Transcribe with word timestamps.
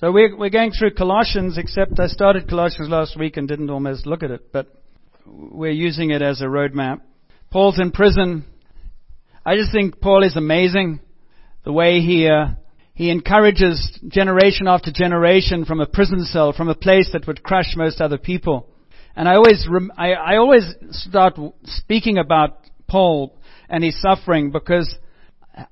So 0.00 0.10
we're, 0.10 0.36
we're 0.36 0.50
going 0.50 0.72
through 0.72 0.94
Colossians, 0.94 1.56
except 1.56 2.00
I 2.00 2.08
started 2.08 2.48
Colossians 2.48 2.88
last 2.88 3.16
week 3.16 3.36
and 3.36 3.46
didn't 3.46 3.70
almost 3.70 4.06
look 4.06 4.24
at 4.24 4.32
it, 4.32 4.50
but 4.52 4.66
we're 5.24 5.70
using 5.70 6.10
it 6.10 6.20
as 6.20 6.40
a 6.40 6.46
roadmap. 6.46 7.00
Paul's 7.52 7.78
in 7.78 7.92
prison. 7.92 8.44
I 9.46 9.54
just 9.54 9.70
think 9.70 10.00
Paul 10.00 10.24
is 10.24 10.36
amazing. 10.36 10.98
The 11.62 11.70
way 11.70 12.00
he, 12.00 12.26
uh, 12.26 12.54
he 12.92 13.08
encourages 13.08 14.00
generation 14.08 14.66
after 14.66 14.90
generation 14.90 15.64
from 15.64 15.78
a 15.78 15.86
prison 15.86 16.24
cell, 16.24 16.52
from 16.52 16.68
a 16.68 16.74
place 16.74 17.10
that 17.12 17.28
would 17.28 17.44
crush 17.44 17.76
most 17.76 18.00
other 18.00 18.18
people. 18.18 18.68
And 19.14 19.28
I 19.28 19.36
always, 19.36 19.64
rem- 19.70 19.92
I, 19.96 20.14
I 20.14 20.36
always 20.38 20.74
start 20.90 21.38
speaking 21.66 22.18
about 22.18 22.58
Paul 22.88 23.38
and 23.68 23.84
his 23.84 24.02
suffering 24.02 24.50
because, 24.50 24.92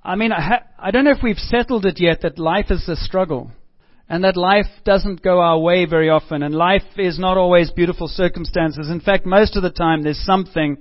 I 0.04 0.14
mean, 0.14 0.30
I, 0.30 0.41
ha- 0.41 0.66
I 0.79 0.93
don't 0.93 1.04
know 1.04 1.11
if 1.11 1.25
we've 1.25 1.36
settled 1.36 1.86
it 1.86 1.98
yet 1.98 2.23
that 2.23 2.39
life 2.39 2.66
is 2.70 2.89
a 2.89 2.95
struggle 2.95 3.50
and 4.09 4.25
that 4.25 4.37
life 4.37 4.66
doesn't 4.84 5.23
go 5.23 5.41
our 5.41 5.59
way 5.59 5.86
very 5.86 6.11
often, 6.11 6.43
and 6.43 6.54
life 6.54 6.82
is 6.96 7.18
not 7.18 7.36
always 7.36 7.71
beautiful 7.71 8.08
circumstances. 8.08 8.90
In 8.90 9.00
fact, 9.00 9.25
most 9.27 9.57
of 9.57 9.63
the 9.63 9.71
time 9.71 10.03
there's 10.03 10.25
something, 10.25 10.79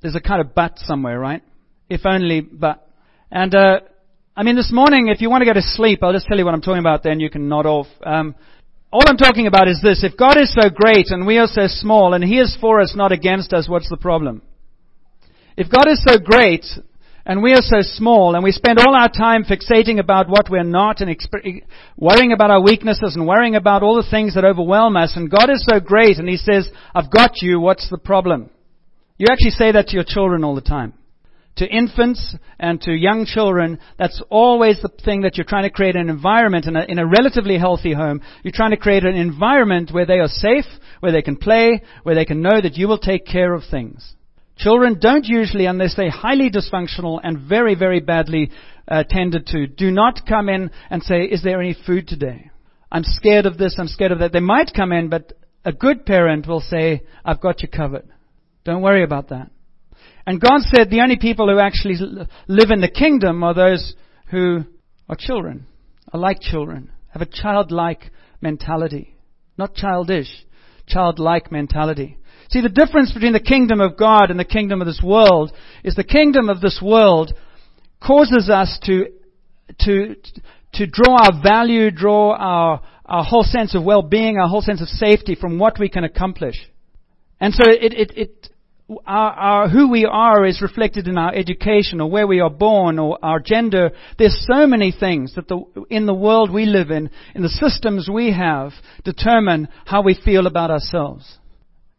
there's 0.00 0.14
a 0.14 0.20
kind 0.20 0.40
of 0.40 0.54
but 0.54 0.78
somewhere, 0.78 1.18
right? 1.18 1.42
If 1.88 2.06
only 2.06 2.40
but. 2.40 2.88
And, 3.30 3.54
uh, 3.54 3.80
I 4.36 4.42
mean, 4.42 4.56
this 4.56 4.70
morning, 4.72 5.08
if 5.08 5.20
you 5.20 5.30
want 5.30 5.42
to 5.42 5.46
go 5.46 5.54
to 5.54 5.62
sleep, 5.62 6.00
I'll 6.02 6.12
just 6.12 6.26
tell 6.26 6.38
you 6.38 6.44
what 6.44 6.54
I'm 6.54 6.62
talking 6.62 6.80
about, 6.80 7.02
then 7.02 7.20
you 7.20 7.30
can 7.30 7.48
nod 7.48 7.66
off. 7.66 7.88
Um, 8.04 8.34
all 8.90 9.02
I'm 9.06 9.16
talking 9.16 9.46
about 9.46 9.68
is 9.68 9.80
this. 9.82 10.04
If 10.04 10.16
God 10.16 10.38
is 10.38 10.54
so 10.54 10.70
great 10.70 11.08
and 11.08 11.26
we 11.26 11.38
are 11.38 11.46
so 11.46 11.66
small 11.66 12.14
and 12.14 12.24
He 12.24 12.38
is 12.38 12.56
for 12.60 12.80
us, 12.80 12.94
not 12.96 13.12
against 13.12 13.52
us, 13.52 13.68
what's 13.68 13.90
the 13.90 13.96
problem? 13.96 14.42
If 15.56 15.70
God 15.70 15.90
is 15.90 16.02
so 16.06 16.18
great 16.18 16.64
and 17.28 17.42
we 17.42 17.52
are 17.52 17.60
so 17.60 17.82
small 17.82 18.34
and 18.34 18.42
we 18.42 18.50
spend 18.50 18.78
all 18.78 18.96
our 18.96 19.10
time 19.10 19.44
fixating 19.44 20.00
about 20.00 20.30
what 20.30 20.48
we're 20.50 20.64
not 20.64 21.02
and 21.02 21.14
exp- 21.14 21.62
worrying 21.98 22.32
about 22.32 22.50
our 22.50 22.62
weaknesses 22.62 23.14
and 23.14 23.28
worrying 23.28 23.54
about 23.54 23.82
all 23.82 23.96
the 23.96 24.10
things 24.10 24.34
that 24.34 24.46
overwhelm 24.46 24.96
us 24.96 25.12
and 25.14 25.30
God 25.30 25.50
is 25.50 25.64
so 25.68 25.78
great 25.78 26.16
and 26.16 26.26
He 26.26 26.38
says, 26.38 26.68
I've 26.94 27.12
got 27.12 27.42
you, 27.42 27.60
what's 27.60 27.90
the 27.90 27.98
problem? 27.98 28.48
You 29.18 29.26
actually 29.30 29.50
say 29.50 29.72
that 29.72 29.88
to 29.88 29.94
your 29.94 30.04
children 30.06 30.42
all 30.42 30.54
the 30.54 30.62
time. 30.62 30.94
To 31.56 31.66
infants 31.66 32.36
and 32.58 32.80
to 32.82 32.92
young 32.92 33.26
children, 33.26 33.80
that's 33.98 34.22
always 34.30 34.80
the 34.80 34.90
thing 35.04 35.22
that 35.22 35.36
you're 35.36 35.44
trying 35.44 35.64
to 35.64 35.70
create 35.70 35.96
an 35.96 36.08
environment 36.08 36.66
in 36.66 36.76
a, 36.76 36.84
in 36.88 37.00
a 37.00 37.06
relatively 37.06 37.58
healthy 37.58 37.92
home. 37.92 38.22
You're 38.44 38.52
trying 38.54 38.70
to 38.70 38.76
create 38.76 39.04
an 39.04 39.16
environment 39.16 39.90
where 39.92 40.06
they 40.06 40.20
are 40.20 40.28
safe, 40.28 40.66
where 41.00 41.10
they 41.10 41.20
can 41.20 41.36
play, 41.36 41.82
where 42.04 42.14
they 42.14 42.24
can 42.24 42.42
know 42.42 42.60
that 42.60 42.76
you 42.76 42.86
will 42.86 42.98
take 42.98 43.26
care 43.26 43.52
of 43.52 43.64
things. 43.68 44.14
Children 44.58 44.98
don't 45.00 45.24
usually, 45.24 45.66
unless 45.66 45.94
they're 45.94 46.10
highly 46.10 46.50
dysfunctional 46.50 47.20
and 47.22 47.48
very, 47.48 47.74
very 47.76 48.00
badly 48.00 48.50
uh, 48.88 49.04
tended 49.08 49.46
to, 49.46 49.66
do 49.68 49.90
not 49.90 50.26
come 50.28 50.48
in 50.48 50.70
and 50.90 51.02
say, 51.02 51.22
is 51.22 51.42
there 51.42 51.60
any 51.60 51.76
food 51.86 52.08
today? 52.08 52.50
I'm 52.90 53.04
scared 53.04 53.46
of 53.46 53.56
this, 53.56 53.76
I'm 53.78 53.86
scared 53.86 54.12
of 54.12 54.18
that. 54.18 54.32
They 54.32 54.40
might 54.40 54.72
come 54.74 54.92
in, 54.92 55.08
but 55.08 55.32
a 55.64 55.72
good 55.72 56.04
parent 56.04 56.48
will 56.48 56.60
say, 56.60 57.02
I've 57.24 57.40
got 57.40 57.62
you 57.62 57.68
covered. 57.68 58.08
Don't 58.64 58.82
worry 58.82 59.04
about 59.04 59.28
that. 59.28 59.50
And 60.26 60.40
God 60.40 60.60
said 60.74 60.90
the 60.90 61.02
only 61.02 61.16
people 61.16 61.48
who 61.48 61.58
actually 61.58 61.96
live 62.48 62.70
in 62.70 62.80
the 62.80 62.88
kingdom 62.88 63.42
are 63.44 63.54
those 63.54 63.94
who 64.30 64.64
are 65.08 65.16
children, 65.18 65.66
are 66.12 66.20
like 66.20 66.40
children, 66.40 66.90
have 67.10 67.22
a 67.22 67.26
childlike 67.26 68.10
mentality. 68.40 69.14
Not 69.56 69.74
childish, 69.74 70.28
childlike 70.86 71.50
mentality. 71.52 72.18
See, 72.48 72.62
the 72.62 72.68
difference 72.68 73.12
between 73.12 73.34
the 73.34 73.40
kingdom 73.40 73.80
of 73.80 73.96
God 73.96 74.30
and 74.30 74.40
the 74.40 74.44
kingdom 74.44 74.80
of 74.80 74.86
this 74.86 75.02
world 75.04 75.52
is 75.84 75.94
the 75.94 76.04
kingdom 76.04 76.48
of 76.48 76.60
this 76.60 76.80
world 76.82 77.32
causes 78.02 78.48
us 78.48 78.78
to, 78.84 79.06
to, 79.80 80.16
to 80.74 80.86
draw 80.86 81.24
our 81.24 81.42
value, 81.42 81.90
draw 81.90 82.34
our, 82.34 82.82
our 83.04 83.24
whole 83.24 83.42
sense 83.42 83.74
of 83.74 83.84
well-being, 83.84 84.38
our 84.38 84.48
whole 84.48 84.62
sense 84.62 84.80
of 84.80 84.88
safety 84.88 85.34
from 85.34 85.58
what 85.58 85.78
we 85.78 85.90
can 85.90 86.04
accomplish. 86.04 86.56
And 87.38 87.52
so 87.52 87.64
it, 87.66 87.92
it, 87.92 88.12
it 88.16 88.48
our, 89.06 89.32
our, 89.32 89.68
who 89.68 89.90
we 89.90 90.06
are 90.06 90.46
is 90.46 90.62
reflected 90.62 91.06
in 91.06 91.18
our 91.18 91.34
education 91.34 92.00
or 92.00 92.10
where 92.10 92.26
we 92.26 92.40
are 92.40 92.50
born 92.50 92.98
or 92.98 93.18
our 93.22 93.40
gender. 93.40 93.90
There's 94.18 94.46
so 94.50 94.66
many 94.66 94.92
things 94.98 95.34
that 95.34 95.48
the, 95.48 95.64
in 95.90 96.06
the 96.06 96.14
world 96.14 96.50
we 96.50 96.64
live 96.64 96.90
in, 96.90 97.10
in 97.34 97.42
the 97.42 97.50
systems 97.50 98.08
we 98.10 98.32
have, 98.32 98.72
determine 99.04 99.68
how 99.84 100.02
we 100.02 100.18
feel 100.24 100.46
about 100.46 100.70
ourselves. 100.70 101.38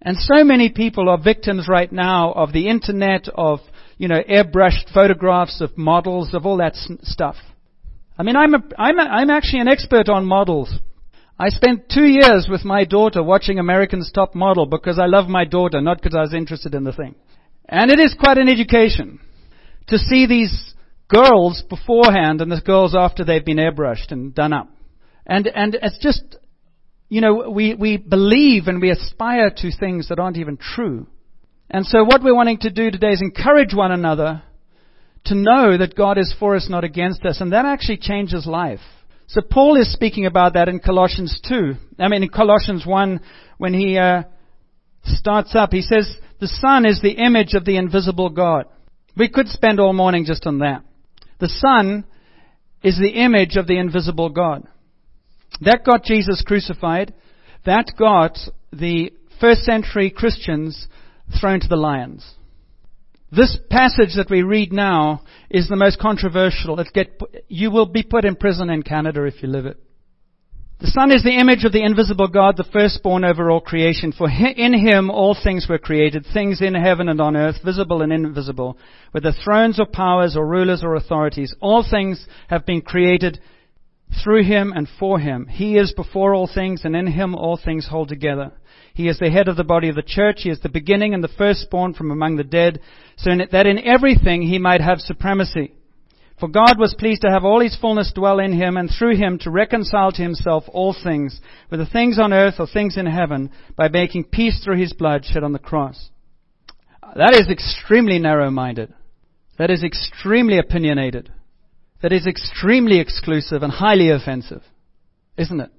And 0.02 0.18
so 0.18 0.44
many 0.44 0.70
people 0.70 1.10
are 1.10 1.22
victims 1.22 1.68
right 1.68 1.92
now 1.92 2.32
of 2.32 2.54
the 2.54 2.70
internet, 2.70 3.28
of, 3.36 3.60
you 3.98 4.08
know, 4.08 4.22
airbrushed 4.22 4.94
photographs 4.94 5.60
of 5.60 5.78
models, 5.78 6.34
of 6.34 6.46
all 6.46 6.58
that 6.58 6.76
stuff. 6.76 7.36
I 8.18 8.24
mean, 8.24 8.36
I'm, 8.36 8.54
a, 8.54 8.60
I'm, 8.78 8.98
a, 8.98 9.04
I'm 9.04 9.30
actually 9.30 9.60
an 9.60 9.68
expert 9.68 10.08
on 10.08 10.26
models. 10.26 10.74
I 11.38 11.50
spent 11.50 11.90
two 11.90 12.06
years 12.06 12.48
with 12.50 12.66
my 12.66 12.86
daughter 12.86 13.24
watching 13.24 13.60
America's 13.60 14.12
Top 14.14 14.36
Model 14.36 14.66
because 14.66 15.00
I 15.00 15.06
love 15.06 15.28
my 15.28 15.46
daughter, 15.46 15.80
not 15.82 16.02
because 16.02 16.16
I 16.16 16.22
was 16.22 16.34
interested 16.34 16.76
in 16.76 16.84
the 16.84 16.92
thing. 16.94 17.16
And 17.68 17.92
it 17.92 18.00
is 18.00 18.16
quite 18.20 18.38
an 18.38 18.50
education 18.50 19.20
to 19.88 19.98
see 19.98 20.26
these 20.28 20.74
girls 21.08 21.64
beforehand 21.70 22.42
and 22.42 22.52
the 22.52 22.62
girls 22.62 22.96
after 22.96 23.24
they've 23.24 23.46
been 23.46 23.58
airbrushed 23.58 24.12
and 24.12 24.36
done 24.36 24.54
up. 24.54 24.70
And, 25.26 25.48
and 25.48 25.78
it's 25.82 26.00
just 26.00 26.38
you 27.10 27.22
know, 27.22 27.50
we, 27.50 27.74
we 27.74 27.98
believe 27.98 28.68
and 28.68 28.80
we 28.80 28.92
aspire 28.92 29.50
to 29.58 29.72
things 29.72 30.10
that 30.10 30.20
aren't 30.20 30.38
even 30.38 30.58
true. 30.58 31.08
And 31.70 31.86
so 31.86 32.04
what 32.04 32.24
we're 32.24 32.36
wanting 32.36 32.60
to 32.60 32.70
do 32.70 32.92
today 32.92 33.10
is 33.10 33.22
encourage 33.22 33.74
one 33.74 33.92
another 33.92 34.44
to 35.26 35.36
know 35.36 35.78
that 35.78 35.96
God 35.96 36.18
is 36.18 36.34
for 36.40 36.56
us, 36.56 36.68
not 36.70 36.84
against 36.84 37.26
us. 37.26 37.42
And 37.42 37.52
that 37.52 37.66
actually 37.66 37.98
changes 37.98 38.46
life. 38.46 38.80
So 39.28 39.42
Paul 39.42 39.80
is 39.80 39.92
speaking 39.92 40.26
about 40.26 40.54
that 40.54 40.70
in 40.70 40.80
Colossians 40.80 41.40
2. 41.48 41.74
I 42.00 42.08
mean, 42.08 42.24
in 42.24 42.30
Colossians 42.30 42.86
1, 42.86 43.20
when 43.58 43.74
he 43.74 43.98
uh, 43.98 44.24
starts 45.04 45.56
up, 45.56 45.72
he 45.72 45.82
says, 45.82 46.16
the 46.40 46.48
Son 46.48 46.86
is 46.86 47.02
the 47.02 47.12
image 47.12 47.54
of 47.54 47.66
the 47.66 47.78
invisible 47.78 48.30
God. 48.30 48.66
We 49.18 49.30
could 49.30 49.48
spend 49.48 49.80
all 49.80 49.94
morning 49.94 50.26
just 50.26 50.48
on 50.48 50.60
that. 50.60 50.84
The 51.40 51.50
Son 51.50 52.06
is 52.82 52.98
the 52.98 53.24
image 53.24 53.56
of 53.56 53.68
the 53.68 53.78
invisible 53.78 54.30
God. 54.30 54.68
That 55.62 55.84
got 55.86 56.04
Jesus 56.04 56.44
crucified. 56.46 57.14
That 57.66 57.92
got 57.98 58.38
the 58.72 59.12
first 59.40 59.62
century 59.62 60.10
Christians 60.10 60.88
thrown 61.40 61.60
to 61.60 61.68
the 61.68 61.76
lions. 61.76 62.36
This 63.32 63.58
passage 63.70 64.16
that 64.16 64.30
we 64.30 64.42
read 64.42 64.74
now 64.74 65.22
is 65.50 65.68
the 65.68 65.76
most 65.76 66.00
controversial. 66.00 66.84
Get, 66.94 67.22
you 67.48 67.70
will 67.70 67.86
be 67.86 68.04
put 68.04 68.26
in 68.26 68.36
prison 68.36 68.70
in 68.70 68.82
Canada 68.82 69.24
if 69.26 69.44
you 69.44 69.50
live 69.50 69.68
it. 69.68 69.78
The 70.80 70.88
Son 70.88 71.12
is 71.12 71.24
the 71.24 71.38
image 71.38 71.66
of 71.66 71.74
the 71.74 71.84
invisible 71.84 72.30
God, 72.30 72.56
the 72.56 72.64
firstborn 72.64 73.26
over 73.26 73.52
all 73.52 73.60
creation. 73.60 74.14
For 74.14 74.30
in 74.30 74.74
Him 74.74 75.12
all 75.12 75.36
things 75.36 75.68
were 75.70 75.78
created, 75.78 76.26
things 76.34 76.62
in 76.62 76.74
heaven 76.74 77.10
and 77.10 77.20
on 77.20 77.36
earth, 77.36 77.58
visible 77.64 78.02
and 78.02 78.14
invisible, 78.14 78.78
whether 79.12 79.34
thrones 79.34 79.78
or 79.78 79.86
powers 79.86 80.38
or 80.38 80.48
rulers 80.48 80.82
or 80.82 80.96
authorities. 80.96 81.54
All 81.60 81.86
things 81.88 82.26
have 82.48 82.66
been 82.66 82.82
created 82.82 83.42
through 84.24 84.44
him 84.44 84.74
and 84.76 84.88
for 85.00 85.20
him. 85.20 85.48
He 85.48 85.78
is 85.78 85.94
before 85.94 86.34
all 86.34 86.50
things, 86.52 86.82
and 86.84 86.96
in 86.96 87.08
him 87.08 87.36
all 87.36 87.58
things 87.58 87.88
hold 87.88 88.10
together. 88.10 88.52
He 88.94 89.08
is 89.08 89.20
the 89.20 89.30
head 89.30 89.48
of 89.48 89.56
the 89.56 89.64
body 89.64 89.90
of 89.90 89.96
the 89.96 90.02
church. 90.02 90.40
He 90.40 90.50
is 90.50 90.60
the 90.60 90.70
beginning 90.70 91.14
and 91.14 91.24
the 91.24 91.30
firstborn 91.38 91.94
from 91.94 92.12
among 92.12 92.36
the 92.36 92.44
dead, 92.44 92.80
so 93.18 93.32
that 93.52 93.68
in 93.68 93.80
everything 93.80 94.42
he 94.42 94.58
might 94.58 94.82
have 94.82 95.00
supremacy. 95.00 95.74
For 96.40 96.48
God 96.48 96.80
was 96.80 96.96
pleased 96.98 97.22
to 97.22 97.30
have 97.30 97.44
all 97.44 97.60
his 97.60 97.76
fullness 97.76 98.14
dwell 98.14 98.40
in 98.40 98.54
him, 98.54 98.78
and 98.78 98.90
through 98.90 99.18
him 99.18 99.38
to 99.40 99.52
reconcile 99.52 100.12
to 100.14 100.22
himself 100.22 100.64
all 100.70 100.96
things, 101.04 101.40
whether 101.68 101.86
things 101.86 102.18
on 102.18 102.34
earth 102.34 102.56
or 102.60 102.68
things 102.68 102.98
in 102.98 103.06
heaven, 103.06 103.52
by 103.76 103.90
making 103.90 104.26
peace 104.26 104.64
through 104.64 104.78
his 104.78 104.94
blood 104.94 105.26
shed 105.26 105.44
on 105.44 105.54
the 105.54 105.60
cross. 105.60 106.10
That 107.16 107.34
is 107.34 107.50
extremely 107.50 108.20
narrow-minded. 108.20 108.94
That 109.58 109.70
is 109.70 109.84
extremely 109.84 110.58
opinionated 110.58 111.32
that 112.02 112.14
is 112.14 112.28
extremely 112.28 113.00
exclusive 113.00 113.64
and 113.64 113.72
highly 113.72 114.10
offensive, 114.10 114.64
isn't 115.38 115.60
it? 115.60 115.72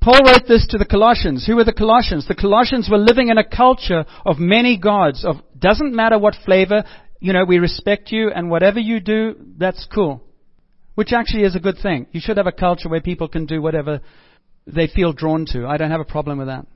Paul 0.00 0.20
wrote 0.26 0.48
this 0.48 0.66
to 0.70 0.78
the 0.78 0.84
Colossians. 0.84 1.46
Who 1.46 1.54
were 1.54 1.64
the 1.64 1.72
Colossians? 1.72 2.26
The 2.26 2.34
Colossians 2.34 2.88
were 2.90 2.98
living 2.98 3.28
in 3.28 3.38
a 3.38 3.48
culture 3.48 4.04
of 4.26 4.40
many 4.40 4.76
gods, 4.76 5.24
of 5.24 5.36
doesn't 5.56 5.94
matter 5.94 6.18
what 6.18 6.34
flavor, 6.44 6.82
you 7.20 7.32
know, 7.32 7.44
we 7.44 7.58
respect 7.58 8.10
you 8.10 8.32
and 8.32 8.50
whatever 8.50 8.80
you 8.80 8.98
do, 8.98 9.36
that's 9.56 9.86
cool. 9.94 10.24
Which 10.96 11.12
actually 11.12 11.44
is 11.44 11.54
a 11.54 11.60
good 11.60 11.76
thing. 11.80 12.08
You 12.10 12.20
should 12.20 12.36
have 12.36 12.48
a 12.48 12.52
culture 12.52 12.88
where 12.88 13.00
people 13.00 13.28
can 13.28 13.46
do 13.46 13.62
whatever 13.62 14.00
they 14.66 14.88
feel 14.88 15.12
drawn 15.12 15.46
to. 15.52 15.66
I 15.66 15.76
don't 15.76 15.92
have 15.92 16.00
a 16.00 16.04
problem 16.04 16.38
with 16.38 16.48
that. 16.48 16.66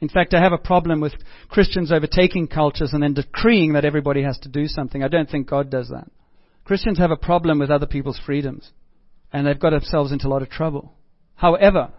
In 0.00 0.08
fact, 0.08 0.34
I 0.34 0.40
have 0.40 0.52
a 0.52 0.58
problem 0.58 1.00
with 1.00 1.14
Christians 1.48 1.90
overtaking 1.90 2.46
cultures 2.46 2.92
and 2.92 3.02
then 3.02 3.14
decreeing 3.14 3.72
that 3.72 3.84
everybody 3.84 4.22
has 4.22 4.38
to 4.40 4.48
do 4.48 4.66
something. 4.66 5.02
I 5.02 5.08
don't 5.08 5.28
think 5.28 5.48
God 5.48 5.70
does 5.70 5.88
that. 5.88 6.08
Christians 6.66 6.98
have 6.98 7.12
a 7.12 7.16
problem 7.16 7.60
with 7.60 7.70
other 7.70 7.86
people's 7.86 8.20
freedoms, 8.26 8.72
and 9.32 9.46
they've 9.46 9.58
got 9.58 9.70
themselves 9.70 10.10
into 10.10 10.26
a 10.26 10.28
lot 10.28 10.42
of 10.42 10.50
trouble. 10.50 10.92
However, 11.36 11.92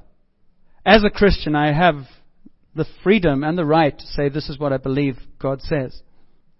as 0.86 1.06
a 1.06 1.10
Christian, 1.10 1.56
I 1.56 1.72
have 1.72 2.04
the 2.75 2.86
freedom 3.02 3.46
and 3.46 3.58
the 3.58 3.64
right 3.64 3.98
to 3.98 4.06
say 4.08 4.28
this 4.28 4.50
is 4.50 4.60
what 4.60 4.74
I 4.74 4.78
believe 4.78 5.18
God 5.40 5.62
says. 5.62 6.02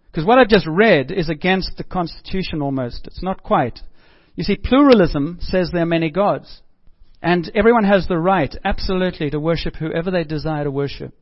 Because 0.09 0.25
what 0.25 0.39
I've 0.39 0.48
just 0.48 0.65
read 0.65 1.12
is 1.12 1.30
against 1.30 1.75
the 1.75 1.83
Constitution 1.83 2.62
almost. 2.62 3.07
It's 3.07 3.21
not 3.21 3.44
quite. 3.44 3.77
You 4.36 4.45
see, 4.45 4.56
pluralism 4.56 5.39
says 5.42 5.69
there 5.74 5.83
are 5.83 5.86
many 5.86 6.09
gods. 6.09 6.62
And 7.21 7.51
everyone 7.54 7.83
has 7.83 8.07
the 8.07 8.18
right, 8.18 8.56
absolutely, 8.63 9.31
to 9.31 9.39
worship 9.39 9.75
whoever 9.75 10.12
they 10.12 10.24
desire 10.24 10.63
to 10.63 10.71
worship. 10.71 11.13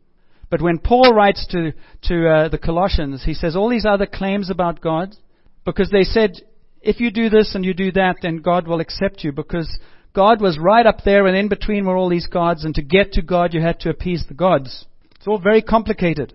But 0.52 0.62
when 0.62 0.78
Paul 0.78 1.16
writes 1.16 1.48
to, 1.48 1.74
to 2.04 2.30
uh, 2.30 2.50
the 2.50 2.60
Colossians, 2.60 3.24
he 3.26 3.34
says 3.34 3.56
all 3.56 3.70
these 3.70 3.88
other 3.88 4.06
claims 4.06 4.52
about 4.52 4.82
God, 4.82 5.16
because 5.66 5.90
they 5.90 6.04
said, 6.04 6.34
if 6.86 7.00
you 7.00 7.12
do 7.12 7.30
this 7.30 7.56
and 7.56 7.66
you 7.66 7.74
do 7.74 7.92
that, 7.94 8.18
then 8.22 8.38
God 8.38 8.68
will 8.68 8.80
accept 8.80 9.24
you, 9.24 9.32
because 9.32 9.80
God 10.14 10.40
was 10.42 10.58
right 10.58 10.86
up 10.86 11.00
there 11.04 11.28
and 11.28 11.36
in 11.36 11.50
between 11.50 11.86
were 11.86 11.98
all 11.98 12.10
these 12.10 12.28
gods, 12.28 12.64
and 12.64 12.74
to 12.76 12.82
get 12.82 13.14
to 13.14 13.22
God 13.22 13.54
you 13.54 13.62
had 13.62 13.80
to 13.82 13.90
appease 13.90 14.26
the 14.28 14.34
gods. 14.34 14.86
It's 15.16 15.28
all 15.28 15.40
very 15.40 15.62
complicated. 15.62 16.34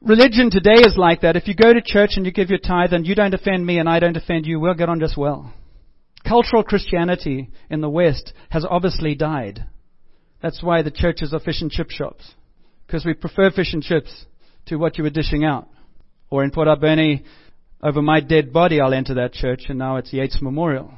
Religion 0.00 0.50
today 0.50 0.80
is 0.80 0.96
like 0.96 1.20
that. 1.20 1.36
If 1.36 1.46
you 1.46 1.54
go 1.54 1.72
to 1.72 1.80
church 1.80 2.12
and 2.16 2.26
you 2.26 2.32
give 2.32 2.50
your 2.50 2.58
tithe 2.58 2.92
and 2.92 3.06
you 3.06 3.14
don't 3.14 3.34
offend 3.34 3.64
me 3.64 3.78
and 3.78 3.88
I 3.88 4.00
don't 4.00 4.16
offend 4.16 4.46
you, 4.46 4.58
we'll 4.58 4.74
get 4.74 4.88
on 4.88 4.98
just 4.98 5.16
well. 5.16 5.52
Cultural 6.26 6.64
Christianity 6.64 7.50
in 7.70 7.80
the 7.80 7.90
West 7.90 8.32
has 8.50 8.64
obviously 8.68 9.14
died. 9.14 9.64
That's 10.42 10.62
why 10.62 10.82
the 10.82 10.90
churches 10.90 11.32
are 11.32 11.38
fish 11.38 11.60
and 11.60 11.70
chip 11.70 11.90
shops. 11.90 12.34
Because 12.86 13.04
we 13.04 13.14
prefer 13.14 13.50
fish 13.50 13.72
and 13.72 13.82
chips 13.82 14.26
to 14.66 14.76
what 14.76 14.98
you 14.98 15.04
were 15.04 15.10
dishing 15.10 15.44
out. 15.44 15.68
Or 16.30 16.42
in 16.42 16.50
Port 16.50 16.66
Alberni, 16.66 17.24
over 17.82 18.00
my 18.00 18.20
dead 18.20 18.52
body, 18.52 18.80
I'll 18.80 18.94
enter 18.94 19.14
that 19.14 19.32
church, 19.32 19.64
and 19.68 19.78
now 19.78 19.96
it's 19.96 20.12
Yates 20.12 20.40
Memorial. 20.40 20.92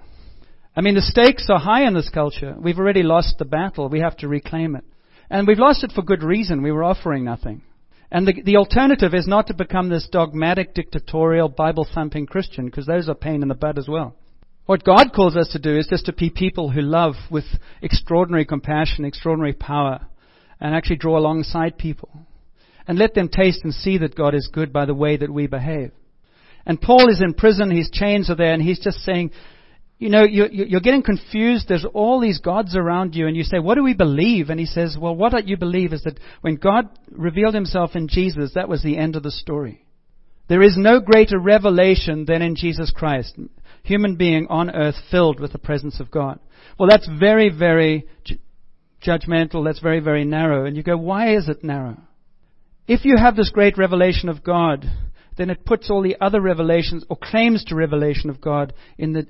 I 0.77 0.81
mean, 0.81 0.95
the 0.95 1.01
stakes 1.01 1.49
are 1.49 1.59
high 1.59 1.87
in 1.87 1.95
this 1.95 2.11
culture. 2.11 2.55
We've 2.59 2.79
already 2.79 3.03
lost 3.03 3.39
the 3.39 3.45
battle. 3.45 3.89
We 3.89 4.01
have 4.01 4.17
to 4.19 4.29
reclaim 4.29 4.77
it. 4.77 4.85
And 5.31 5.47
we've 5.47 5.59
lost 5.59 5.85
it 5.85 5.93
for 5.93 6.03
good 6.03 6.23
reason. 6.23 6.63
We 6.63 6.73
were 6.73 6.85
offering 6.85 7.25
nothing. 7.25 7.63
And 8.11 8.27
the, 8.27 8.43
the 8.45 8.57
alternative 8.57 9.15
is 9.15 9.27
not 9.27 9.47
to 9.47 9.55
become 9.55 9.89
this 9.89 10.09
dogmatic, 10.11 10.75
dictatorial, 10.75 11.49
Bible 11.49 11.87
thumping 11.93 12.27
Christian, 12.27 12.67
because 12.67 12.87
those 12.87 13.09
are 13.09 13.15
pain 13.15 13.43
in 13.43 13.49
the 13.49 13.55
butt 13.55 13.79
as 13.79 13.89
well. 13.89 14.17
What 14.67 14.85
God 14.85 15.13
calls 15.15 15.37
us 15.37 15.49
to 15.49 15.59
do 15.59 15.77
is 15.77 15.87
just 15.89 16.07
to 16.07 16.13
be 16.13 16.31
people 16.31 16.71
who 16.71 16.81
love 16.81 17.15
with 17.31 17.45
extraordinary 17.83 18.45
compassion, 18.45 19.05
extraordinary 19.05 19.53
power, 19.53 20.07
and 20.61 20.75
actually 20.75 20.97
draw 20.97 21.19
alongside 21.19 21.79
people. 21.79 22.11
And 22.87 22.99
let 22.99 23.15
them 23.15 23.29
taste 23.29 23.61
and 23.65 23.73
see 23.73 23.99
that 23.99 24.17
God 24.17 24.35
is 24.35 24.51
good 24.53 24.73
by 24.73 24.85
the 24.85 24.95
way 24.95 25.17
that 25.17 25.33
we 25.33 25.47
behave. 25.47 25.93
And 26.67 26.81
Paul 26.81 27.11
is 27.11 27.21
in 27.21 27.35
prison, 27.35 27.71
his 27.71 27.91
chains 27.91 28.31
are 28.31 28.37
there, 28.37 28.53
and 28.53 28.63
he's 28.63 28.81
just 28.81 28.99
saying, 28.99 29.33
you 29.99 30.11
know, 30.11 30.25
you're 30.25 30.81
getting 30.81 31.03
confused. 31.03 31.67
There's 31.69 31.87
all 31.95 32.21
these 32.21 32.41
gods 32.41 32.77
around 32.77 33.15
you, 33.15 33.27
and 33.27 33.37
you 33.37 33.45
say, 33.45 33.59
What 33.59 33.77
do 33.77 33.85
we 33.85 33.95
believe? 33.95 34.51
And 34.51 34.59
he 34.59 34.67
says, 34.67 34.97
Well, 35.01 35.15
what 35.15 35.47
you 35.47 35.57
believe 35.57 35.93
is 35.93 36.03
that 36.03 36.19
when 36.41 36.57
God 36.57 36.89
revealed 37.11 37.55
himself 37.55 37.95
in 37.95 38.09
Jesus, 38.09 38.53
that 38.55 38.69
was 38.69 38.83
the 38.83 38.99
end 38.99 39.15
of 39.17 39.23
the 39.23 39.31
story. 39.31 39.85
There 40.49 40.63
is 40.63 40.77
no 40.77 41.01
greater 41.01 41.39
revelation 41.39 42.27
than 42.27 42.43
in 42.43 42.57
Jesus 42.57 42.91
Christ, 42.91 43.39
human 43.83 44.17
being 44.17 44.47
on 44.51 44.69
earth 44.69 44.97
filled 45.11 45.41
with 45.41 45.53
the 45.53 45.59
presence 45.59 46.01
of 46.01 46.11
God. 46.11 46.39
Well, 46.79 46.89
that's 46.89 47.09
very, 47.09 47.49
very 47.49 48.07
judgmental. 49.03 49.65
That's 49.65 49.81
very, 49.81 50.01
very 50.01 50.25
narrow. 50.25 50.67
And 50.67 50.77
you 50.77 50.83
go, 50.83 50.97
Why 50.97 51.37
is 51.37 51.49
it 51.49 51.63
narrow? 51.63 51.99
If 52.87 53.05
you 53.05 53.17
have 53.17 53.37
this 53.37 53.51
great 53.51 53.79
revelation 53.79 54.29
of 54.29 54.43
God, 54.43 54.85
then 55.37 55.51
it 55.51 55.65
puts 55.65 55.91
all 55.91 56.03
the 56.03 56.17
other 56.21 56.41
revelations 56.41 57.05
or 57.09 57.17
claims 57.17 57.65
to 57.65 57.75
revelation 57.75 58.31
of 58.31 58.41
God 58.41 58.73
in 58.99 59.13
the 59.13 59.27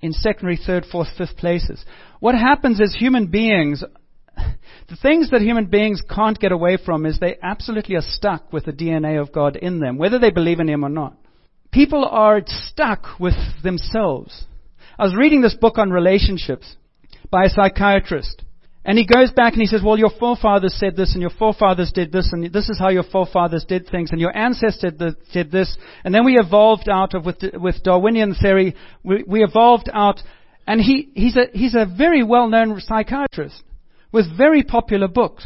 in 0.00 0.12
secondary, 0.12 0.56
third, 0.56 0.84
fourth, 0.90 1.08
fifth 1.16 1.36
places. 1.36 1.84
What 2.20 2.34
happens 2.34 2.78
is 2.80 2.94
human 2.94 3.26
beings, 3.26 3.82
the 4.36 4.96
things 4.96 5.30
that 5.30 5.42
human 5.42 5.66
beings 5.66 6.02
can't 6.08 6.38
get 6.38 6.52
away 6.52 6.76
from 6.76 7.04
is 7.04 7.18
they 7.18 7.36
absolutely 7.42 7.96
are 7.96 8.02
stuck 8.02 8.52
with 8.52 8.64
the 8.64 8.72
DNA 8.72 9.20
of 9.20 9.32
God 9.32 9.56
in 9.56 9.80
them, 9.80 9.98
whether 9.98 10.18
they 10.18 10.30
believe 10.30 10.60
in 10.60 10.68
Him 10.68 10.84
or 10.84 10.88
not. 10.88 11.16
People 11.72 12.04
are 12.04 12.40
stuck 12.46 13.18
with 13.18 13.34
themselves. 13.62 14.44
I 14.98 15.04
was 15.04 15.16
reading 15.16 15.42
this 15.42 15.54
book 15.54 15.78
on 15.78 15.90
relationships 15.90 16.76
by 17.30 17.44
a 17.44 17.50
psychiatrist. 17.50 18.42
And 18.88 18.96
he 18.96 19.04
goes 19.04 19.30
back 19.30 19.52
and 19.52 19.60
he 19.60 19.66
says, 19.66 19.82
well, 19.84 19.98
your 19.98 20.12
forefathers 20.18 20.74
said 20.74 20.96
this 20.96 21.12
and 21.12 21.20
your 21.20 21.32
forefathers 21.38 21.92
did 21.92 22.10
this 22.10 22.30
and 22.32 22.50
this 22.50 22.70
is 22.70 22.78
how 22.78 22.88
your 22.88 23.02
forefathers 23.02 23.66
did 23.68 23.86
things 23.86 24.12
and 24.12 24.18
your 24.18 24.34
ancestors 24.34 24.94
did 25.30 25.52
this. 25.52 25.76
And 26.04 26.14
then 26.14 26.24
we 26.24 26.38
evolved 26.38 26.88
out 26.88 27.12
of, 27.12 27.26
with, 27.26 27.36
with 27.52 27.82
Darwinian 27.82 28.34
theory, 28.34 28.74
we, 29.04 29.24
we 29.26 29.44
evolved 29.44 29.90
out, 29.92 30.22
and 30.66 30.80
he, 30.80 31.10
he's 31.14 31.36
a, 31.36 31.48
he's 31.52 31.74
a 31.74 31.84
very 31.84 32.22
well-known 32.22 32.80
psychiatrist 32.80 33.62
with 34.10 34.34
very 34.34 34.62
popular 34.62 35.06
books. 35.06 35.44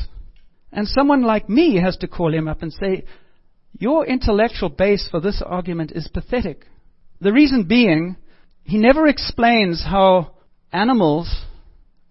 And 0.70 0.86
someone 0.86 1.22
like 1.22 1.48
me 1.48 1.80
has 1.80 1.96
to 1.96 2.06
call 2.06 2.32
him 2.32 2.46
up 2.46 2.62
and 2.62 2.72
say, 2.72 3.06
your 3.76 4.06
intellectual 4.06 4.68
base 4.68 5.08
for 5.10 5.18
this 5.18 5.42
argument 5.44 5.90
is 5.96 6.06
pathetic. 6.06 6.64
The 7.20 7.32
reason 7.32 7.64
being, 7.64 8.18
he 8.62 8.78
never 8.78 9.08
explains 9.08 9.82
how 9.82 10.36
animals 10.72 11.44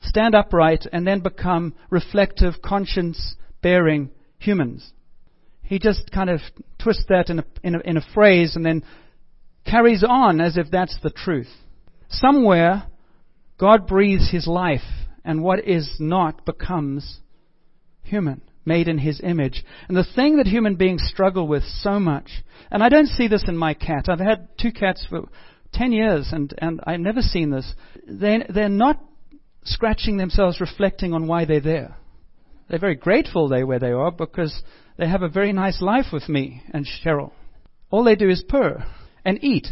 stand 0.01 0.36
upright, 0.36 0.86
and 0.92 1.06
then 1.06 1.19
become 1.19 1.75
reflective, 1.89 2.62
conscience 2.62 3.36
bearing 3.62 4.09
humans. 4.39 4.92
He 5.63 5.80
just 5.80 6.12
kind 6.12 6.30
of 6.30 6.42
twists 6.81 7.06
that 7.09 7.30
in 7.30 7.39
a, 7.39 7.45
in, 7.63 7.75
a, 7.75 7.80
in 7.80 7.98
a 7.98 8.06
phrase 8.13 8.56
and 8.56 8.65
then 8.65 8.83
carries 9.65 10.03
on 10.03 10.42
as 10.42 10.57
if 10.57 10.68
that's 10.71 10.98
the 11.01 11.12
truth. 11.12 11.50
Somewhere, 12.09 12.83
God 13.57 13.88
breathes 13.88 14.31
His 14.31 14.48
life, 14.48 14.81
and 15.24 15.44
what 15.44 15.65
is 15.65 15.98
not 16.00 16.45
becomes 16.45 17.19
human, 18.04 18.42
made 18.65 18.88
in 18.88 18.97
His 18.97 19.21
image. 19.24 19.63
And 19.88 19.95
the 19.95 20.06
thing 20.15 20.38
that 20.38 20.47
human 20.47 20.75
beings 20.75 21.04
struggle 21.06 21.47
with 21.47 21.63
so 21.63 22.00
much, 22.00 22.30
and 22.69 22.83
I 22.83 22.89
don't 22.89 23.07
see 23.07 23.27
this 23.27 23.45
in 23.47 23.56
my 23.56 23.74
cat. 23.74 24.09
I've 24.09 24.19
had 24.19 24.50
two 24.59 24.71
cats 24.71 25.06
for 25.09 25.30
10 25.74 25.92
years, 25.92 26.30
and, 26.33 26.54
and 26.57 26.81
I've 26.86 27.00
never 27.00 27.21
seen 27.21 27.51
this. 27.51 27.74
They, 28.07 28.44
they're 28.50 28.68
not 28.68 29.00
scratching 29.63 30.17
themselves 30.17 30.59
reflecting 30.59 31.13
on 31.13 31.27
why 31.27 31.45
they're 31.45 31.59
there. 31.59 31.97
They're 32.69 32.79
very 32.79 32.95
grateful 32.95 33.49
they're 33.49 33.67
where 33.67 33.79
they 33.79 33.91
are 33.91 34.11
because 34.11 34.63
they 34.97 35.07
have 35.07 35.21
a 35.21 35.29
very 35.29 35.53
nice 35.53 35.81
life 35.81 36.07
with 36.13 36.29
me 36.29 36.63
and 36.73 36.87
Cheryl. 37.03 37.31
All 37.89 38.03
they 38.03 38.15
do 38.15 38.29
is 38.29 38.43
purr 38.47 38.85
and 39.25 39.43
eat. 39.43 39.67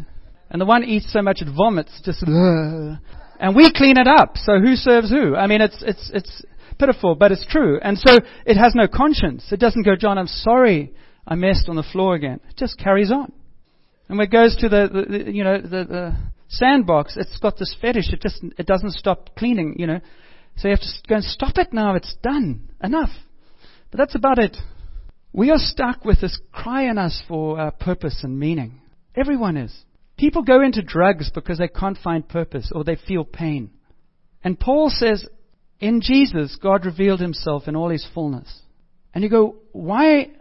And 0.50 0.60
the 0.60 0.66
one 0.66 0.84
eats 0.84 1.12
so 1.14 1.22
much 1.22 1.42
it 1.42 1.48
vomits, 1.56 2.02
just, 2.04 2.24
and 2.24 3.56
we 3.56 3.72
clean 3.74 3.98
it 3.98 4.08
up. 4.08 4.36
So 4.36 4.60
who 4.60 4.76
serves 4.76 5.10
who? 5.10 5.36
I 5.36 5.48
mean, 5.48 5.62
it's, 5.62 5.82
it's, 5.86 6.12
it's 6.14 6.44
pitiful, 6.80 7.16
but 7.16 7.32
it's 7.32 7.46
true. 7.46 7.80
And 7.82 7.98
so 7.98 8.18
it 8.46 8.58
has 8.58 8.74
no 8.76 8.88
conscience. 8.88 9.46
It 9.52 9.60
doesn't 9.60 9.84
go, 9.84 9.96
John, 9.96 10.18
I'm 10.18 10.28
sorry 10.28 10.94
I 11.28 11.36
messed 11.36 11.70
on 11.70 11.76
the 11.76 11.84
floor 11.84 12.16
again. 12.16 12.40
It 12.50 12.58
just 12.58 12.80
carries 12.80 13.12
on. 13.12 13.32
And 14.08 14.18
when 14.18 14.28
it 14.28 14.32
goes 14.32 14.56
to 14.58 14.70
the, 14.70 14.90
the, 14.92 15.24
the 15.24 15.32
you 15.32 15.44
know, 15.44 15.62
the, 15.62 15.70
the 15.70 16.16
sandbox, 16.50 17.16
it's 17.16 17.38
got 17.40 17.58
this 17.58 17.76
fetish. 17.82 18.12
It 18.12 18.22
just 18.22 18.44
it 18.58 18.66
doesn't 18.66 18.94
stop 18.94 19.36
cleaning, 19.38 19.76
you 19.78 19.88
know. 19.88 20.02
So 20.58 20.68
you 20.68 20.74
have 20.74 20.82
to 20.82 21.08
go 21.08 21.16
and 21.16 21.24
stop 21.24 21.58
it 21.58 21.72
now. 21.72 21.96
It's 21.96 22.16
done. 22.22 22.70
Enough. 22.84 23.12
But 23.92 23.98
that's 23.98 24.16
about 24.16 24.40
it. 24.40 24.58
We 25.32 25.52
are 25.52 25.58
stuck 25.58 26.04
with 26.04 26.22
this 26.22 26.40
cry 26.52 26.90
in 26.90 26.98
us 26.98 27.22
for 27.28 27.60
uh, 27.60 27.72
purpose 27.72 28.22
and 28.24 28.40
meaning. 28.40 28.82
Everyone 29.16 29.58
is. 29.58 29.74
People 30.18 30.44
go 30.44 30.62
into 30.62 30.82
drugs 30.82 31.32
because 31.34 31.60
they 31.60 31.68
can't 31.68 31.98
find 31.98 32.28
purpose 32.28 32.72
or 32.74 32.84
they 32.84 32.98
feel 33.08 33.24
pain. 33.24 33.70
And 34.44 34.60
Paul 34.60 34.90
says, 34.90 35.26
in 35.80 36.02
Jesus, 36.02 36.58
God 36.62 36.86
revealed 36.86 37.20
himself 37.20 37.68
in 37.68 37.76
all 37.76 37.90
his 37.90 38.06
fullness. 38.14 38.62
And 39.14 39.24
you 39.24 39.30
go, 39.30 39.56
why, 39.72 40.32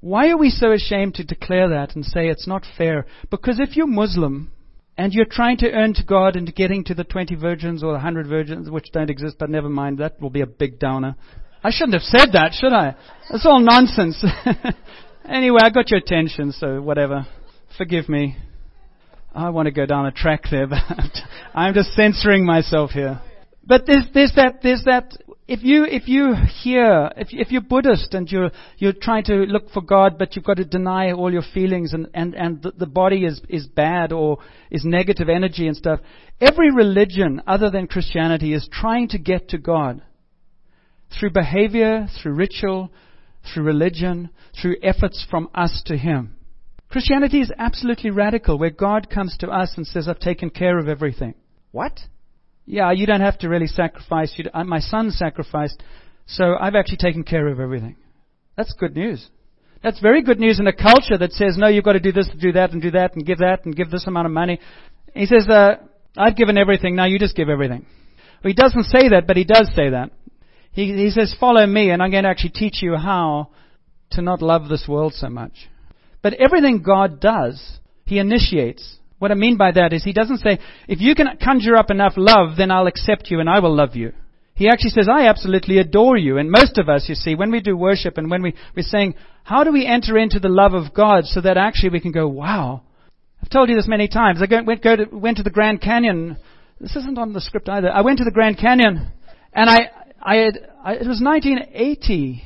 why 0.00 0.30
are 0.30 0.38
we 0.38 0.50
so 0.50 0.72
ashamed 0.72 1.14
to 1.14 1.24
declare 1.24 1.70
that 1.70 1.96
and 1.96 2.04
say 2.04 2.28
it's 2.28 2.46
not 2.46 2.64
fair? 2.78 3.06
Because 3.30 3.58
if 3.58 3.76
you're 3.76 3.86
Muslim, 3.86 4.52
and 4.96 5.12
you're 5.12 5.26
trying 5.28 5.56
to 5.58 5.70
earn 5.72 5.94
to 5.94 6.04
God 6.04 6.36
and 6.36 6.54
getting 6.54 6.84
to 6.84 6.94
the 6.94 7.04
20 7.04 7.34
virgins 7.34 7.82
or 7.82 7.88
the 7.88 7.94
100 7.94 8.26
virgins, 8.26 8.70
which 8.70 8.92
don't 8.92 9.10
exist, 9.10 9.36
but 9.38 9.50
never 9.50 9.68
mind, 9.68 9.98
that 9.98 10.20
will 10.20 10.30
be 10.30 10.40
a 10.40 10.46
big 10.46 10.78
downer. 10.78 11.16
I 11.62 11.70
shouldn't 11.70 11.94
have 11.94 12.02
said 12.02 12.32
that, 12.32 12.52
should 12.52 12.72
I? 12.72 12.94
It's 13.30 13.46
all 13.46 13.60
nonsense. 13.60 14.24
anyway, 15.28 15.58
I 15.62 15.70
got 15.70 15.90
your 15.90 15.98
attention, 15.98 16.52
so 16.52 16.80
whatever. 16.80 17.26
Forgive 17.76 18.08
me. 18.08 18.36
I 19.34 19.50
want 19.50 19.66
to 19.66 19.72
go 19.72 19.86
down 19.86 20.06
a 20.06 20.12
track 20.12 20.44
there, 20.50 20.66
but 20.68 20.78
I'm 21.54 21.74
just 21.74 21.94
censoring 21.94 22.46
myself 22.46 22.90
here. 22.90 23.20
But 23.66 23.86
there's, 23.86 24.04
there's 24.12 24.32
that, 24.36 24.60
there's 24.62 24.84
that 24.84 25.16
if 25.46 25.62
you 25.62 25.84
if 25.84 26.08
you 26.08 26.34
hear 26.62 27.10
if 27.16 27.28
if 27.30 27.52
you're 27.52 27.60
Buddhist 27.60 28.14
and 28.14 28.30
you're 28.30 28.50
you're 28.78 28.94
trying 28.94 29.24
to 29.24 29.34
look 29.34 29.70
for 29.70 29.82
God, 29.82 30.18
but 30.18 30.34
you've 30.34 30.44
got 30.44 30.56
to 30.56 30.64
deny 30.64 31.12
all 31.12 31.32
your 31.32 31.42
feelings 31.52 31.92
and 31.92 32.08
and 32.14 32.34
and 32.34 32.62
the, 32.62 32.72
the 32.72 32.86
body 32.86 33.24
is 33.24 33.42
is 33.48 33.66
bad 33.66 34.12
or 34.12 34.38
is 34.70 34.84
negative 34.84 35.28
energy 35.28 35.66
and 35.66 35.76
stuff. 35.76 36.00
Every 36.40 36.70
religion 36.70 37.42
other 37.46 37.70
than 37.70 37.86
Christianity 37.86 38.54
is 38.54 38.68
trying 38.72 39.08
to 39.08 39.18
get 39.18 39.50
to 39.50 39.58
God 39.58 40.02
through 41.18 41.30
behavior, 41.30 42.08
through 42.20 42.32
ritual, 42.32 42.90
through 43.52 43.64
religion, 43.64 44.30
through 44.60 44.76
efforts 44.82 45.26
from 45.30 45.48
us 45.54 45.82
to 45.86 45.96
Him. 45.96 46.36
Christianity 46.88 47.40
is 47.40 47.52
absolutely 47.58 48.10
radical, 48.10 48.58
where 48.58 48.70
God 48.70 49.10
comes 49.10 49.36
to 49.38 49.48
us 49.48 49.74
and 49.76 49.86
says, 49.86 50.08
"I've 50.08 50.20
taken 50.20 50.48
care 50.48 50.78
of 50.78 50.88
everything." 50.88 51.34
What? 51.70 52.00
Yeah, 52.66 52.92
you 52.92 53.06
don't 53.06 53.20
have 53.20 53.38
to 53.40 53.48
really 53.48 53.66
sacrifice. 53.66 54.38
Uh, 54.52 54.64
my 54.64 54.80
son 54.80 55.10
sacrificed, 55.10 55.82
so 56.26 56.56
I've 56.58 56.74
actually 56.74 56.96
taken 56.98 57.24
care 57.24 57.46
of 57.48 57.60
everything. 57.60 57.96
That's 58.56 58.72
good 58.72 58.96
news. 58.96 59.28
That's 59.82 60.00
very 60.00 60.22
good 60.22 60.40
news 60.40 60.58
in 60.60 60.66
a 60.66 60.72
culture 60.72 61.18
that 61.18 61.32
says, 61.32 61.58
no, 61.58 61.68
you've 61.68 61.84
got 61.84 61.92
to 61.92 62.00
do 62.00 62.12
this, 62.12 62.28
do 62.40 62.52
that, 62.52 62.72
and 62.72 62.80
do 62.80 62.90
that, 62.92 63.14
and 63.14 63.26
give 63.26 63.38
that, 63.38 63.66
and 63.66 63.76
give 63.76 63.90
this 63.90 64.06
amount 64.06 64.26
of 64.26 64.32
money. 64.32 64.58
He 65.14 65.26
says, 65.26 65.46
uh, 65.46 65.76
I've 66.16 66.36
given 66.36 66.56
everything, 66.56 66.96
now 66.96 67.04
you 67.04 67.18
just 67.18 67.36
give 67.36 67.50
everything. 67.50 67.84
Well, 68.42 68.50
he 68.50 68.54
doesn't 68.54 68.84
say 68.84 69.10
that, 69.10 69.26
but 69.26 69.36
he 69.36 69.44
does 69.44 69.70
say 69.74 69.90
that. 69.90 70.10
He, 70.72 70.92
he 70.94 71.10
says, 71.10 71.36
follow 71.38 71.66
me 71.66 71.90
and 71.90 72.02
I'm 72.02 72.10
going 72.10 72.24
to 72.24 72.30
actually 72.30 72.50
teach 72.50 72.82
you 72.82 72.96
how 72.96 73.50
to 74.12 74.22
not 74.22 74.42
love 74.42 74.68
this 74.68 74.86
world 74.88 75.12
so 75.14 75.28
much. 75.28 75.52
But 76.22 76.34
everything 76.34 76.82
God 76.82 77.20
does, 77.20 77.78
He 78.06 78.18
initiates. 78.18 78.98
What 79.18 79.30
I 79.30 79.34
mean 79.34 79.56
by 79.56 79.72
that 79.72 79.92
is 79.92 80.04
He 80.04 80.12
doesn't 80.12 80.38
say, 80.38 80.58
if 80.88 81.00
you 81.00 81.14
can 81.14 81.38
conjure 81.42 81.76
up 81.76 81.90
enough 81.90 82.14
love, 82.16 82.56
then 82.56 82.70
I'll 82.70 82.86
accept 82.86 83.30
you 83.30 83.40
and 83.40 83.48
I 83.48 83.60
will 83.60 83.74
love 83.74 83.96
you. 83.96 84.12
He 84.54 84.68
actually 84.68 84.90
says, 84.90 85.08
I 85.10 85.26
absolutely 85.26 85.78
adore 85.78 86.16
you. 86.16 86.38
And 86.38 86.50
most 86.50 86.78
of 86.78 86.88
us, 86.88 87.06
you 87.08 87.16
see, 87.16 87.34
when 87.34 87.50
we 87.50 87.60
do 87.60 87.76
worship 87.76 88.18
and 88.18 88.30
when 88.30 88.42
we, 88.42 88.54
we're 88.76 88.82
saying, 88.82 89.14
how 89.42 89.64
do 89.64 89.72
we 89.72 89.84
enter 89.84 90.16
into 90.16 90.38
the 90.38 90.48
love 90.48 90.74
of 90.74 90.94
God 90.94 91.24
so 91.24 91.40
that 91.40 91.56
actually 91.56 91.90
we 91.90 92.00
can 92.00 92.12
go, 92.12 92.28
wow. 92.28 92.82
I've 93.42 93.50
told 93.50 93.68
you 93.68 93.74
this 93.74 93.88
many 93.88 94.06
times. 94.06 94.40
I 94.40 94.62
went, 94.64 94.82
go 94.82 94.96
to, 94.96 95.04
went 95.12 95.38
to 95.38 95.42
the 95.42 95.50
Grand 95.50 95.80
Canyon. 95.80 96.36
This 96.80 96.94
isn't 96.94 97.18
on 97.18 97.32
the 97.32 97.40
script 97.40 97.68
either. 97.68 97.90
I 97.90 98.02
went 98.02 98.18
to 98.18 98.24
the 98.24 98.30
Grand 98.30 98.56
Canyon 98.56 99.10
and 99.52 99.68
I, 99.68 99.90
I 100.22 100.36
had, 100.36 100.58
I, 100.82 100.92
it 100.94 101.06
was 101.06 101.20
1980. 101.20 102.42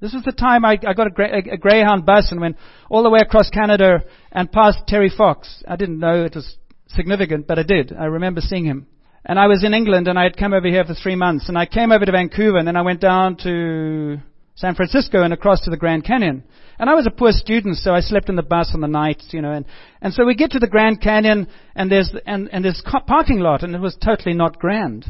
This 0.00 0.14
was 0.14 0.22
the 0.22 0.32
time 0.32 0.64
I, 0.64 0.78
I 0.86 0.94
got 0.94 1.08
a, 1.08 1.22
a, 1.22 1.54
a 1.54 1.56
Greyhound 1.56 2.06
bus 2.06 2.30
and 2.30 2.40
went 2.40 2.56
all 2.88 3.02
the 3.02 3.10
way 3.10 3.18
across 3.20 3.50
Canada 3.50 4.04
and 4.30 4.50
past 4.50 4.86
Terry 4.86 5.10
Fox. 5.10 5.62
I 5.66 5.74
didn't 5.74 5.98
know 5.98 6.24
it 6.24 6.36
was 6.36 6.56
significant, 6.86 7.48
but 7.48 7.58
I 7.58 7.64
did. 7.64 7.92
I 7.92 8.04
remember 8.04 8.40
seeing 8.40 8.64
him. 8.64 8.86
And 9.24 9.38
I 9.38 9.48
was 9.48 9.64
in 9.64 9.74
England 9.74 10.06
and 10.06 10.18
I 10.18 10.22
had 10.22 10.36
come 10.36 10.54
over 10.54 10.68
here 10.68 10.84
for 10.84 10.94
three 10.94 11.16
months 11.16 11.48
and 11.48 11.58
I 11.58 11.66
came 11.66 11.90
over 11.90 12.04
to 12.04 12.12
Vancouver 12.12 12.58
and 12.58 12.66
then 12.66 12.76
I 12.76 12.82
went 12.82 13.00
down 13.00 13.36
to 13.42 14.18
San 14.54 14.74
Francisco 14.76 15.22
and 15.22 15.32
across 15.32 15.60
to 15.62 15.70
the 15.70 15.76
Grand 15.76 16.04
Canyon. 16.04 16.44
And 16.78 16.88
I 16.88 16.94
was 16.94 17.06
a 17.06 17.10
poor 17.10 17.32
student, 17.32 17.76
so 17.76 17.92
I 17.92 18.00
slept 18.00 18.28
in 18.28 18.36
the 18.36 18.42
bus 18.42 18.70
on 18.72 18.80
the 18.80 18.86
nights, 18.86 19.26
you 19.32 19.42
know, 19.42 19.50
and, 19.50 19.66
and 20.00 20.14
so 20.14 20.24
we 20.24 20.36
get 20.36 20.52
to 20.52 20.60
the 20.60 20.68
Grand 20.68 21.00
Canyon 21.00 21.48
and 21.74 21.90
there's, 21.90 22.14
and, 22.24 22.48
and 22.52 22.64
there's 22.64 22.82
parking 23.08 23.40
lot 23.40 23.64
and 23.64 23.74
it 23.74 23.80
was 23.80 23.96
totally 23.96 24.34
not 24.34 24.60
grand. 24.60 25.06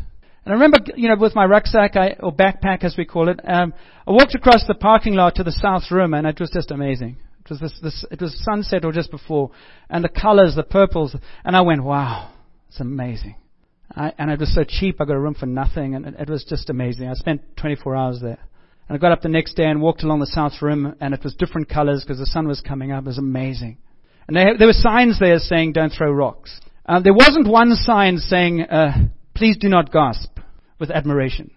And 0.49 0.55
I 0.55 0.61
remember, 0.63 0.79
you 0.97 1.11
know, 1.11 1.17
with 1.21 1.35
my 1.35 1.45
rucksack, 1.45 1.95
I, 1.95 2.17
or 2.21 2.33
backpack 2.33 2.83
as 2.83 2.97
we 2.97 3.05
call 3.05 3.29
it, 3.29 3.39
um, 3.47 3.75
I 4.07 4.13
walked 4.13 4.35
across 4.35 4.65
the 4.67 4.75
parking 4.75 5.13
lot 5.13 5.35
to 5.35 5.45
the 5.45 5.53
South 5.53 5.83
Rim, 5.91 6.15
and 6.15 6.27
it 6.27 6.41
was 6.41 6.49
just 6.51 6.71
amazing. 6.71 7.19
It 7.45 7.51
was 7.51 7.61
this, 7.61 7.79
this, 7.83 8.05
it 8.11 8.19
was 8.19 8.43
sunset 8.45 8.83
or 8.87 8.91
just 8.91 9.11
before, 9.11 9.51
and 9.91 10.03
the 10.03 10.09
colors, 10.09 10.55
the 10.57 10.63
purples, 10.63 11.15
and 11.45 11.55
I 11.55 11.61
went, 11.61 11.85
wow, 11.85 12.33
it's 12.67 12.81
amazing. 12.81 13.37
I, 13.95 14.15
and 14.17 14.31
it 14.31 14.41
was 14.41 14.55
so 14.55 14.65
cheap, 14.67 15.03
I 15.03 15.05
got 15.05 15.17
a 15.17 15.21
room 15.21 15.35
for 15.35 15.45
nothing, 15.45 15.95
and 15.95 16.07
it, 16.07 16.15
it 16.19 16.31
was 16.31 16.47
just 16.49 16.71
amazing. 16.71 17.11
I 17.11 17.13
spent 17.13 17.43
24 17.59 17.95
hours 17.95 18.21
there. 18.23 18.39
And 18.89 18.97
I 18.97 18.99
got 18.99 19.13
up 19.13 19.21
the 19.21 19.29
next 19.29 19.53
day 19.53 19.67
and 19.67 19.83
walked 19.83 20.03
along 20.03 20.21
the 20.21 20.27
South 20.29 20.63
Rim, 20.63 20.95
and 20.99 21.13
it 21.13 21.23
was 21.23 21.35
different 21.35 21.69
colors 21.69 22.05
because 22.05 22.21
the 22.21 22.25
sun 22.25 22.49
was 22.49 22.63
coming 22.63 22.91
up. 22.91 23.05
It 23.05 23.09
was 23.09 23.19
amazing. 23.19 23.77
And 24.27 24.35
they, 24.35 24.47
there 24.59 24.67
were 24.67 24.73
signs 24.73 25.21
there 25.21 25.41
saying, 25.41 25.75
don't 25.75 25.93
throw 25.93 26.11
rocks. 26.11 26.59
Um, 26.87 27.03
there 27.03 27.13
wasn't 27.13 27.47
one 27.47 27.75
sign 27.75 28.17
saying, 28.17 28.63
uh, 28.63 29.09
please 29.35 29.59
do 29.59 29.69
not 29.69 29.93
gasp 29.93 30.38
with 30.79 30.91
admiration. 30.91 31.51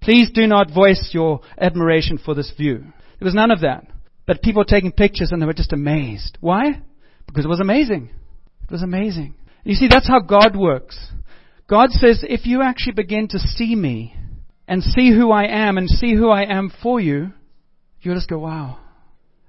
Please 0.00 0.30
do 0.32 0.46
not 0.46 0.74
voice 0.74 1.10
your 1.12 1.40
admiration 1.58 2.18
for 2.18 2.34
this 2.34 2.52
view. 2.56 2.78
There 3.18 3.26
was 3.26 3.34
none 3.34 3.50
of 3.50 3.60
that. 3.60 3.86
But 4.26 4.42
people 4.42 4.60
were 4.60 4.64
taking 4.64 4.92
pictures 4.92 5.30
and 5.30 5.40
they 5.40 5.46
were 5.46 5.52
just 5.52 5.72
amazed. 5.72 6.38
Why? 6.40 6.80
Because 7.26 7.44
it 7.44 7.48
was 7.48 7.60
amazing. 7.60 8.10
It 8.64 8.70
was 8.70 8.82
amazing. 8.82 9.34
You 9.64 9.74
see, 9.74 9.88
that's 9.88 10.08
how 10.08 10.20
God 10.20 10.56
works. 10.56 10.98
God 11.68 11.90
says, 11.90 12.24
if 12.28 12.46
you 12.46 12.62
actually 12.62 12.94
begin 12.94 13.28
to 13.28 13.38
see 13.38 13.74
me 13.74 14.16
and 14.66 14.82
see 14.82 15.14
who 15.14 15.30
I 15.30 15.44
am 15.44 15.78
and 15.78 15.88
see 15.88 16.14
who 16.14 16.30
I 16.30 16.42
am 16.42 16.72
for 16.82 17.00
you, 17.00 17.32
you'll 18.00 18.16
just 18.16 18.28
go, 18.28 18.38
wow. 18.38 18.78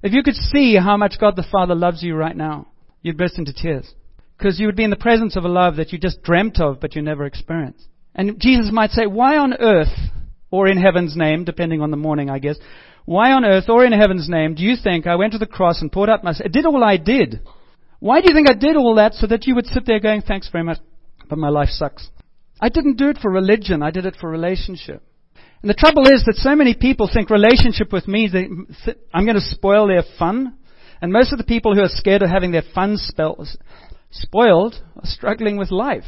If 0.01 0.13
you 0.13 0.23
could 0.23 0.35
see 0.35 0.75
how 0.75 0.97
much 0.97 1.15
God 1.19 1.35
the 1.35 1.45
Father 1.51 1.75
loves 1.75 2.03
you 2.03 2.15
right 2.15 2.35
now, 2.35 2.67
you'd 3.01 3.17
burst 3.17 3.37
into 3.37 3.53
tears. 3.53 3.93
Because 4.37 4.59
you 4.59 4.67
would 4.67 4.75
be 4.75 4.83
in 4.83 4.89
the 4.89 4.95
presence 4.95 5.35
of 5.35 5.45
a 5.45 5.49
love 5.49 5.77
that 5.77 5.91
you 5.91 5.99
just 5.99 6.23
dreamt 6.23 6.59
of 6.59 6.79
but 6.79 6.95
you 6.95 7.01
never 7.01 7.25
experienced. 7.25 7.87
And 8.15 8.39
Jesus 8.39 8.69
might 8.71 8.91
say, 8.91 9.05
why 9.05 9.37
on 9.37 9.53
earth, 9.53 9.93
or 10.51 10.67
in 10.67 10.77
heaven's 10.77 11.17
name, 11.17 11.45
depending 11.45 11.81
on 11.81 11.91
the 11.91 11.97
morning, 11.97 12.29
I 12.29 12.39
guess, 12.39 12.57
why 13.05 13.31
on 13.31 13.43
earth, 13.43 13.69
or 13.69 13.83
in 13.85 13.91
heaven's 13.91 14.29
name, 14.29 14.55
do 14.55 14.63
you 14.63 14.75
think 14.81 15.07
I 15.07 15.15
went 15.15 15.33
to 15.33 15.39
the 15.39 15.47
cross 15.47 15.81
and 15.81 15.91
poured 15.91 16.09
out 16.09 16.23
my, 16.23 16.31
I 16.31 16.47
did 16.47 16.65
all 16.65 16.83
I 16.83 16.97
did? 16.97 17.41
Why 17.99 18.21
do 18.21 18.27
you 18.29 18.35
think 18.35 18.49
I 18.49 18.53
did 18.53 18.75
all 18.75 18.95
that 18.95 19.13
so 19.13 19.27
that 19.27 19.45
you 19.47 19.55
would 19.55 19.65
sit 19.65 19.85
there 19.85 19.99
going, 19.99 20.21
thanks 20.21 20.49
very 20.49 20.63
much, 20.63 20.77
but 21.27 21.39
my 21.39 21.49
life 21.49 21.69
sucks? 21.69 22.09
I 22.61 22.69
didn't 22.69 22.97
do 22.97 23.09
it 23.09 23.17
for 23.17 23.31
religion, 23.31 23.81
I 23.81 23.91
did 23.91 24.05
it 24.05 24.15
for 24.19 24.29
relationship. 24.29 25.01
And 25.61 25.69
the 25.69 25.73
trouble 25.73 26.07
is 26.07 26.23
that 26.25 26.35
so 26.35 26.55
many 26.55 26.75
people 26.75 27.09
think 27.11 27.29
relationship 27.29 27.91
with 27.93 28.07
me, 28.07 28.29
they, 28.31 28.47
I'm 29.13 29.25
going 29.25 29.35
to 29.35 29.41
spoil 29.41 29.87
their 29.87 30.03
fun. 30.19 30.57
And 31.01 31.11
most 31.11 31.31
of 31.31 31.37
the 31.37 31.45
people 31.45 31.73
who 31.73 31.81
are 31.81 31.89
scared 31.89 32.21
of 32.21 32.29
having 32.29 32.51
their 32.51 32.63
fun 32.75 32.97
spoiled 34.11 34.75
are 34.95 35.05
struggling 35.05 35.57
with 35.57 35.71
life. 35.71 36.03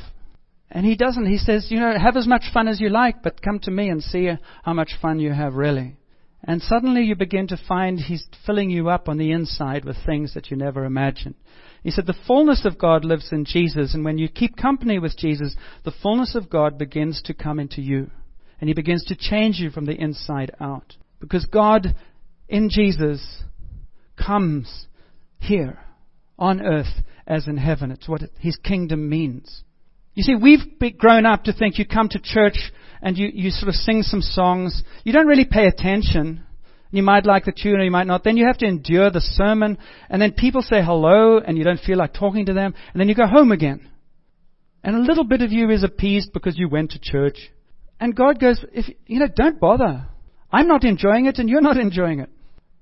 And 0.75 0.85
he 0.85 0.97
doesn't. 0.97 1.25
He 1.25 1.37
says, 1.37 1.67
you 1.69 1.79
know, 1.79 1.97
have 1.97 2.17
as 2.17 2.27
much 2.27 2.51
fun 2.53 2.67
as 2.67 2.81
you 2.81 2.89
like, 2.89 3.23
but 3.23 3.41
come 3.41 3.59
to 3.59 3.71
me 3.71 3.87
and 3.87 4.03
see 4.03 4.29
how 4.61 4.73
much 4.73 4.91
fun 5.01 5.21
you 5.21 5.31
have 5.31 5.53
really. 5.53 5.95
And 6.43 6.61
suddenly 6.61 7.03
you 7.03 7.15
begin 7.15 7.47
to 7.47 7.61
find 7.65 7.97
he's 7.97 8.27
filling 8.45 8.69
you 8.69 8.89
up 8.89 9.07
on 9.07 9.17
the 9.17 9.31
inside 9.31 9.85
with 9.85 9.95
things 10.05 10.33
that 10.33 10.51
you 10.51 10.57
never 10.57 10.83
imagined. 10.83 11.35
He 11.81 11.91
said, 11.91 12.05
the 12.05 12.15
fullness 12.27 12.65
of 12.65 12.77
God 12.77 13.05
lives 13.05 13.29
in 13.31 13.45
Jesus, 13.45 13.93
and 13.93 14.03
when 14.03 14.17
you 14.17 14.27
keep 14.27 14.57
company 14.57 14.99
with 14.99 15.17
Jesus, 15.17 15.55
the 15.85 15.93
fullness 16.03 16.35
of 16.35 16.49
God 16.49 16.77
begins 16.77 17.21
to 17.23 17.33
come 17.33 17.57
into 17.57 17.81
you. 17.81 18.11
And 18.59 18.67
he 18.67 18.73
begins 18.73 19.05
to 19.05 19.15
change 19.15 19.59
you 19.59 19.69
from 19.69 19.85
the 19.85 19.95
inside 19.95 20.51
out. 20.59 20.97
Because 21.21 21.45
God 21.45 21.95
in 22.49 22.69
Jesus 22.69 23.43
comes 24.17 24.87
here 25.39 25.79
on 26.37 26.61
earth 26.61 27.01
as 27.25 27.47
in 27.47 27.55
heaven. 27.55 27.91
It's 27.91 28.09
what 28.09 28.23
his 28.39 28.57
kingdom 28.57 29.07
means. 29.07 29.63
You 30.15 30.23
see, 30.23 30.35
we've 30.35 30.97
grown 30.97 31.25
up 31.25 31.43
to 31.43 31.53
think 31.53 31.77
you 31.77 31.85
come 31.85 32.09
to 32.09 32.19
church 32.19 32.57
and 33.01 33.17
you, 33.17 33.29
you 33.31 33.51
sort 33.51 33.69
of 33.69 33.75
sing 33.75 34.01
some 34.01 34.21
songs. 34.21 34.81
You 35.03 35.13
don't 35.13 35.27
really 35.27 35.45
pay 35.45 35.67
attention. 35.67 36.43
You 36.91 37.03
might 37.03 37.25
like 37.25 37.43
the 37.43 37.51
tune 37.51 37.81
or 37.81 37.83
you 37.83 37.91
might 37.91 38.07
not. 38.07 38.23
Then 38.23 38.37
you 38.37 38.47
have 38.47 38.57
to 38.59 38.65
endure 38.65 39.11
the 39.11 39.19
sermon. 39.19 39.77
And 40.09 40.21
then 40.21 40.31
people 40.31 40.61
say 40.61 40.81
hello 40.81 41.39
and 41.39 41.57
you 41.57 41.65
don't 41.65 41.81
feel 41.81 41.97
like 41.97 42.13
talking 42.13 42.45
to 42.45 42.53
them. 42.53 42.73
And 42.93 42.99
then 42.99 43.09
you 43.09 43.15
go 43.15 43.27
home 43.27 43.51
again. 43.51 43.89
And 44.83 44.95
a 44.95 44.99
little 44.99 45.25
bit 45.25 45.41
of 45.41 45.51
you 45.51 45.69
is 45.69 45.83
appeased 45.83 46.31
because 46.31 46.57
you 46.57 46.69
went 46.69 46.91
to 46.91 46.99
church. 46.99 47.37
And 47.99 48.15
God 48.15 48.39
goes, 48.39 48.63
if, 48.71 48.85
you 49.07 49.19
know, 49.19 49.27
don't 49.27 49.59
bother. 49.59 50.07
I'm 50.51 50.67
not 50.67 50.85
enjoying 50.85 51.25
it 51.25 51.37
and 51.37 51.49
you're 51.49 51.59
not 51.59 51.77
enjoying 51.87 52.21
it. 52.21 52.29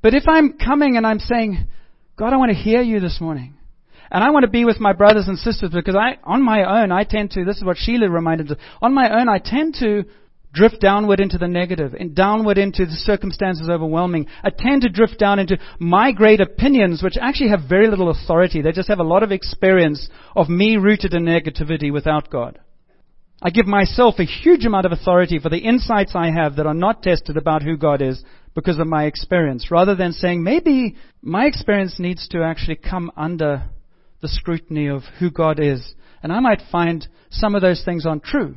But 0.03 0.13
if 0.13 0.23
I'm 0.27 0.57
coming 0.59 0.97
and 0.97 1.07
I'm 1.07 1.19
saying, 1.19 1.67
God, 2.15 2.33
I 2.33 2.37
want 2.37 2.51
to 2.51 2.57
hear 2.57 2.81
you 2.81 2.99
this 2.99 3.19
morning. 3.19 3.55
And 4.11 4.23
I 4.23 4.29
want 4.29 4.43
to 4.43 4.49
be 4.49 4.65
with 4.65 4.79
my 4.79 4.93
brothers 4.93 5.27
and 5.27 5.37
sisters 5.37 5.71
because 5.73 5.95
I, 5.95 6.17
on 6.23 6.43
my 6.43 6.81
own, 6.81 6.91
I 6.91 7.03
tend 7.03 7.31
to, 7.31 7.45
this 7.45 7.57
is 7.57 7.63
what 7.63 7.77
Sheila 7.77 8.09
reminded 8.09 8.51
us, 8.51 8.57
on 8.81 8.93
my 8.93 9.09
own, 9.19 9.29
I 9.29 9.39
tend 9.39 9.75
to 9.79 10.03
drift 10.53 10.79
downward 10.79 11.19
into 11.19 11.39
the 11.39 11.47
negative 11.47 11.95
and 11.95 12.15
downward 12.15 12.59
into 12.59 12.85
the 12.85 12.91
circumstances 12.91 13.69
overwhelming. 13.69 14.27
I 14.43 14.51
tend 14.51 14.83
to 14.83 14.89
drift 14.89 15.17
down 15.17 15.39
into 15.39 15.57
my 15.79 16.11
great 16.11 16.39
opinions, 16.39 17.01
which 17.01 17.17
actually 17.19 17.49
have 17.49 17.67
very 17.67 17.89
little 17.89 18.11
authority. 18.11 18.61
They 18.61 18.71
just 18.71 18.89
have 18.89 18.99
a 18.99 19.03
lot 19.03 19.23
of 19.23 19.31
experience 19.31 20.09
of 20.35 20.49
me 20.49 20.77
rooted 20.77 21.13
in 21.13 21.25
negativity 21.25 21.91
without 21.91 22.29
God. 22.29 22.59
I 23.41 23.49
give 23.49 23.65
myself 23.65 24.15
a 24.19 24.25
huge 24.25 24.63
amount 24.65 24.85
of 24.85 24.93
authority 24.93 25.39
for 25.39 25.49
the 25.49 25.57
insights 25.57 26.13
I 26.15 26.31
have 26.31 26.55
that 26.55 26.67
are 26.67 26.73
not 26.73 27.03
tested 27.03 27.35
about 27.35 27.63
who 27.63 27.75
God 27.75 28.01
is 28.01 28.23
because 28.55 28.79
of 28.79 28.87
my 28.87 29.05
experience, 29.05 29.71
rather 29.71 29.95
than 29.95 30.13
saying 30.13 30.43
maybe 30.43 30.95
my 31.21 31.47
experience 31.47 31.99
needs 31.99 32.27
to 32.29 32.43
actually 32.43 32.75
come 32.75 33.11
under 33.17 33.63
the 34.23 34.27
scrutiny 34.29 34.87
of 34.87 35.03
who 35.19 35.29
God 35.29 35.59
is. 35.59 35.93
And 36.23 36.33
I 36.33 36.39
might 36.39 36.61
find 36.71 37.07
some 37.29 37.53
of 37.53 37.61
those 37.61 37.83
things 37.83 38.05
aren't 38.05 38.23
true. 38.23 38.55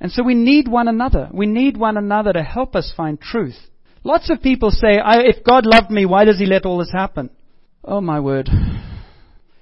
And 0.00 0.12
so 0.12 0.22
we 0.22 0.34
need 0.34 0.68
one 0.68 0.88
another. 0.88 1.30
We 1.32 1.46
need 1.46 1.78
one 1.78 1.96
another 1.96 2.32
to 2.32 2.42
help 2.42 2.74
us 2.74 2.92
find 2.94 3.18
truth. 3.18 3.56
Lots 4.02 4.28
of 4.28 4.42
people 4.42 4.70
say, 4.70 5.00
if 5.00 5.44
God 5.44 5.64
loved 5.64 5.90
me, 5.90 6.04
why 6.04 6.26
does 6.26 6.38
He 6.38 6.44
let 6.44 6.66
all 6.66 6.78
this 6.78 6.92
happen? 6.92 7.30
Oh 7.82 8.00
my 8.00 8.20
word. 8.20 8.50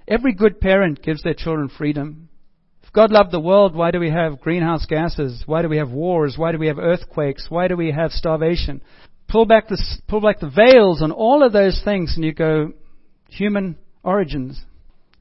Every 0.09 0.33
good 0.33 0.61
parent 0.61 1.03
gives 1.03 1.23
their 1.23 1.35
children 1.35 1.69
freedom. 1.69 2.29
If 2.83 2.93
God 2.93 3.13
loved 3.13 3.31
the 3.31 3.39
world, 3.39 3.77
why 3.77 3.91
do 3.91 4.01
we 4.01 4.11
have 4.11 4.41
greenhouse 4.41 4.87
gases? 4.87 5.45
Why 5.47 5.63
do 5.63 5.69
we 5.69 5.77
have 5.77 5.91
wars? 5.91 6.35
Why 6.37 6.51
do 6.51 6.59
we 6.59 6.67
have 6.67 6.79
earthquakes? 6.79 7.47
Why 7.51 7.69
do 7.69 7.77
we 7.77 7.93
have 7.93 8.11
starvation? 8.11 8.83
Pull 9.29 9.45
back 9.47 9.69
the, 9.69 9.81
pull 10.09 10.21
back 10.23 10.41
the 10.41 10.51
veils 10.51 11.03
on 11.03 11.13
all 11.13 11.45
of 11.45 11.53
those 11.53 11.81
things 11.85 12.15
and 12.17 12.25
you 12.25 12.33
go, 12.33 12.73
human 13.29 13.77
origins. 14.03 14.61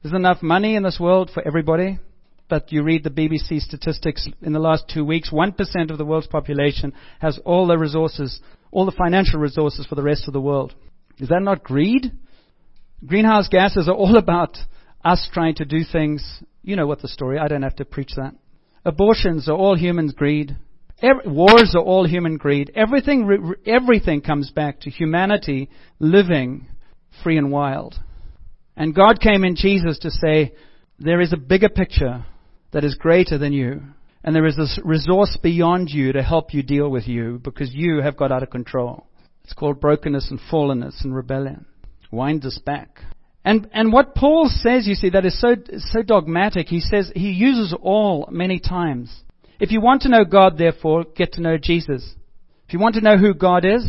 There's 0.02 0.14
enough 0.14 0.42
money 0.42 0.74
in 0.74 0.82
this 0.82 0.98
world 0.98 1.30
for 1.32 1.46
everybody, 1.46 2.00
but 2.48 2.72
you 2.72 2.82
read 2.82 3.04
the 3.04 3.10
BBC 3.10 3.60
statistics 3.60 4.28
in 4.42 4.52
the 4.52 4.58
last 4.58 4.90
two 4.92 5.04
weeks, 5.04 5.30
1% 5.30 5.90
of 5.92 5.98
the 5.98 6.04
world's 6.04 6.26
population 6.26 6.92
has 7.20 7.38
all 7.44 7.68
the 7.68 7.78
resources, 7.78 8.40
all 8.72 8.84
the 8.84 8.90
financial 8.90 9.38
resources 9.38 9.86
for 9.86 9.94
the 9.94 10.02
rest 10.02 10.26
of 10.26 10.32
the 10.32 10.40
world. 10.40 10.74
Is 11.18 11.28
that 11.28 11.42
not 11.42 11.62
greed? 11.62 12.10
Greenhouse 13.06 13.46
gases 13.48 13.88
are 13.88 13.94
all 13.94 14.16
about 14.18 14.58
us 15.04 15.28
trying 15.32 15.54
to 15.56 15.64
do 15.64 15.84
things. 15.84 16.42
You 16.62 16.74
know 16.74 16.88
what 16.88 17.00
the 17.00 17.08
story, 17.08 17.38
I 17.38 17.46
don't 17.46 17.62
have 17.62 17.76
to 17.76 17.84
preach 17.84 18.12
that. 18.16 18.34
Abortions 18.84 19.48
are 19.48 19.56
all 19.56 19.76
human 19.76 20.08
greed. 20.08 20.56
Every, 21.00 21.30
wars 21.30 21.74
are 21.76 21.82
all 21.82 22.08
human 22.08 22.38
greed. 22.38 22.72
Everything, 22.74 23.54
everything 23.66 24.20
comes 24.20 24.50
back 24.50 24.80
to 24.80 24.90
humanity 24.90 25.70
living 26.00 26.66
free 27.22 27.38
and 27.38 27.52
wild. 27.52 28.00
And 28.76 28.94
God 28.94 29.20
came 29.20 29.44
in 29.44 29.56
Jesus 29.56 29.98
to 30.00 30.10
say, 30.10 30.54
there 30.98 31.20
is 31.20 31.32
a 31.32 31.36
bigger 31.36 31.68
picture 31.68 32.24
that 32.72 32.84
is 32.84 32.94
greater 32.94 33.38
than 33.38 33.52
you. 33.52 33.82
And 34.24 34.34
there 34.34 34.46
is 34.46 34.56
this 34.56 34.78
resource 34.84 35.36
beyond 35.42 35.90
you 35.90 36.12
to 36.12 36.22
help 36.22 36.54
you 36.54 36.62
deal 36.62 36.88
with 36.88 37.08
you 37.08 37.40
because 37.42 37.74
you 37.74 38.00
have 38.02 38.16
got 38.16 38.32
out 38.32 38.42
of 38.42 38.50
control. 38.50 39.06
It's 39.44 39.52
called 39.52 39.80
brokenness 39.80 40.30
and 40.30 40.38
fallenness 40.50 41.02
and 41.04 41.14
rebellion. 41.14 41.66
Wind 42.10 42.44
us 42.44 42.58
back. 42.64 43.00
And, 43.44 43.68
and 43.72 43.92
what 43.92 44.14
Paul 44.14 44.48
says, 44.48 44.86
you 44.86 44.94
see, 44.94 45.10
that 45.10 45.24
is 45.24 45.40
so, 45.40 45.56
so 45.76 46.02
dogmatic. 46.02 46.68
He 46.68 46.80
says, 46.80 47.10
he 47.14 47.32
uses 47.32 47.74
all 47.82 48.28
many 48.30 48.60
times. 48.60 49.12
If 49.58 49.72
you 49.72 49.80
want 49.80 50.02
to 50.02 50.08
know 50.08 50.24
God, 50.24 50.56
therefore, 50.58 51.04
get 51.16 51.32
to 51.32 51.40
know 51.40 51.58
Jesus. 51.58 52.14
If 52.66 52.72
you 52.72 52.78
want 52.78 52.94
to 52.94 53.00
know 53.00 53.16
who 53.16 53.34
God 53.34 53.64
is, 53.64 53.84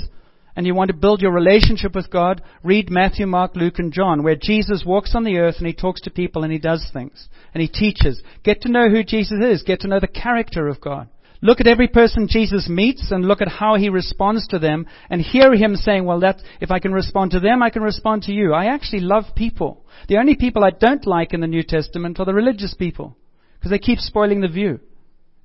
and 0.55 0.65
you 0.65 0.75
want 0.75 0.89
to 0.89 0.95
build 0.95 1.21
your 1.21 1.31
relationship 1.31 1.95
with 1.95 2.11
God, 2.11 2.41
read 2.63 2.89
Matthew, 2.89 3.25
Mark, 3.25 3.55
Luke, 3.55 3.79
and 3.79 3.91
John, 3.91 4.23
where 4.23 4.35
Jesus 4.35 4.83
walks 4.85 5.15
on 5.15 5.23
the 5.23 5.37
earth 5.37 5.55
and 5.57 5.67
he 5.67 5.73
talks 5.73 6.01
to 6.01 6.11
people 6.11 6.43
and 6.43 6.51
he 6.51 6.59
does 6.59 6.89
things. 6.93 7.27
And 7.53 7.61
he 7.61 7.67
teaches. 7.67 8.21
Get 8.43 8.61
to 8.61 8.71
know 8.71 8.89
who 8.89 9.03
Jesus 9.03 9.39
is. 9.41 9.63
Get 9.63 9.81
to 9.81 9.87
know 9.87 9.99
the 9.99 10.07
character 10.07 10.67
of 10.67 10.81
God. 10.81 11.09
Look 11.41 11.59
at 11.59 11.67
every 11.67 11.89
person 11.89 12.29
Jesus 12.29 12.69
meets 12.69 13.11
and 13.11 13.25
look 13.25 13.41
at 13.41 13.49
how 13.49 13.75
he 13.75 13.89
responds 13.89 14.47
to 14.47 14.59
them 14.59 14.85
and 15.09 15.21
hear 15.21 15.53
him 15.53 15.75
saying, 15.75 16.05
well, 16.05 16.21
that, 16.21 16.41
if 16.61 16.71
I 16.71 16.79
can 16.79 16.93
respond 16.93 17.31
to 17.31 17.41
them, 17.41 17.61
I 17.61 17.69
can 17.69 17.81
respond 17.81 18.23
to 18.23 18.31
you. 18.31 18.53
I 18.53 18.73
actually 18.73 19.01
love 19.01 19.25
people. 19.35 19.85
The 20.07 20.17
only 20.17 20.35
people 20.35 20.63
I 20.63 20.69
don't 20.69 21.05
like 21.05 21.33
in 21.33 21.41
the 21.41 21.47
New 21.47 21.63
Testament 21.63 22.19
are 22.19 22.25
the 22.25 22.33
religious 22.33 22.73
people 22.73 23.17
because 23.55 23.71
they 23.71 23.79
keep 23.79 23.99
spoiling 23.99 24.39
the 24.39 24.47
view. 24.47 24.79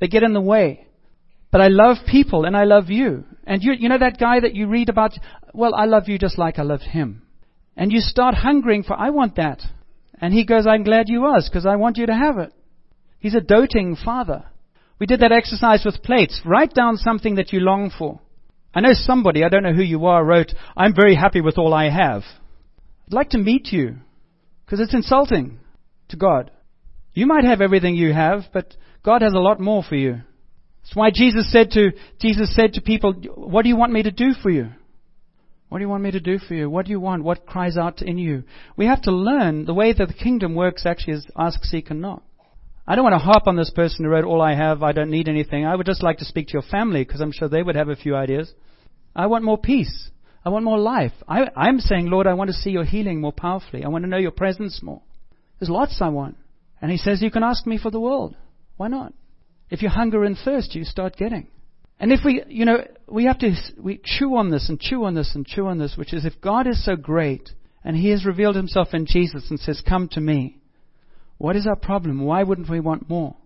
They 0.01 0.07
get 0.07 0.23
in 0.23 0.35
the 0.35 0.41
way. 0.41 0.87
But 1.51 1.61
I 1.61 1.69
love 1.69 1.97
people 2.07 2.45
and 2.45 2.57
I 2.57 2.65
love 2.65 2.91
you. 2.91 3.25
And 3.45 3.63
you, 3.63 3.73
you 3.73 3.89
know 3.89 3.99
that 3.99 4.19
guy 4.19 4.41
that 4.41 4.55
you 4.55 4.67
read 4.69 4.89
about? 4.89 5.13
Well, 5.55 5.75
I 5.75 5.87
love 5.87 6.09
you 6.09 6.19
just 6.19 6.39
like 6.39 6.59
I 6.59 6.63
loved 6.63 6.83
him. 6.83 7.23
And 7.77 7.93
you 7.93 8.01
start 8.01 8.35
hungering 8.35 8.83
for, 8.83 8.95
I 8.95 9.11
want 9.11 9.37
that. 9.37 9.63
And 10.21 10.35
he 10.35 10.45
goes, 10.45 10.67
I'm 10.67 10.83
glad 10.83 11.09
you 11.09 11.21
was 11.23 11.49
because 11.49 11.65
I 11.65 11.77
want 11.77 11.97
you 11.97 12.07
to 12.07 12.15
have 12.15 12.39
it. 12.39 12.53
He's 13.19 13.35
a 13.35 13.41
doting 13.41 13.97
father. 13.97 14.45
We 14.99 15.07
did 15.07 15.21
that 15.21 15.33
exercise 15.33 15.85
with 15.85 16.03
plates. 16.03 16.41
Write 16.45 16.75
down 16.75 16.97
something 16.97 17.37
that 17.37 17.53
you 17.53 17.61
long 17.61 17.91
for. 17.97 18.21
I 18.75 18.81
know 18.81 18.93
somebody, 18.93 19.45
I 19.45 19.49
don't 19.49 19.63
know 19.63 19.73
who 19.73 19.83
you 19.83 20.07
are, 20.07 20.25
wrote, 20.25 20.53
I'm 20.77 20.95
very 20.95 21.15
happy 21.15 21.41
with 21.41 21.57
all 21.57 21.73
I 21.73 21.89
have. 21.89 22.23
I'd 23.07 23.15
like 23.15 23.31
to 23.31 23.39
meet 23.39 23.69
you 23.73 23.97
because 24.65 24.81
it's 24.81 24.95
insulting 24.95 25.59
to 26.09 26.17
God. 26.17 26.51
You 27.15 27.27
might 27.27 27.45
have 27.45 27.61
everything 27.61 27.95
you 27.95 28.13
have, 28.13 28.43
but 28.53 28.75
God 29.03 29.23
has 29.23 29.33
a 29.33 29.39
lot 29.39 29.59
more 29.61 29.83
for 29.83 29.97
you. 29.97 30.21
That's 30.89 30.97
why 30.97 31.11
Jesus 31.11 31.53
said 31.53 31.71
to, 31.73 31.91
Jesus 32.19 32.55
said 32.57 32.73
to 32.73 32.81
people, 32.81 33.13
what 33.13 33.63
do 33.63 33.69
you 33.69 33.77
want 33.77 33.93
me 33.93 34.05
to 34.05 34.11
do 34.11 34.33
for 34.33 34.49
you? 34.49 34.71
What 35.69 35.79
do 35.79 35.85
you 35.85 35.89
want 35.91 36.03
me 36.03 36.13
to 36.13 36.21
do 36.21 36.39
for 36.39 36.55
you? 36.55 36.71
What 36.71 36.87
do 36.87 36.93
you 36.93 37.01
want? 37.01 37.25
What 37.25 37.45
cries 37.45 37.77
out 37.77 38.01
in 38.01 38.17
you? 38.17 38.45
We 38.75 38.87
have 38.87 39.03
to 39.03 39.13
learn 39.13 39.67
the 39.67 39.75
way 39.75 39.93
that 39.93 40.09
the 40.09 40.15
kingdom 40.15 40.55
works 40.55 40.87
actually 40.87 41.15
is 41.15 41.27
ask, 41.37 41.63
seek, 41.63 41.91
and 41.91 42.01
knock. 42.01 42.23
I 42.87 42.95
don't 42.95 43.05
want 43.05 43.13
to 43.13 43.19
harp 43.19 43.47
on 43.47 43.57
this 43.57 43.71
person 43.71 44.03
who 44.03 44.11
wrote, 44.11 44.25
All 44.25 44.41
I 44.41 44.55
have, 44.55 44.83
I 44.83 44.93
don't 44.93 45.11
need 45.11 45.29
anything. 45.29 45.67
I 45.67 45.77
would 45.77 45.85
just 45.85 46.03
like 46.03 46.17
to 46.19 46.25
speak 46.25 46.47
to 46.49 46.53
your 46.55 46.63
family 46.63 47.05
because 47.05 47.21
I'm 47.21 47.33
sure 47.33 47.51
they 47.51 47.63
would 47.63 47.77
have 47.77 47.91
a 47.91 47.97
few 47.97 48.17
ideas. 48.17 48.51
I 49.15 49.27
want 49.27 49.45
more 49.45 49.59
peace. 49.59 50.09
I 50.43 50.49
want 50.49 50.65
more 50.65 50.79
life. 50.79 51.13
I, 51.29 51.51
I'm 51.55 51.81
saying, 51.81 52.07
Lord, 52.07 52.27
I 52.27 52.33
want 52.33 52.49
to 52.49 52.55
see 52.55 52.71
your 52.71 52.87
healing 52.87 53.21
more 53.21 53.33
powerfully. 53.33 53.85
I 53.85 53.89
want 53.89 54.05
to 54.05 54.11
know 54.11 54.17
your 54.17 54.31
presence 54.31 54.81
more. 54.83 55.03
There's 55.61 55.69
lots 55.69 55.99
I 56.01 56.09
want. 56.09 56.39
And 56.81 56.91
he 56.91 56.97
says, 56.97 57.21
You 57.21 57.31
can 57.31 57.43
ask 57.43 57.67
me 57.67 57.77
for 57.77 57.91
the 57.91 58.01
world. 58.01 58.35
Why 58.79 58.89
not? 58.89 59.13
If 59.71 59.83
you 59.83 59.89
hunger 59.89 60.25
and 60.25 60.37
thirst, 60.37 60.75
you 60.75 60.85
start 60.85 61.17
getting. 61.17 61.49
And 62.01 62.13
if 62.13 62.21
we, 62.25 62.43
you 62.49 62.65
know, 62.65 62.85
we 63.09 63.25
have 63.25 63.39
to 63.41 63.55
we 63.79 64.01
chew 64.03 64.37
on 64.37 64.51
this 64.51 64.69
and 64.69 64.79
chew 64.79 65.05
on 65.05 65.15
this 65.15 65.33
and 65.35 65.47
chew 65.47 65.67
on 65.67 65.79
this, 65.79 65.97
which 65.97 66.13
is 66.13 66.25
if 66.25 66.41
God 66.41 66.67
is 66.67 66.85
so 66.85 66.97
great 66.97 67.51
and 67.85 67.97
He 67.97 68.11
has 68.11 68.25
revealed 68.25 68.57
Himself 68.57 68.89
in 68.93 69.07
Jesus 69.07 69.51
and 69.51 69.59
says, 69.59 69.83
Come 69.87 70.09
to 70.13 70.21
me, 70.21 70.59
what 71.39 71.57
is 71.57 71.67
our 71.67 71.77
problem? 71.77 72.25
Why 72.25 72.43
wouldn't 72.43 72.71
we 72.71 72.81
want 72.81 73.09
more? 73.09 73.37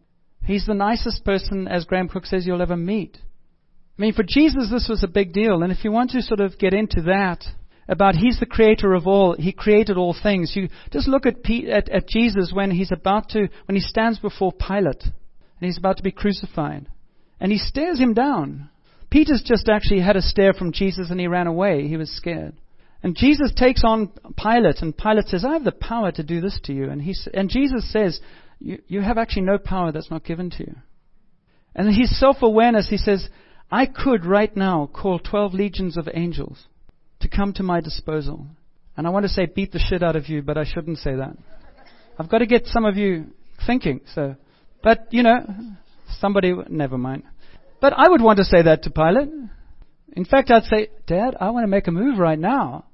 He's 0.45 0.67
the 0.67 0.75
nicest 0.75 1.25
person, 1.25 1.69
as 1.69 1.85
Graham 1.85 2.09
Cooke 2.09 2.27
says, 2.27 2.47
you'll 2.47 2.63
ever 2.63 2.77
meet. 2.77 3.17
I 3.97 4.03
mean, 4.03 4.13
for 4.13 4.25
Jesus, 4.25 4.71
this 4.71 4.89
was 4.89 5.05
a 5.05 5.09
big 5.09 5.33
deal. 5.33 5.63
And 5.63 5.71
if 5.71 5.85
you 5.85 5.93
want 5.93 6.11
to 6.11 6.23
sort 6.23 6.41
of 6.41 6.59
get 6.59 6.75
into 6.75 7.03
that, 7.03 7.45
about 7.89 8.17
He's 8.17 8.41
the 8.41 8.47
creator 8.47 8.95
of 8.95 9.07
all, 9.07 9.37
He 9.39 9.53
created 9.53 9.97
all 9.97 10.17
things, 10.21 10.53
you 10.57 10.69
just 10.93 11.09
look 11.09 11.27
at, 11.27 11.43
P, 11.43 11.71
at, 11.71 11.89
at 11.91 12.09
Jesus 12.09 12.51
when 12.53 12.71
He's 12.71 12.93
about 12.93 13.29
to, 13.31 13.49
when 13.67 13.77
He 13.77 13.83
stands 13.83 14.19
before 14.19 14.53
Pilate 14.53 15.05
and 15.63 15.69
he's 15.69 15.79
about 15.79 15.99
to 15.99 16.03
be 16.03 16.11
crucified. 16.11 16.89
And 17.39 17.53
he 17.53 17.59
stares 17.59 18.01
him 18.01 18.15
down. 18.15 18.69
Peter's 19.11 19.45
just 19.47 19.69
actually 19.69 20.01
had 20.01 20.17
a 20.17 20.21
stare 20.21 20.53
from 20.53 20.73
Jesus 20.73 21.09
and 21.09 21.21
he 21.21 21.29
ran 21.29 21.47
away. 21.47 21.87
He 21.87 21.97
was 21.97 22.11
scared. 22.11 22.55
And 23.01 23.17
Jesus 23.17 23.53
takes 23.55 23.85
on 23.85 24.11
Pilate, 24.37 24.83
and 24.83 24.97
Pilate 24.97 25.27
says, 25.27 25.45
I 25.45 25.53
have 25.53 25.63
the 25.63 25.71
power 25.71 26.11
to 26.11 26.23
do 26.25 26.41
this 26.41 26.59
to 26.65 26.73
you. 26.73 26.91
And, 26.91 27.01
he, 27.01 27.15
and 27.33 27.49
Jesus 27.49 27.93
says, 27.93 28.19
you, 28.59 28.83
you 28.89 29.03
have 29.03 29.19
actually 29.19 29.43
no 29.43 29.57
power 29.57 29.93
that's 29.93 30.11
not 30.11 30.25
given 30.25 30.51
to 30.51 30.65
you. 30.65 30.75
And 31.77 31.95
his 31.95 32.19
self 32.19 32.39
awareness, 32.43 32.89
he 32.89 32.97
says, 32.97 33.29
I 33.71 33.87
could 33.87 34.27
right 34.27 34.57
now 34.57 34.91
call 34.93 35.21
12 35.21 35.55
legions 35.55 35.97
of 35.97 36.09
angels 36.13 36.67
to 37.21 37.29
come 37.29 37.53
to 37.53 37.63
my 37.63 37.81
disposal. 37.81 38.49
And 38.97 39.07
I 39.07 39.11
want 39.11 39.27
to 39.27 39.29
say 39.29 39.47
beat 39.47 39.71
the 39.71 39.79
shit 39.79 40.03
out 40.03 40.17
of 40.17 40.29
you, 40.29 40.43
but 40.43 40.59
I 40.59 40.65
shouldn't 40.65 40.99
say 40.99 41.15
that. 41.15 41.37
I've 42.19 42.29
got 42.29 42.39
to 42.39 42.47
get 42.47 42.67
some 42.67 42.85
of 42.85 42.97
you 42.97 43.27
thinking, 43.65 44.01
so. 44.13 44.35
But, 44.83 45.09
you 45.11 45.23
know, 45.23 45.45
somebody, 46.21 46.55
never 46.69 46.99
mind. 46.99 47.25
But 47.81 47.93
I 47.97 48.09
would 48.09 48.21
want 48.21 48.39
to 48.39 48.45
say 48.45 48.63
that 48.63 48.83
to 48.85 48.91
Pilate. 48.91 49.29
In 50.15 50.25
fact, 50.25 50.51
I'd 50.51 50.65
say, 50.65 50.89
Dad, 51.07 51.37
I 51.41 51.51
want 51.51 51.65
to 51.65 51.69
make 51.69 51.89
a 51.89 51.93
move 51.93 52.19
right 52.19 52.39
now. 52.39 52.87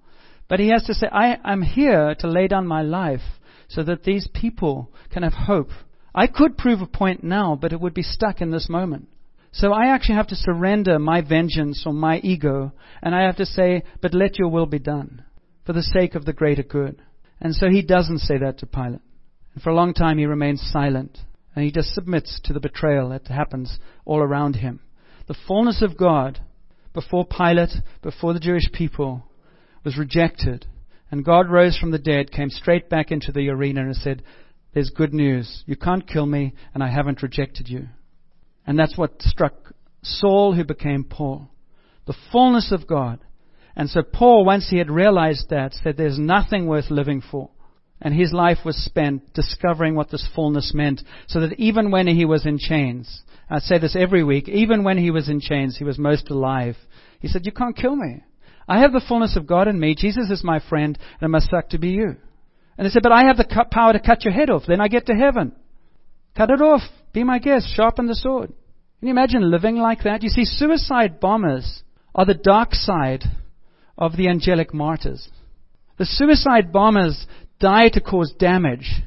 But 0.49 0.61
he 0.61 0.69
has 0.69 0.85
to 0.85 0.95
say, 0.95 1.07
I, 1.11 1.39
I'm 1.45 1.63
here 1.63 2.15
to 2.21 2.29
lay 2.29 2.49
down 2.49 2.67
my 2.67 2.83
life 2.83 3.21
so 3.69 3.83
that 3.85 4.05
these 4.05 4.29
people 4.33 4.91
can 5.13 5.23
have 5.23 5.35
hope. 5.35 5.71
I 6.15 6.27
could 6.27 6.57
prove 6.57 6.81
a 6.81 6.87
point 6.87 7.23
now, 7.23 7.57
but 7.61 7.73
it 7.73 7.81
would 7.81 7.95
be 7.95 8.03
stuck 8.03 8.41
in 8.41 8.51
this 8.51 8.69
moment. 8.69 9.09
So 9.53 9.73
I 9.73 9.95
actually 9.95 10.17
have 10.17 10.29
to 10.29 10.37
surrender 10.37 10.99
my 10.99 11.21
vengeance 11.21 11.85
or 11.87 11.93
my 11.93 12.19
ego, 12.19 12.73
and 13.03 13.15
I 13.15 13.23
have 13.23 13.37
to 13.37 13.47
say, 13.47 13.83
but 14.01 14.15
let 14.15 14.39
your 14.39 14.49
will 14.49 14.67
be 14.67 14.79
done 14.79 15.25
for 15.67 15.73
the 15.73 15.83
sake 15.83 16.15
of 16.15 16.25
the 16.25 16.33
greater 16.33 16.63
good. 16.63 17.03
And 17.41 17.55
so 17.55 17.69
he 17.69 17.83
doesn't 17.83 18.21
say 18.21 18.39
that 18.39 18.59
to 18.59 18.67
Pilate. 18.67 19.01
And 19.55 19.63
for 19.63 19.71
a 19.71 19.75
long 19.75 19.95
time 19.95 20.19
he 20.19 20.27
remains 20.27 20.67
silent. 20.73 21.19
And 21.59 21.65
he 21.65 21.73
just 21.73 21.93
submits 21.93 22.39
to 22.45 22.53
the 22.53 22.61
betrayal 22.61 23.09
that 23.09 23.27
happens 23.27 23.81
all 24.05 24.21
around 24.21 24.55
him. 24.55 24.79
The 25.27 25.35
fullness 25.49 25.83
of 25.83 25.97
God 25.97 26.39
before 26.95 27.27
Pilate, 27.27 27.73
before 28.01 28.33
the 28.33 28.39
Jewish 28.39 28.71
people, 28.73 29.25
was 29.83 29.99
rejected. 29.99 30.67
And 31.11 31.25
God 31.25 31.51
rose 31.51 31.77
from 31.77 31.91
the 31.91 31.99
dead, 31.99 32.31
came 32.31 32.51
straight 32.51 32.89
back 32.89 33.11
into 33.11 33.33
the 33.33 33.49
arena 33.49 33.81
and 33.81 33.97
said, 33.97 34.23
There's 34.73 34.91
good 34.91 35.13
news. 35.13 35.65
You 35.67 35.75
can't 35.75 36.07
kill 36.07 36.27
me, 36.27 36.55
and 36.75 36.81
I 36.85 36.91
haven't 36.93 37.25
rejected 37.25 37.69
you. 37.69 37.89
And 38.65 38.79
that's 38.79 38.97
what 38.97 39.21
struck 39.21 39.75
Saul, 40.01 40.55
who 40.55 40.63
became 40.63 41.03
Paul. 41.03 41.51
The 42.07 42.15
fullness 42.31 42.71
of 42.71 42.87
God. 42.87 43.19
And 43.75 43.91
so 43.91 44.05
Paul, 44.05 44.45
once 44.45 44.69
he 44.71 44.79
had 44.79 44.93
realized 44.93 45.51
that, 45.51 45.75
said, 45.75 45.97
There's 45.97 46.21
nothing 46.21 46.69
worth 46.69 46.89
living 46.89 47.21
for. 47.21 47.51
And 48.01 48.15
his 48.15 48.33
life 48.33 48.59
was 48.65 48.77
spent 48.77 49.35
discovering 49.35 49.95
what 49.95 50.11
this 50.11 50.27
fullness 50.35 50.73
meant, 50.73 51.03
so 51.27 51.41
that 51.41 51.59
even 51.59 51.91
when 51.91 52.07
he 52.07 52.25
was 52.25 52.47
in 52.47 52.59
chains, 52.59 53.23
I 53.51 53.59
say 53.59 53.79
this 53.79 53.97
every 53.99 54.23
week, 54.23 54.49
even 54.49 54.85
when 54.85 54.99
he 54.99 55.11
was 55.11 55.29
in 55.29 55.41
chains, 55.41 55.77
he 55.77 55.85
was 55.85 55.99
most 55.99 56.31
alive. 56.31 56.77
He 57.19 57.29
said, 57.29 57.45
You 57.45 57.53
can't 57.53 57.77
kill 57.77 57.97
me. 57.97 58.23
I 58.69 58.81
have 58.81 58.93
the 58.93 59.05
fullness 59.07 59.37
of 59.37 59.47
God 59.47 59.67
in 59.67 59.81
me. 59.81 59.95
Jesus 59.97 60.31
is 60.31 60.45
my 60.45 60.61
friend, 60.69 60.97
and 61.21 61.29
it 61.29 61.31
must 61.31 61.51
suck 61.51 61.71
to 61.71 61.79
be 61.79 61.89
you. 61.89 62.17
And 62.77 62.87
they 62.87 62.91
said, 62.91 63.03
But 63.03 63.13
I 63.13 63.25
have 63.25 63.37
the 63.37 63.67
power 63.71 63.93
to 63.93 64.01
cut 64.01 64.25
your 64.25 64.35
head 64.35 64.51
off. 64.51 64.65
Then 64.69 64.81
I 64.81 64.89
get 64.89 65.07
to 65.07 65.15
heaven. 65.15 65.53
Cut 66.37 66.51
it 66.51 66.61
off. 66.61 66.83
Be 67.13 67.25
my 67.25 67.39
guest. 67.39 67.75
Sharpen 67.75 68.07
the 68.07 68.15
sword. 68.15 68.53
Can 69.01 69.09
you 69.09 69.13
imagine 69.13 69.51
living 69.51 69.77
like 69.77 70.05
that? 70.05 70.23
You 70.23 70.29
see, 70.29 70.45
suicide 70.45 71.19
bombers 71.19 71.83
are 72.15 72.27
the 72.27 72.35
dark 72.35 72.75
side 72.75 73.25
of 73.97 74.17
the 74.17 74.29
angelic 74.29 74.75
martyrs. 74.75 75.29
The 75.99 76.05
suicide 76.05 76.73
bombers 76.73 77.27
die 77.59 77.89
to 77.91 78.01
cause 78.01 78.33
damage. 78.39 79.03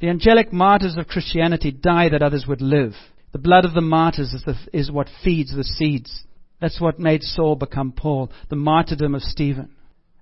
The 0.00 0.08
angelic 0.08 0.52
martyrs 0.52 0.96
of 0.96 1.08
Christianity 1.08 1.72
die 1.72 2.08
that 2.10 2.22
others 2.22 2.46
would 2.46 2.60
live. 2.60 2.92
The 3.32 3.38
blood 3.38 3.64
of 3.64 3.74
the 3.74 3.80
martyrs 3.80 4.32
is, 4.32 4.42
the, 4.44 4.56
is 4.72 4.90
what 4.90 5.08
feeds 5.22 5.54
the 5.54 5.64
seeds. 5.64 6.24
That's 6.60 6.80
what 6.80 6.98
made 6.98 7.22
Saul 7.22 7.56
become 7.56 7.92
Paul, 7.92 8.30
the 8.48 8.56
martyrdom 8.56 9.14
of 9.14 9.22
Stephen. 9.22 9.70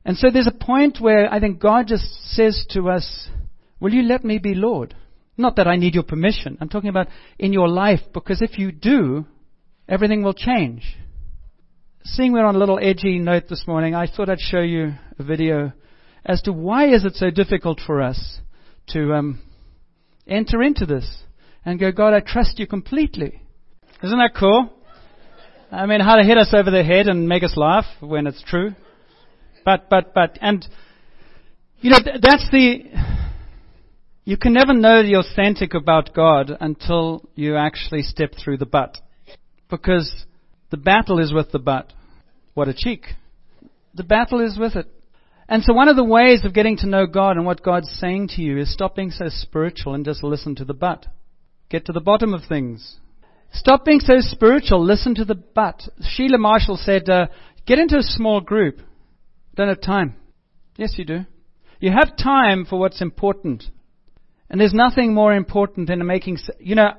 And 0.04 0.16
so 0.16 0.28
there's 0.30 0.46
a 0.46 0.64
point 0.64 0.98
where 1.00 1.32
I 1.32 1.40
think 1.40 1.60
God 1.60 1.86
just 1.88 2.04
says 2.32 2.66
to 2.70 2.88
us, 2.90 3.28
Will 3.80 3.92
you 3.92 4.02
let 4.02 4.24
me 4.24 4.38
be 4.38 4.54
Lord? 4.54 4.94
Not 5.36 5.56
that 5.56 5.66
I 5.66 5.76
need 5.76 5.94
your 5.94 6.02
permission. 6.02 6.56
I'm 6.60 6.68
talking 6.68 6.88
about 6.88 7.08
in 7.38 7.52
your 7.52 7.68
life, 7.68 8.00
because 8.14 8.40
if 8.40 8.58
you 8.58 8.72
do, 8.72 9.26
everything 9.88 10.22
will 10.22 10.34
change. 10.34 10.96
Seeing 12.04 12.32
we're 12.32 12.44
on 12.44 12.54
a 12.54 12.58
little 12.58 12.78
edgy 12.80 13.18
note 13.18 13.44
this 13.48 13.64
morning, 13.66 13.94
I 13.94 14.06
thought 14.06 14.30
I'd 14.30 14.40
show 14.40 14.60
you 14.60 14.94
a 15.18 15.22
video 15.22 15.72
as 16.26 16.42
to 16.42 16.52
why 16.52 16.92
is 16.92 17.04
it 17.04 17.14
so 17.14 17.30
difficult 17.30 17.80
for 17.86 18.02
us 18.02 18.40
to 18.88 19.14
um, 19.14 19.40
enter 20.26 20.62
into 20.62 20.84
this 20.84 21.22
and 21.64 21.78
go, 21.80 21.92
God, 21.92 22.12
I 22.12 22.20
trust 22.20 22.58
you 22.58 22.66
completely. 22.66 23.40
Isn't 24.02 24.18
that 24.18 24.34
cool? 24.38 24.70
I 25.70 25.86
mean, 25.86 26.00
how 26.00 26.16
to 26.16 26.24
hit 26.24 26.36
us 26.36 26.52
over 26.52 26.70
the 26.70 26.84
head 26.84 27.06
and 27.06 27.28
make 27.28 27.42
us 27.42 27.56
laugh 27.56 27.84
when 28.00 28.26
it's 28.26 28.42
true. 28.42 28.74
But, 29.64 29.88
but, 29.88 30.12
but, 30.14 30.38
and, 30.40 30.66
you 31.80 31.90
know, 31.90 31.98
that's 32.20 32.50
the, 32.50 32.84
You 34.26 34.36
can 34.36 34.52
never 34.52 34.74
know 34.74 35.04
the 35.04 35.14
authentic 35.14 35.72
about 35.72 36.12
God 36.12 36.50
until 36.60 37.22
you 37.36 37.56
actually 37.56 38.02
step 38.02 38.32
through 38.36 38.56
the 38.56 38.66
butt. 38.66 38.98
Because 39.70 40.26
the 40.70 40.76
battle 40.76 41.20
is 41.20 41.32
with 41.32 41.52
the 41.52 41.60
butt. 41.60 41.92
What 42.54 42.66
a 42.66 42.74
cheek. 42.74 43.06
The 43.94 44.02
battle 44.02 44.40
is 44.40 44.58
with 44.58 44.74
it. 44.74 44.88
And 45.48 45.62
so 45.62 45.72
one 45.72 45.88
of 45.88 45.96
the 45.96 46.04
ways 46.04 46.44
of 46.44 46.54
getting 46.54 46.76
to 46.78 46.88
know 46.88 47.06
God 47.06 47.36
and 47.36 47.46
what 47.46 47.62
God's 47.62 47.90
saying 48.00 48.28
to 48.28 48.42
you 48.42 48.58
is 48.58 48.72
stop 48.72 48.96
being 48.96 49.10
so 49.10 49.26
spiritual 49.28 49.94
and 49.94 50.04
just 50.04 50.24
listen 50.24 50.56
to 50.56 50.64
the 50.64 50.74
but. 50.74 51.06
Get 51.68 51.86
to 51.86 51.92
the 51.92 52.00
bottom 52.00 52.34
of 52.34 52.42
things. 52.48 52.96
Stop 53.52 53.84
being 53.84 54.00
so 54.00 54.14
spiritual. 54.18 54.84
Listen 54.84 55.14
to 55.14 55.24
the 55.24 55.36
but. 55.36 55.82
Sheila 56.02 56.38
Marshall 56.38 56.76
said, 56.76 57.08
uh, 57.08 57.26
get 57.64 57.78
into 57.78 57.96
a 57.96 58.02
small 58.02 58.40
group. 58.40 58.80
Don't 59.54 59.68
have 59.68 59.80
time. 59.80 60.16
Yes, 60.76 60.94
you 60.96 61.04
do. 61.04 61.20
You 61.78 61.92
have 61.92 62.16
time 62.16 62.66
for 62.68 62.78
what's 62.78 63.00
important. 63.00 63.64
And 64.50 64.60
there's 64.60 64.74
nothing 64.74 65.14
more 65.14 65.32
important 65.32 65.88
than 65.88 66.04
making, 66.06 66.38
you 66.58 66.74
know, 66.74 66.90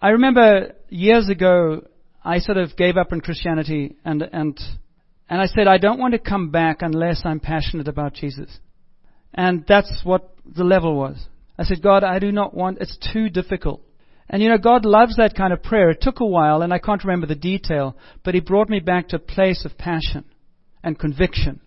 I 0.00 0.10
remember 0.10 0.74
years 0.88 1.28
ago, 1.28 1.86
I 2.24 2.38
sort 2.38 2.58
of 2.58 2.76
gave 2.76 2.96
up 2.96 3.12
on 3.12 3.20
Christianity 3.20 3.96
and, 4.04 4.22
and, 4.22 4.58
and 5.30 5.40
I 5.40 5.46
said, 5.46 5.68
I 5.68 5.78
don't 5.78 6.00
want 6.00 6.12
to 6.12 6.18
come 6.18 6.50
back 6.50 6.78
unless 6.82 7.22
I'm 7.24 7.38
passionate 7.38 7.86
about 7.86 8.14
Jesus. 8.14 8.50
And 9.32 9.64
that's 9.66 10.02
what 10.02 10.34
the 10.44 10.64
level 10.64 10.96
was. 10.96 11.24
I 11.56 11.62
said, 11.62 11.82
God, 11.82 12.02
I 12.02 12.18
do 12.18 12.32
not 12.32 12.52
want, 12.52 12.78
it's 12.80 12.98
too 13.12 13.28
difficult. 13.28 13.80
And 14.28 14.42
you 14.42 14.48
know, 14.48 14.58
God 14.58 14.84
loves 14.84 15.16
that 15.16 15.36
kind 15.36 15.52
of 15.52 15.62
prayer. 15.62 15.90
It 15.90 16.00
took 16.00 16.18
a 16.18 16.26
while, 16.26 16.62
and 16.62 16.72
I 16.72 16.78
can't 16.78 17.04
remember 17.04 17.28
the 17.28 17.36
detail, 17.36 17.96
but 18.24 18.34
He 18.34 18.40
brought 18.40 18.68
me 18.68 18.80
back 18.80 19.08
to 19.08 19.16
a 19.16 19.20
place 19.20 19.64
of 19.64 19.78
passion 19.78 20.24
and 20.82 20.98
conviction. 20.98 21.60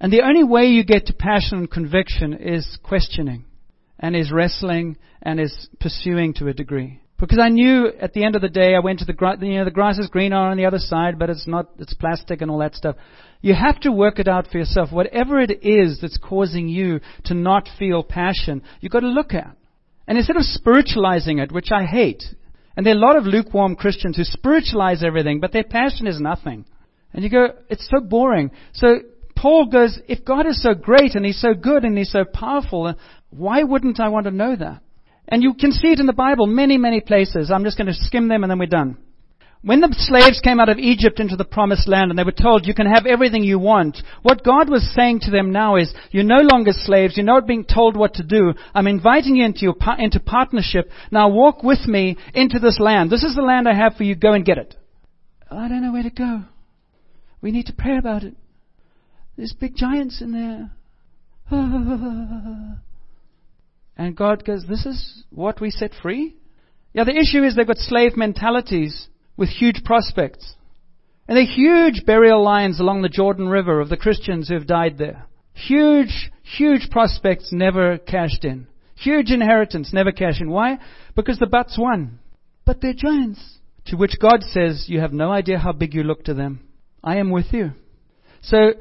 And 0.00 0.10
the 0.10 0.22
only 0.22 0.44
way 0.44 0.64
you 0.64 0.82
get 0.82 1.06
to 1.06 1.12
passion 1.12 1.58
and 1.58 1.70
conviction 1.70 2.32
is 2.32 2.78
questioning, 2.82 3.44
and 3.98 4.16
is 4.16 4.32
wrestling, 4.32 4.96
and 5.20 5.38
is 5.38 5.68
pursuing 5.78 6.34
to 6.34 6.48
a 6.48 6.54
degree. 6.54 7.00
Because 7.18 7.38
I 7.40 7.48
knew 7.48 7.92
at 8.00 8.12
the 8.12 8.24
end 8.24 8.34
of 8.34 8.42
the 8.42 8.48
day, 8.48 8.74
I 8.74 8.80
went 8.80 8.98
to 8.98 9.04
the, 9.04 9.36
you 9.40 9.58
know, 9.58 9.64
the 9.64 9.70
grass 9.70 9.98
is 9.98 10.08
greener 10.08 10.36
on 10.36 10.56
the 10.56 10.66
other 10.66 10.78
side, 10.78 11.18
but 11.18 11.30
it's 11.30 11.46
not, 11.46 11.70
it's 11.78 11.94
plastic 11.94 12.42
and 12.42 12.50
all 12.50 12.58
that 12.58 12.74
stuff. 12.74 12.96
You 13.40 13.54
have 13.54 13.78
to 13.80 13.92
work 13.92 14.18
it 14.18 14.26
out 14.26 14.48
for 14.48 14.58
yourself. 14.58 14.90
Whatever 14.90 15.40
it 15.40 15.64
is 15.64 16.00
that's 16.00 16.18
causing 16.18 16.68
you 16.68 17.00
to 17.26 17.34
not 17.34 17.68
feel 17.78 18.02
passion, 18.02 18.62
you've 18.80 18.92
got 18.92 19.00
to 19.00 19.08
look 19.08 19.32
at. 19.32 19.56
And 20.08 20.18
instead 20.18 20.36
of 20.36 20.42
spiritualizing 20.42 21.38
it, 21.38 21.52
which 21.52 21.70
I 21.72 21.84
hate, 21.84 22.24
and 22.76 22.84
there 22.84 22.94
are 22.94 22.98
a 22.98 23.00
lot 23.00 23.16
of 23.16 23.24
lukewarm 23.24 23.76
Christians 23.76 24.16
who 24.16 24.24
spiritualize 24.24 25.04
everything, 25.04 25.40
but 25.40 25.52
their 25.52 25.64
passion 25.64 26.06
is 26.06 26.20
nothing. 26.20 26.64
And 27.12 27.22
you 27.22 27.30
go, 27.30 27.48
it's 27.70 27.88
so 27.88 28.00
boring. 28.00 28.50
So 28.72 28.98
Paul 29.36 29.66
goes, 29.66 29.98
if 30.08 30.24
God 30.24 30.46
is 30.46 30.62
so 30.62 30.74
great 30.74 31.14
and 31.14 31.24
He's 31.24 31.40
so 31.40 31.54
good 31.54 31.84
and 31.84 31.96
He's 31.96 32.10
so 32.10 32.24
powerful, 32.24 32.94
why 33.30 33.62
wouldn't 33.62 34.00
I 34.00 34.08
want 34.08 34.24
to 34.24 34.32
know 34.32 34.56
that? 34.56 34.82
And 35.28 35.42
you 35.42 35.54
can 35.54 35.72
see 35.72 35.88
it 35.88 36.00
in 36.00 36.06
the 36.06 36.12
Bible, 36.12 36.46
many, 36.46 36.76
many 36.76 37.00
places. 37.00 37.50
I'm 37.50 37.64
just 37.64 37.78
going 37.78 37.86
to 37.86 37.94
skim 37.94 38.28
them 38.28 38.44
and 38.44 38.50
then 38.50 38.58
we're 38.58 38.66
done. 38.66 38.98
When 39.64 39.80
the 39.80 39.94
slaves 39.96 40.40
came 40.40 40.60
out 40.60 40.68
of 40.68 40.78
Egypt 40.78 41.20
into 41.20 41.36
the 41.36 41.44
promised 41.46 41.88
land 41.88 42.10
and 42.10 42.18
they 42.18 42.24
were 42.24 42.32
told, 42.32 42.66
you 42.66 42.74
can 42.74 42.86
have 42.86 43.06
everything 43.06 43.42
you 43.42 43.58
want, 43.58 43.96
what 44.20 44.44
God 44.44 44.68
was 44.68 44.92
saying 44.94 45.20
to 45.20 45.30
them 45.30 45.52
now 45.52 45.76
is, 45.76 45.94
you're 46.10 46.22
no 46.22 46.42
longer 46.42 46.72
slaves, 46.74 47.16
you're 47.16 47.24
not 47.24 47.46
being 47.46 47.64
told 47.64 47.96
what 47.96 48.12
to 48.14 48.22
do. 48.22 48.52
I'm 48.74 48.86
inviting 48.86 49.36
you 49.36 49.46
into, 49.46 49.60
your, 49.62 49.74
into 49.98 50.20
partnership. 50.20 50.90
Now 51.10 51.30
walk 51.30 51.62
with 51.62 51.86
me 51.86 52.18
into 52.34 52.58
this 52.58 52.78
land. 52.78 53.08
This 53.08 53.24
is 53.24 53.34
the 53.34 53.40
land 53.40 53.66
I 53.66 53.74
have 53.74 53.94
for 53.96 54.02
you. 54.02 54.14
Go 54.14 54.34
and 54.34 54.44
get 54.44 54.58
it. 54.58 54.74
I 55.50 55.66
don't 55.68 55.82
know 55.82 55.92
where 55.94 56.02
to 56.02 56.10
go. 56.10 56.42
We 57.40 57.50
need 57.50 57.66
to 57.66 57.72
pray 57.72 57.96
about 57.96 58.22
it. 58.22 58.34
There's 59.38 59.54
big 59.58 59.76
giants 59.76 60.20
in 60.20 60.32
there. 60.32 60.70
And 63.96 64.16
God 64.16 64.44
goes, 64.44 64.64
this 64.68 64.86
is 64.86 65.24
what 65.30 65.60
we 65.60 65.70
set 65.70 65.92
free? 66.02 66.34
Yeah, 66.92 67.04
the 67.04 67.16
issue 67.16 67.42
is 67.44 67.54
they've 67.54 67.66
got 67.66 67.78
slave 67.78 68.16
mentalities 68.16 69.08
with 69.36 69.48
huge 69.48 69.82
prospects. 69.84 70.54
And 71.26 71.36
there 71.36 71.44
are 71.44 71.46
huge 71.46 72.04
burial 72.04 72.42
lines 72.42 72.80
along 72.80 73.02
the 73.02 73.08
Jordan 73.08 73.48
River 73.48 73.80
of 73.80 73.88
the 73.88 73.96
Christians 73.96 74.48
who 74.48 74.54
have 74.54 74.66
died 74.66 74.98
there. 74.98 75.26
Huge, 75.54 76.30
huge 76.42 76.90
prospects 76.90 77.50
never 77.52 77.98
cashed 77.98 78.44
in. 78.44 78.66
Huge 78.96 79.30
inheritance 79.30 79.92
never 79.92 80.12
cashed 80.12 80.40
in. 80.40 80.50
Why? 80.50 80.78
Because 81.14 81.38
the 81.38 81.46
butts 81.46 81.76
won. 81.78 82.18
But 82.64 82.80
they're 82.80 82.92
giants. 82.94 83.58
To 83.86 83.96
which 83.96 84.18
God 84.20 84.42
says, 84.42 84.86
You 84.88 85.00
have 85.00 85.12
no 85.12 85.30
idea 85.30 85.58
how 85.58 85.72
big 85.72 85.94
you 85.94 86.02
look 86.02 86.24
to 86.24 86.34
them. 86.34 86.60
I 87.02 87.16
am 87.16 87.30
with 87.30 87.52
you. 87.52 87.72
So, 88.42 88.72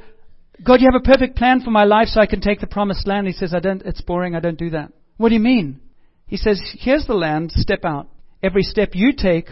God, 0.64 0.82
you 0.82 0.90
have 0.92 1.02
a 1.02 1.12
perfect 1.12 1.36
plan 1.36 1.62
for 1.62 1.72
my 1.72 1.84
life 1.84 2.08
so 2.08 2.22
I 2.22 2.26
can 2.26 2.42
take 2.42 2.60
the 2.60 2.68
promised 2.68 3.08
land. 3.08 3.28
He 3.28 3.34
says, 3.34 3.54
I 3.54 3.60
don't, 3.60 3.82
it's 3.84 4.02
boring. 4.02 4.36
I 4.36 4.40
don't 4.40 4.58
do 4.58 4.70
that. 4.72 4.92
What 5.24 5.30
do 5.30 5.36
you 5.36 5.42
mean? 5.42 5.80
He 6.28 6.36
says, 6.36 6.62
Here's 6.80 7.08
the 7.08 7.14
land. 7.14 7.54
Step 7.54 7.86
out. 7.86 8.10
Every 8.44 8.62
step 8.62 8.90
you 8.92 9.14
take, 9.14 9.48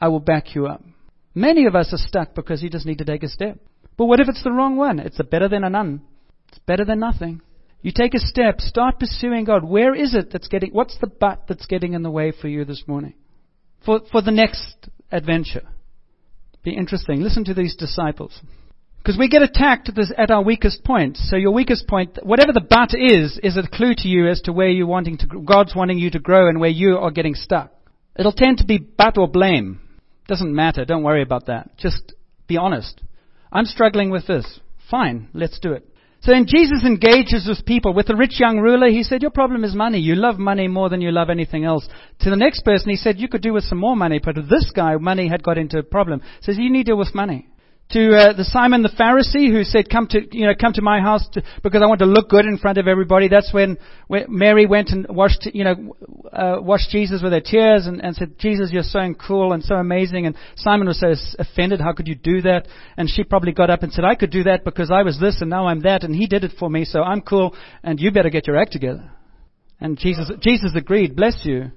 I 0.00 0.08
will 0.08 0.18
back 0.18 0.56
you 0.56 0.66
up. 0.66 0.82
Many 1.36 1.66
of 1.66 1.76
us 1.76 1.92
are 1.92 2.04
stuck 2.08 2.34
because 2.34 2.64
you 2.64 2.68
just 2.68 2.84
need 2.84 2.98
to 2.98 3.04
take 3.04 3.22
a 3.22 3.28
step. 3.28 3.60
But 3.96 4.06
what 4.06 4.18
if 4.18 4.28
it's 4.28 4.42
the 4.42 4.50
wrong 4.50 4.74
one? 4.74 4.98
It's 4.98 5.22
better 5.30 5.48
than 5.48 5.62
a 5.62 5.70
none. 5.70 6.02
It's 6.48 6.58
better 6.66 6.84
than 6.84 6.98
nothing. 6.98 7.42
You 7.80 7.92
take 7.94 8.14
a 8.14 8.18
step, 8.18 8.60
start 8.60 8.98
pursuing 8.98 9.44
God. 9.44 9.62
Where 9.62 9.94
is 9.94 10.16
it 10.16 10.32
that's 10.32 10.48
getting, 10.48 10.72
what's 10.72 10.98
the 10.98 11.06
but 11.06 11.44
that's 11.46 11.66
getting 11.66 11.92
in 11.92 12.02
the 12.02 12.10
way 12.10 12.32
for 12.32 12.48
you 12.48 12.64
this 12.64 12.82
morning? 12.88 13.14
For, 13.86 14.00
for 14.10 14.20
the 14.20 14.32
next 14.32 14.88
adventure. 15.12 15.68
Be 16.64 16.76
interesting. 16.76 17.20
Listen 17.20 17.44
to 17.44 17.54
these 17.54 17.76
disciples. 17.76 18.40
Because 19.04 19.18
we 19.18 19.28
get 19.28 19.42
attacked 19.42 19.90
at, 19.90 19.94
this, 19.94 20.10
at 20.16 20.30
our 20.30 20.42
weakest 20.42 20.82
point. 20.82 21.18
So 21.18 21.36
your 21.36 21.50
weakest 21.50 21.86
point, 21.86 22.18
whatever 22.22 22.52
the 22.52 22.62
but 22.62 22.94
is, 22.94 23.38
is 23.42 23.58
a 23.58 23.68
clue 23.68 23.92
to 23.98 24.08
you 24.08 24.28
as 24.30 24.40
to 24.42 24.52
where 24.52 24.70
you're 24.70 24.86
wanting 24.86 25.18
to, 25.18 25.26
God's 25.26 25.74
wanting 25.76 25.98
you 25.98 26.10
to 26.12 26.18
grow 26.18 26.48
and 26.48 26.58
where 26.58 26.70
you 26.70 26.96
are 26.96 27.10
getting 27.10 27.34
stuck. 27.34 27.70
It'll 28.16 28.32
tend 28.32 28.58
to 28.58 28.64
be 28.64 28.78
but 28.78 29.18
or 29.18 29.28
blame. 29.28 29.80
Doesn't 30.26 30.54
matter. 30.54 30.86
Don't 30.86 31.02
worry 31.02 31.20
about 31.20 31.46
that. 31.46 31.76
Just 31.76 32.14
be 32.46 32.56
honest. 32.56 33.02
I'm 33.52 33.66
struggling 33.66 34.08
with 34.08 34.26
this. 34.26 34.60
Fine, 34.90 35.28
let's 35.34 35.58
do 35.58 35.72
it. 35.72 35.86
So 36.22 36.32
then 36.32 36.46
Jesus 36.46 36.82
engages 36.86 37.46
with 37.46 37.66
people. 37.66 37.92
With 37.92 38.06
the 38.06 38.16
rich 38.16 38.40
young 38.40 38.58
ruler, 38.58 38.88
he 38.88 39.02
said, 39.02 39.20
Your 39.20 39.30
problem 39.30 39.64
is 39.64 39.74
money. 39.74 39.98
You 39.98 40.14
love 40.14 40.38
money 40.38 40.68
more 40.68 40.88
than 40.88 41.02
you 41.02 41.12
love 41.12 41.28
anything 41.28 41.66
else. 41.66 41.86
To 42.20 42.30
the 42.30 42.36
next 42.36 42.64
person, 42.64 42.88
he 42.88 42.96
said, 42.96 43.20
You 43.20 43.28
could 43.28 43.42
do 43.42 43.52
with 43.52 43.64
some 43.64 43.76
more 43.76 43.94
money. 43.94 44.18
But 44.24 44.36
this 44.36 44.72
guy, 44.74 44.96
money 44.96 45.28
had 45.28 45.42
got 45.42 45.58
into 45.58 45.76
a 45.76 45.82
problem. 45.82 46.22
Says, 46.40 46.56
You 46.56 46.70
need 46.70 46.86
to 46.86 46.92
deal 46.92 46.98
with 46.98 47.14
money 47.14 47.48
to 47.90 48.16
uh, 48.16 48.32
the 48.32 48.44
Simon 48.44 48.82
the 48.82 48.88
Pharisee 48.88 49.52
who 49.52 49.62
said, 49.62 49.88
"Come 49.90 50.06
to 50.08 50.20
you 50.32 50.46
know 50.46 50.54
come 50.58 50.72
to 50.72 50.82
my 50.82 51.00
house 51.00 51.28
to, 51.32 51.42
because 51.62 51.82
I 51.82 51.86
want 51.86 52.00
to 52.00 52.06
look 52.06 52.28
good 52.28 52.46
in 52.46 52.58
front 52.58 52.78
of 52.78 52.88
everybody." 52.88 53.28
That's 53.28 53.52
when, 53.52 53.76
Mary 54.08 54.66
went 54.66 54.90
and 54.90 55.06
washed 55.08 55.48
you 55.52 55.64
know 55.64 55.96
uh, 56.32 56.56
washed 56.60 56.90
Jesus 56.90 57.22
with 57.22 57.32
her 57.32 57.40
tears 57.40 57.86
and, 57.86 58.00
and 58.02 58.16
said, 58.16 58.38
"Jesus, 58.38 58.70
you're 58.72 58.82
so 58.82 59.00
cool 59.14 59.52
and 59.52 59.62
so 59.62 59.76
amazing." 59.76 60.26
And 60.26 60.34
Simon 60.56 60.88
was 60.88 60.98
so 60.98 61.14
offended, 61.38 61.80
"How 61.80 61.92
could 61.92 62.08
you 62.08 62.14
do 62.14 62.40
that?" 62.42 62.66
And 62.96 63.08
she 63.08 63.22
probably 63.22 63.52
got 63.52 63.70
up 63.70 63.82
and 63.82 63.92
said, 63.92 64.04
"I 64.04 64.14
could 64.14 64.30
do 64.30 64.44
that 64.44 64.64
because 64.64 64.90
I 64.90 65.02
was 65.02 65.20
this 65.20 65.40
and 65.40 65.50
now 65.50 65.66
I'm 65.66 65.82
that, 65.82 66.04
and 66.04 66.14
He 66.14 66.26
did 66.26 66.42
it 66.42 66.52
for 66.58 66.70
me, 66.70 66.84
so 66.84 67.02
I'm 67.02 67.20
cool, 67.20 67.54
and 67.82 68.00
you 68.00 68.10
better 68.10 68.30
get 68.30 68.46
your 68.46 68.56
act 68.56 68.72
together." 68.72 69.10
And 69.78 69.98
Jesus 69.98 70.30
Jesus 70.40 70.72
agreed, 70.74 71.16
"Bless 71.16 71.44
you. 71.44 71.70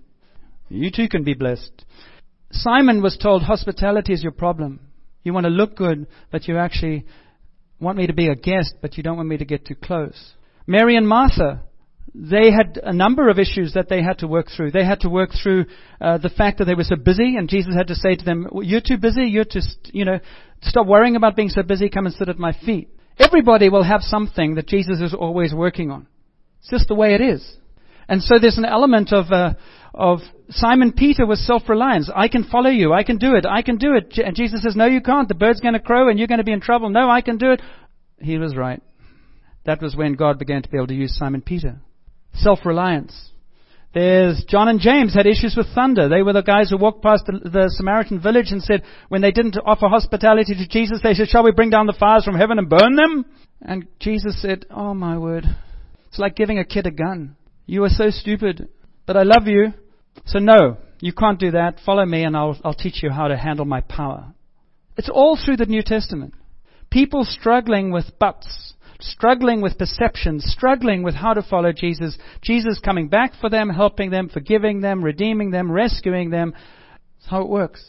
You 0.69 0.89
too 0.89 1.09
can 1.09 1.23
be 1.23 1.33
blessed." 1.33 1.83
Simon 2.49 3.01
was 3.01 3.17
told, 3.17 3.43
"Hospitality 3.43 4.13
is 4.13 4.23
your 4.23 4.31
problem." 4.31 4.86
You 5.27 5.33
want 5.33 5.45
to 5.45 5.49
look 5.49 5.75
good, 5.75 6.07
but 6.31 6.47
you 6.47 6.57
actually 6.57 7.05
want 7.81 7.97
me 7.97 8.07
to 8.07 8.13
be 8.13 8.29
a 8.29 8.35
guest, 8.35 8.75
but 8.81 8.95
you 8.95 9.03
don't 9.03 9.17
want 9.17 9.27
me 9.27 9.35
to 9.35 9.43
get 9.43 9.65
too 9.65 9.75
close. 9.75 10.17
Mary 10.65 10.95
and 10.95 11.05
Martha, 11.05 11.63
they 12.15 12.49
had 12.49 12.79
a 12.81 12.93
number 12.93 13.27
of 13.27 13.37
issues 13.37 13.73
that 13.73 13.89
they 13.89 14.01
had 14.01 14.19
to 14.19 14.27
work 14.27 14.47
through. 14.55 14.71
They 14.71 14.85
had 14.85 15.01
to 15.01 15.09
work 15.09 15.31
through 15.43 15.65
uh, 15.99 16.17
the 16.19 16.29
fact 16.29 16.59
that 16.59 16.65
they 16.65 16.75
were 16.75 16.85
so 16.85 16.95
busy, 16.95 17.35
and 17.35 17.49
Jesus 17.49 17.75
had 17.75 17.87
to 17.87 17.95
say 17.95 18.15
to 18.15 18.23
them, 18.23 18.47
"You're 18.53 18.79
too 18.79 18.97
busy. 18.97 19.25
You're 19.25 19.43
too, 19.43 19.59
you 19.91 20.05
know, 20.05 20.21
stop 20.61 20.87
worrying 20.87 21.17
about 21.17 21.35
being 21.35 21.49
so 21.49 21.61
busy. 21.61 21.89
Come 21.89 22.05
and 22.05 22.15
sit 22.15 22.29
at 22.29 22.39
my 22.39 22.53
feet." 22.53 22.87
Everybody 23.19 23.67
will 23.67 23.83
have 23.83 24.03
something 24.03 24.55
that 24.55 24.67
Jesus 24.67 25.01
is 25.01 25.13
always 25.13 25.53
working 25.53 25.91
on. 25.91 26.07
It's 26.61 26.69
just 26.69 26.87
the 26.87 26.95
way 26.95 27.15
it 27.15 27.21
is. 27.21 27.57
And 28.07 28.21
so 28.23 28.39
there's 28.39 28.57
an 28.57 28.65
element 28.65 29.11
of 29.11 29.31
uh, 29.31 29.53
of 29.93 30.19
Simon 30.49 30.93
Peter 30.93 31.25
was 31.25 31.45
self-reliance. 31.45 32.09
I 32.15 32.27
can 32.27 32.43
follow 32.43 32.69
you. 32.69 32.93
I 32.93 33.03
can 33.03 33.17
do 33.17 33.35
it. 33.35 33.45
I 33.45 33.63
can 33.63 33.77
do 33.77 33.95
it. 33.95 34.17
And 34.17 34.35
Jesus 34.35 34.61
says, 34.61 34.75
no, 34.75 34.85
you 34.85 35.01
can't. 35.01 35.27
The 35.27 35.33
bird's 35.33 35.59
going 35.59 35.73
to 35.73 35.79
crow 35.79 36.07
and 36.07 36.17
you're 36.17 36.27
going 36.27 36.37
to 36.37 36.43
be 36.43 36.53
in 36.53 36.61
trouble. 36.61 36.89
No, 36.89 37.09
I 37.09 37.21
can 37.21 37.37
do 37.37 37.51
it. 37.51 37.61
He 38.19 38.37
was 38.37 38.55
right. 38.55 38.81
That 39.65 39.81
was 39.81 39.95
when 39.95 40.13
God 40.13 40.39
began 40.39 40.61
to 40.61 40.69
be 40.69 40.77
able 40.77 40.87
to 40.87 40.93
use 40.93 41.17
Simon 41.17 41.41
Peter. 41.41 41.77
Self-reliance. 42.35 43.31
There's 43.93 44.45
John 44.47 44.67
and 44.67 44.79
James 44.79 45.15
had 45.15 45.25
issues 45.25 45.55
with 45.57 45.73
thunder. 45.73 46.07
They 46.07 46.21
were 46.21 46.33
the 46.33 46.43
guys 46.43 46.69
who 46.69 46.77
walked 46.77 47.01
past 47.01 47.23
the, 47.25 47.49
the, 47.49 47.69
Samaritan 47.75 48.21
village 48.21 48.51
and 48.51 48.61
said, 48.61 48.83
when 49.09 49.21
they 49.21 49.31
didn't 49.31 49.57
offer 49.65 49.87
hospitality 49.87 50.53
to 50.53 50.67
Jesus, 50.67 50.99
they 51.01 51.15
said, 51.15 51.29
shall 51.29 51.43
we 51.43 51.51
bring 51.51 51.71
down 51.71 51.87
the 51.87 51.97
fires 51.99 52.23
from 52.23 52.35
heaven 52.35 52.59
and 52.59 52.69
burn 52.69 52.95
them? 52.95 53.25
And 53.61 53.87
Jesus 53.99 54.39
said, 54.41 54.65
oh 54.69 54.93
my 54.93 55.17
word. 55.17 55.45
It's 56.09 56.19
like 56.19 56.35
giving 56.35 56.59
a 56.59 56.65
kid 56.65 56.85
a 56.85 56.91
gun. 56.91 57.35
You 57.67 57.83
are 57.83 57.89
so 57.89 58.09
stupid, 58.09 58.69
but 59.05 59.17
I 59.17 59.23
love 59.23 59.45
you. 59.45 59.73
So, 60.25 60.39
no, 60.39 60.77
you 61.01 61.13
can't 61.13 61.39
do 61.39 61.51
that. 61.51 61.79
Follow 61.85 62.05
me, 62.05 62.23
and 62.23 62.35
I'll, 62.35 62.57
I'll 62.63 62.73
teach 62.73 63.03
you 63.03 63.11
how 63.11 63.27
to 63.27 63.37
handle 63.37 63.65
my 63.65 63.81
power. 63.81 64.33
It's 64.95 65.09
all 65.09 65.37
through 65.37 65.57
the 65.57 65.65
New 65.65 65.83
Testament. 65.83 66.33
People 66.89 67.25
struggling 67.25 67.91
with 67.91 68.17
buts, 68.19 68.73
struggling 69.01 69.61
with 69.61 69.77
perceptions, 69.77 70.45
struggling 70.47 71.03
with 71.03 71.13
how 71.13 71.33
to 71.33 71.43
follow 71.43 71.73
Jesus. 71.73 72.17
Jesus 72.41 72.79
coming 72.79 73.09
back 73.09 73.33
for 73.39 73.49
them, 73.49 73.69
helping 73.69 74.09
them, 74.11 74.29
forgiving 74.29 74.79
them, 74.79 75.03
redeeming 75.03 75.51
them, 75.51 75.69
rescuing 75.69 76.29
them. 76.29 76.53
That's 77.17 77.29
how 77.29 77.41
it 77.41 77.49
works. 77.49 77.81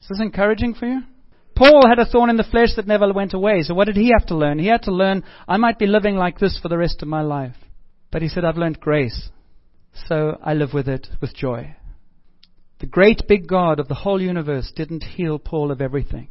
Is 0.00 0.08
this 0.08 0.20
encouraging 0.20 0.74
for 0.74 0.86
you? 0.86 1.02
Paul 1.56 1.88
had 1.88 1.98
a 1.98 2.06
thorn 2.06 2.30
in 2.30 2.36
the 2.36 2.44
flesh 2.44 2.70
that 2.76 2.86
never 2.86 3.12
went 3.12 3.34
away. 3.34 3.62
So 3.62 3.74
what 3.74 3.86
did 3.86 3.96
he 3.96 4.12
have 4.16 4.26
to 4.28 4.36
learn? 4.36 4.60
He 4.60 4.68
had 4.68 4.82
to 4.82 4.92
learn, 4.92 5.24
I 5.46 5.56
might 5.56 5.78
be 5.78 5.86
living 5.86 6.16
like 6.16 6.38
this 6.38 6.58
for 6.62 6.68
the 6.68 6.78
rest 6.78 7.02
of 7.02 7.08
my 7.08 7.20
life. 7.20 7.56
But 8.12 8.22
he 8.22 8.28
said, 8.28 8.44
I've 8.44 8.58
learned 8.58 8.78
grace. 8.78 9.30
So 10.06 10.38
I 10.42 10.54
live 10.54 10.72
with 10.72 10.88
it 10.88 11.08
with 11.20 11.34
joy. 11.34 11.74
The 12.78 12.86
great 12.86 13.22
big 13.26 13.48
God 13.48 13.80
of 13.80 13.88
the 13.88 13.94
whole 13.94 14.20
universe 14.20 14.72
didn't 14.74 15.02
heal 15.02 15.38
Paul 15.38 15.70
of 15.70 15.80
everything. 15.80 16.28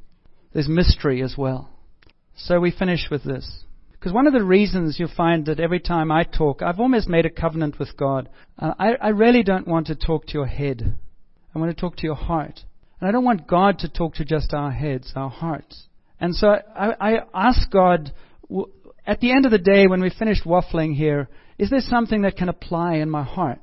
There's 0.54 0.70
mystery 0.70 1.22
as 1.22 1.36
well. 1.38 1.70
So 2.36 2.60
we 2.60 2.72
finish 2.72 3.08
with 3.10 3.24
this. 3.24 3.64
Because 3.92 4.14
one 4.14 4.28
of 4.28 4.34
the 4.34 4.44
reasons 4.44 4.98
you'll 5.00 5.10
find 5.16 5.46
that 5.46 5.60
every 5.60 5.80
time 5.80 6.12
I 6.12 6.24
talk, 6.24 6.62
I've 6.62 6.80
almost 6.80 7.08
made 7.08 7.26
a 7.26 7.30
covenant 7.30 7.78
with 7.80 7.96
God. 7.98 8.30
Uh, 8.58 8.74
I, 8.80 8.94
I 8.96 9.10
really 9.10 9.44
don't 9.44 9.68
want 9.68 9.88
to 9.88 9.96
talk 9.96 10.26
to 10.28 10.34
your 10.34 10.48
head. 10.48 10.98
I 11.54 11.60
want 11.60 11.76
to 11.76 11.80
talk 11.80 11.98
to 11.98 12.04
your 12.04 12.16
heart. 12.16 12.60
And 13.00 13.08
I 13.08 13.12
don't 13.12 13.24
want 13.24 13.48
God 13.48 13.80
to 13.80 13.90
talk 13.90 14.16
to 14.16 14.26
just 14.26 14.54
our 14.54 14.72
heads, 14.72 15.14
our 15.16 15.30
hearts. 15.30 15.88
And 16.20 16.36
so 16.36 16.48
I, 16.48 16.94
I 17.00 17.20
ask 17.34 17.70
God, 17.72 18.12
at 19.06 19.20
the 19.20 19.32
end 19.32 19.46
of 19.46 19.52
the 19.52 19.58
day, 19.58 19.88
when 19.88 20.02
we've 20.02 20.14
finished 20.14 20.46
waffling 20.46 20.96
here, 20.96 21.30
is 21.62 21.70
there 21.70 21.80
something 21.80 22.24
that 22.24 22.36
can 22.36 22.50
apply 22.50 22.96
in 22.96 23.10
my 23.12 23.22
heart? 23.22 23.60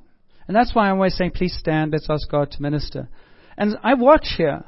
And 0.47 0.57
that's 0.57 0.73
why 0.73 0.89
I'm 0.89 0.95
always 0.95 1.17
saying, 1.17 1.33
please 1.33 1.57
stand, 1.59 1.91
let's 1.91 2.07
ask 2.09 2.31
God 2.31 2.53
to 2.53 2.63
minister. 2.63 3.09
And 3.57 3.77
I 3.83 3.95
watch 3.95 4.35
here. 4.37 4.63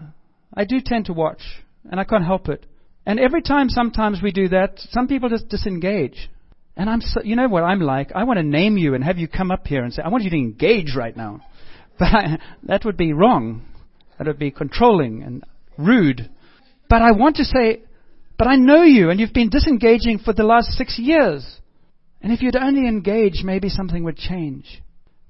I 0.53 0.65
do 0.65 0.81
tend 0.85 1.05
to 1.05 1.13
watch, 1.13 1.41
and 1.89 2.01
I 2.01 2.05
can't 2.05 2.25
help 2.25 2.49
it. 2.49 2.67
And 3.07 3.21
every 3.21 3.41
time, 3.41 3.69
sometimes 3.69 4.21
we 4.21 4.33
do 4.33 4.49
that, 4.49 4.81
some 4.91 5.07
people 5.07 5.29
just 5.29 5.49
disengage. 5.49 6.29
And 6.77 6.91
I'm, 6.91 7.01
so, 7.01 7.23
you 7.23 7.37
know 7.37 7.47
what 7.47 7.63
I'm 7.63 7.81
like? 7.81 8.11
I 8.17 8.25
want 8.25 8.39
to 8.39 8.43
name 8.43 8.77
you 8.77 8.95
and 8.95 9.05
have 9.05 9.19
you 9.19 9.29
come 9.29 9.53
up 9.53 9.65
here 9.65 9.85
and 9.85 9.95
say, 9.95 10.03
I 10.03 10.09
want 10.09 10.25
you 10.25 10.31
to 10.31 10.37
engage 10.37 10.97
right 10.97 11.17
now. 11.17 11.41
But 12.01 12.09
I, 12.09 12.39
that 12.65 12.85
would 12.85 12.97
be 12.97 13.13
wrong. 13.13 13.63
That 14.19 14.27
would 14.27 14.39
be 14.39 14.51
controlling 14.51 15.23
and 15.23 15.45
rude. 15.79 16.31
But 16.89 17.03
I 17.03 17.13
want 17.13 17.37
to 17.37 17.45
say, 17.45 17.83
but 18.39 18.49
I 18.49 18.57
know 18.57 18.83
you 18.83 19.11
and 19.11 19.21
you've 19.21 19.35
been 19.35 19.51
disengaging 19.51 20.19
for 20.19 20.33
the 20.33 20.43
last 20.43 20.69
six 20.71 20.99
years. 20.99 21.61
And 22.23 22.33
if 22.33 22.43
you'd 22.43 22.57
only 22.57 22.87
engage, 22.87 23.43
maybe 23.43 23.69
something 23.69 24.05
would 24.05 24.17
change. 24.17 24.83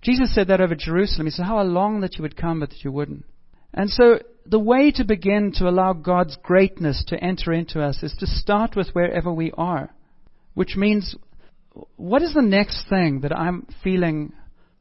Jesus 0.02 0.34
said 0.34 0.48
that 0.48 0.60
over 0.60 0.74
Jerusalem. 0.74 1.26
He 1.26 1.30
said, 1.30 1.46
How 1.46 1.62
long 1.62 2.00
that 2.00 2.16
you 2.16 2.22
would 2.22 2.36
come, 2.36 2.60
but 2.60 2.70
that 2.70 2.84
you 2.84 2.90
wouldn't. 2.90 3.24
And 3.72 3.88
so 3.88 4.18
the 4.46 4.58
way 4.58 4.90
to 4.92 5.04
begin 5.04 5.52
to 5.56 5.68
allow 5.68 5.92
God's 5.92 6.36
greatness 6.42 7.04
to 7.08 7.22
enter 7.22 7.52
into 7.52 7.80
us 7.80 8.02
is 8.02 8.14
to 8.18 8.26
start 8.26 8.74
with 8.74 8.88
wherever 8.92 9.32
we 9.32 9.52
are, 9.56 9.94
which 10.54 10.76
means 10.76 11.14
what 11.96 12.22
is 12.22 12.34
the 12.34 12.42
next 12.42 12.88
thing 12.88 13.20
that 13.20 13.36
I'm 13.36 13.66
feeling 13.84 14.32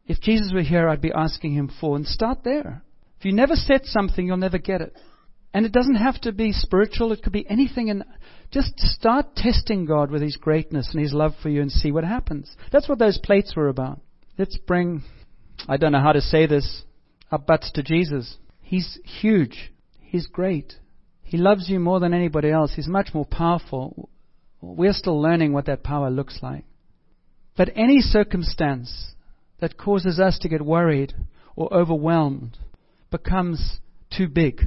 if 0.07 0.19
Jesus 0.21 0.51
were 0.51 0.63
here, 0.63 0.89
I'd 0.89 1.01
be 1.01 1.11
asking 1.13 1.53
him 1.53 1.71
for? 1.79 1.95
And 1.95 2.05
start 2.05 2.39
there. 2.43 2.81
If 3.19 3.25
you 3.25 3.31
never 3.31 3.55
set 3.55 3.85
something, 3.85 4.25
you'll 4.25 4.37
never 4.37 4.57
get 4.57 4.81
it. 4.81 4.95
And 5.53 5.65
it 5.65 5.71
doesn't 5.71 5.95
have 5.95 6.21
to 6.21 6.31
be 6.31 6.51
spiritual, 6.51 7.11
it 7.11 7.23
could 7.23 7.33
be 7.33 7.49
anything. 7.49 7.89
And 7.89 8.03
just 8.51 8.79
start 8.79 9.35
testing 9.35 9.85
God 9.85 10.11
with 10.11 10.21
His 10.21 10.37
greatness 10.37 10.89
and 10.91 11.01
His 11.01 11.13
love 11.13 11.33
for 11.41 11.49
you 11.49 11.61
and 11.61 11.71
see 11.71 11.91
what 11.91 12.03
happens. 12.03 12.55
That's 12.71 12.87
what 12.87 12.99
those 12.99 13.17
plates 13.17 13.55
were 13.55 13.67
about. 13.67 13.99
Let's 14.37 14.57
bring, 14.57 15.03
I 15.67 15.77
don't 15.77 15.91
know 15.91 16.01
how 16.01 16.13
to 16.13 16.21
say 16.21 16.45
this, 16.45 16.83
our 17.31 17.39
butts 17.39 17.71
to 17.73 17.83
Jesus. 17.83 18.37
He's 18.61 18.99
huge. 19.03 19.71
He's 19.99 20.27
great. 20.27 20.73
He 21.23 21.37
loves 21.37 21.69
you 21.69 21.79
more 21.79 21.99
than 21.99 22.13
anybody 22.13 22.49
else. 22.49 22.73
He's 22.75 22.87
much 22.87 23.09
more 23.13 23.25
powerful. 23.25 24.09
We're 24.61 24.93
still 24.93 25.21
learning 25.21 25.53
what 25.53 25.65
that 25.65 25.83
power 25.83 26.09
looks 26.09 26.39
like. 26.41 26.65
But 27.55 27.71
any 27.75 27.99
circumstance 27.99 29.13
that 29.59 29.77
causes 29.77 30.19
us 30.19 30.39
to 30.39 30.49
get 30.49 30.61
worried 30.61 31.13
or 31.55 31.73
overwhelmed 31.73 32.57
becomes 33.11 33.79
too 34.09 34.27
big. 34.27 34.61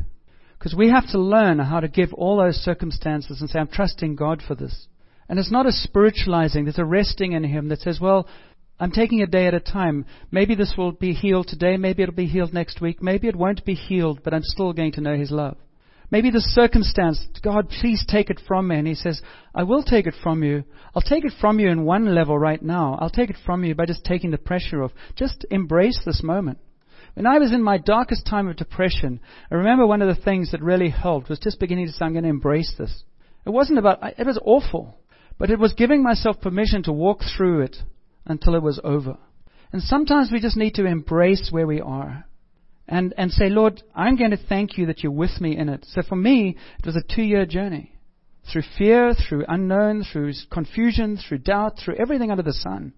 Because 0.62 0.76
we 0.76 0.90
have 0.90 1.08
to 1.08 1.18
learn 1.18 1.58
how 1.58 1.80
to 1.80 1.88
give 1.88 2.14
all 2.14 2.36
those 2.36 2.54
circumstances 2.54 3.40
and 3.40 3.50
say, 3.50 3.58
I'm 3.58 3.66
trusting 3.66 4.14
God 4.14 4.40
for 4.46 4.54
this. 4.54 4.86
And 5.28 5.36
it's 5.36 5.50
not 5.50 5.66
a 5.66 5.72
spiritualizing, 5.72 6.64
there's 6.66 6.78
a 6.78 6.84
resting 6.84 7.32
in 7.32 7.42
Him 7.42 7.68
that 7.70 7.80
says, 7.80 7.98
well, 8.00 8.28
I'm 8.78 8.92
taking 8.92 9.22
a 9.22 9.26
day 9.26 9.48
at 9.48 9.54
a 9.54 9.60
time. 9.60 10.06
Maybe 10.30 10.54
this 10.54 10.74
will 10.78 10.92
be 10.92 11.14
healed 11.14 11.48
today. 11.48 11.76
Maybe 11.76 12.04
it'll 12.04 12.14
be 12.14 12.26
healed 12.26 12.54
next 12.54 12.80
week. 12.80 13.02
Maybe 13.02 13.26
it 13.26 13.34
won't 13.34 13.64
be 13.64 13.74
healed, 13.74 14.20
but 14.22 14.32
I'm 14.32 14.44
still 14.44 14.72
going 14.72 14.92
to 14.92 15.00
know 15.00 15.16
His 15.16 15.32
love. 15.32 15.56
Maybe 16.12 16.30
the 16.30 16.40
circumstance, 16.40 17.26
God, 17.42 17.68
please 17.80 18.04
take 18.06 18.30
it 18.30 18.40
from 18.46 18.68
me. 18.68 18.76
And 18.76 18.86
He 18.86 18.94
says, 18.94 19.20
I 19.52 19.64
will 19.64 19.82
take 19.82 20.06
it 20.06 20.14
from 20.22 20.44
you. 20.44 20.62
I'll 20.94 21.02
take 21.02 21.24
it 21.24 21.32
from 21.40 21.58
you 21.58 21.70
in 21.70 21.84
one 21.84 22.14
level 22.14 22.38
right 22.38 22.62
now. 22.62 22.96
I'll 23.00 23.10
take 23.10 23.30
it 23.30 23.36
from 23.44 23.64
you 23.64 23.74
by 23.74 23.86
just 23.86 24.04
taking 24.04 24.30
the 24.30 24.38
pressure 24.38 24.84
off. 24.84 24.92
Just 25.16 25.44
embrace 25.50 26.00
this 26.06 26.22
moment. 26.22 26.58
When 27.14 27.26
I 27.26 27.38
was 27.38 27.52
in 27.52 27.62
my 27.62 27.78
darkest 27.78 28.26
time 28.26 28.48
of 28.48 28.56
depression, 28.56 29.20
I 29.50 29.56
remember 29.56 29.86
one 29.86 30.00
of 30.00 30.14
the 30.14 30.22
things 30.22 30.52
that 30.52 30.62
really 30.62 30.88
helped 30.88 31.28
was 31.28 31.38
just 31.38 31.60
beginning 31.60 31.86
to 31.86 31.92
say, 31.92 32.04
I'm 32.04 32.12
going 32.12 32.24
to 32.24 32.30
embrace 32.30 32.74
this. 32.78 33.04
It 33.44 33.50
wasn't 33.50 33.78
about, 33.78 33.98
it 34.18 34.26
was 34.26 34.40
awful, 34.44 34.98
but 35.38 35.50
it 35.50 35.58
was 35.58 35.74
giving 35.74 36.02
myself 36.02 36.40
permission 36.40 36.82
to 36.84 36.92
walk 36.92 37.20
through 37.36 37.62
it 37.62 37.76
until 38.24 38.54
it 38.54 38.62
was 38.62 38.80
over. 38.82 39.18
And 39.72 39.82
sometimes 39.82 40.30
we 40.32 40.40
just 40.40 40.56
need 40.56 40.74
to 40.74 40.86
embrace 40.86 41.48
where 41.50 41.66
we 41.66 41.80
are 41.80 42.24
and, 42.88 43.14
and 43.16 43.30
say, 43.30 43.48
Lord, 43.48 43.82
I'm 43.94 44.16
going 44.16 44.30
to 44.30 44.36
thank 44.36 44.78
you 44.78 44.86
that 44.86 45.02
you're 45.02 45.12
with 45.12 45.40
me 45.40 45.56
in 45.56 45.68
it. 45.68 45.86
So 45.90 46.02
for 46.02 46.16
me, 46.16 46.56
it 46.78 46.86
was 46.86 46.96
a 46.96 47.14
two 47.14 47.22
year 47.22 47.46
journey. 47.46 47.92
Through 48.50 48.62
fear, 48.76 49.14
through 49.14 49.44
unknown, 49.48 50.04
through 50.04 50.32
confusion, 50.50 51.16
through 51.16 51.38
doubt, 51.38 51.78
through 51.78 51.96
everything 51.96 52.30
under 52.30 52.42
the 52.42 52.52
sun. 52.52 52.92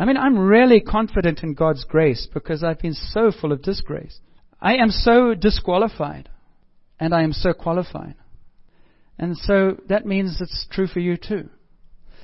I 0.00 0.06
mean, 0.06 0.16
I'm 0.16 0.38
really 0.38 0.80
confident 0.80 1.42
in 1.42 1.52
God's 1.52 1.84
grace 1.84 2.26
because 2.32 2.64
I've 2.64 2.78
been 2.78 2.94
so 2.94 3.30
full 3.30 3.52
of 3.52 3.60
disgrace. 3.60 4.18
I 4.58 4.76
am 4.76 4.88
so 4.88 5.34
disqualified 5.34 6.30
and 6.98 7.14
I 7.14 7.22
am 7.22 7.34
so 7.34 7.52
qualified. 7.52 8.14
And 9.18 9.36
so 9.36 9.76
that 9.90 10.06
means 10.06 10.40
it's 10.40 10.66
true 10.70 10.86
for 10.86 11.00
you 11.00 11.18
too. 11.18 11.50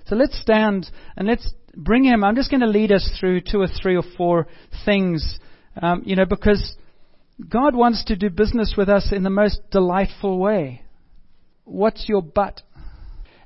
So 0.07 0.17
let's 0.17 0.41
stand 0.41 0.91
and 1.19 1.29
let's 1.29 1.53
bring 1.77 2.05
him. 2.05 2.25
I'm 2.25 2.35
just 2.35 2.51
going 2.51 2.62
to 2.62 2.67
lead 2.67 2.93
us 2.93 3.11
through 3.21 3.43
two 3.43 3.61
or 3.61 3.69
three 3.69 3.95
or 3.95 4.05
four 4.17 4.47
things, 4.87 5.39
um, 5.83 6.03
you 6.07 6.17
know, 6.17 6.25
because 6.25 6.77
God 7.47 7.77
wants 7.77 8.07
to 8.07 8.17
do 8.17 8.31
business 8.31 8.73
with 8.79 8.89
us 8.89 9.12
in 9.12 9.23
the 9.23 9.29
most 9.29 9.61
delightful 9.71 10.39
way. 10.39 10.81
What's 11.65 12.09
your 12.09 12.23
but? 12.23 12.62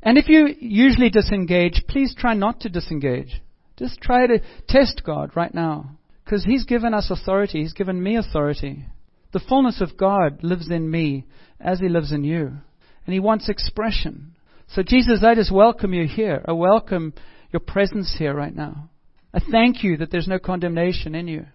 And 0.05 0.19
if 0.19 0.29
you 0.29 0.55
usually 0.61 1.11
disengage, 1.11 1.83
please 1.89 2.15
try 2.17 2.35
not 2.35 2.61
to 2.61 2.69
disengage. 2.69 3.41
Just 3.81 4.03
try 4.03 4.27
to 4.27 4.41
test 4.69 5.03
God 5.05 5.31
right 5.35 5.55
now. 5.55 5.97
Because 6.23 6.45
He's 6.45 6.65
given 6.65 6.93
us 6.93 7.11
authority. 7.11 7.63
He's 7.63 7.73
given 7.73 8.01
me 8.01 8.17
authority. 8.17 8.85
The 9.33 9.41
fullness 9.41 9.81
of 9.81 9.97
God 9.97 10.45
lives 10.45 10.71
in 10.71 10.91
me 10.91 11.25
as 11.59 11.81
He 11.81 11.89
lives 11.89 12.13
in 12.13 12.23
you. 12.23 12.59
And 13.07 13.15
He 13.15 13.21
wants 13.21 13.49
expression. 13.49 14.37
So, 14.69 14.83
Jesus, 14.83 15.25
I 15.25 15.35
just 15.35 15.51
welcome 15.51 15.95
you 15.95 16.07
here. 16.07 16.45
I 16.47 16.53
welcome 16.53 17.15
your 17.53 17.61
presence 17.61 18.15
here 18.19 18.35
right 18.35 18.55
now. 18.55 18.91
I 19.33 19.41
thank 19.51 19.83
you 19.83 19.97
that 19.97 20.11
there's 20.11 20.29
no 20.29 20.39
condemnation 20.39 21.15
in 21.15 21.27
you. 21.27 21.47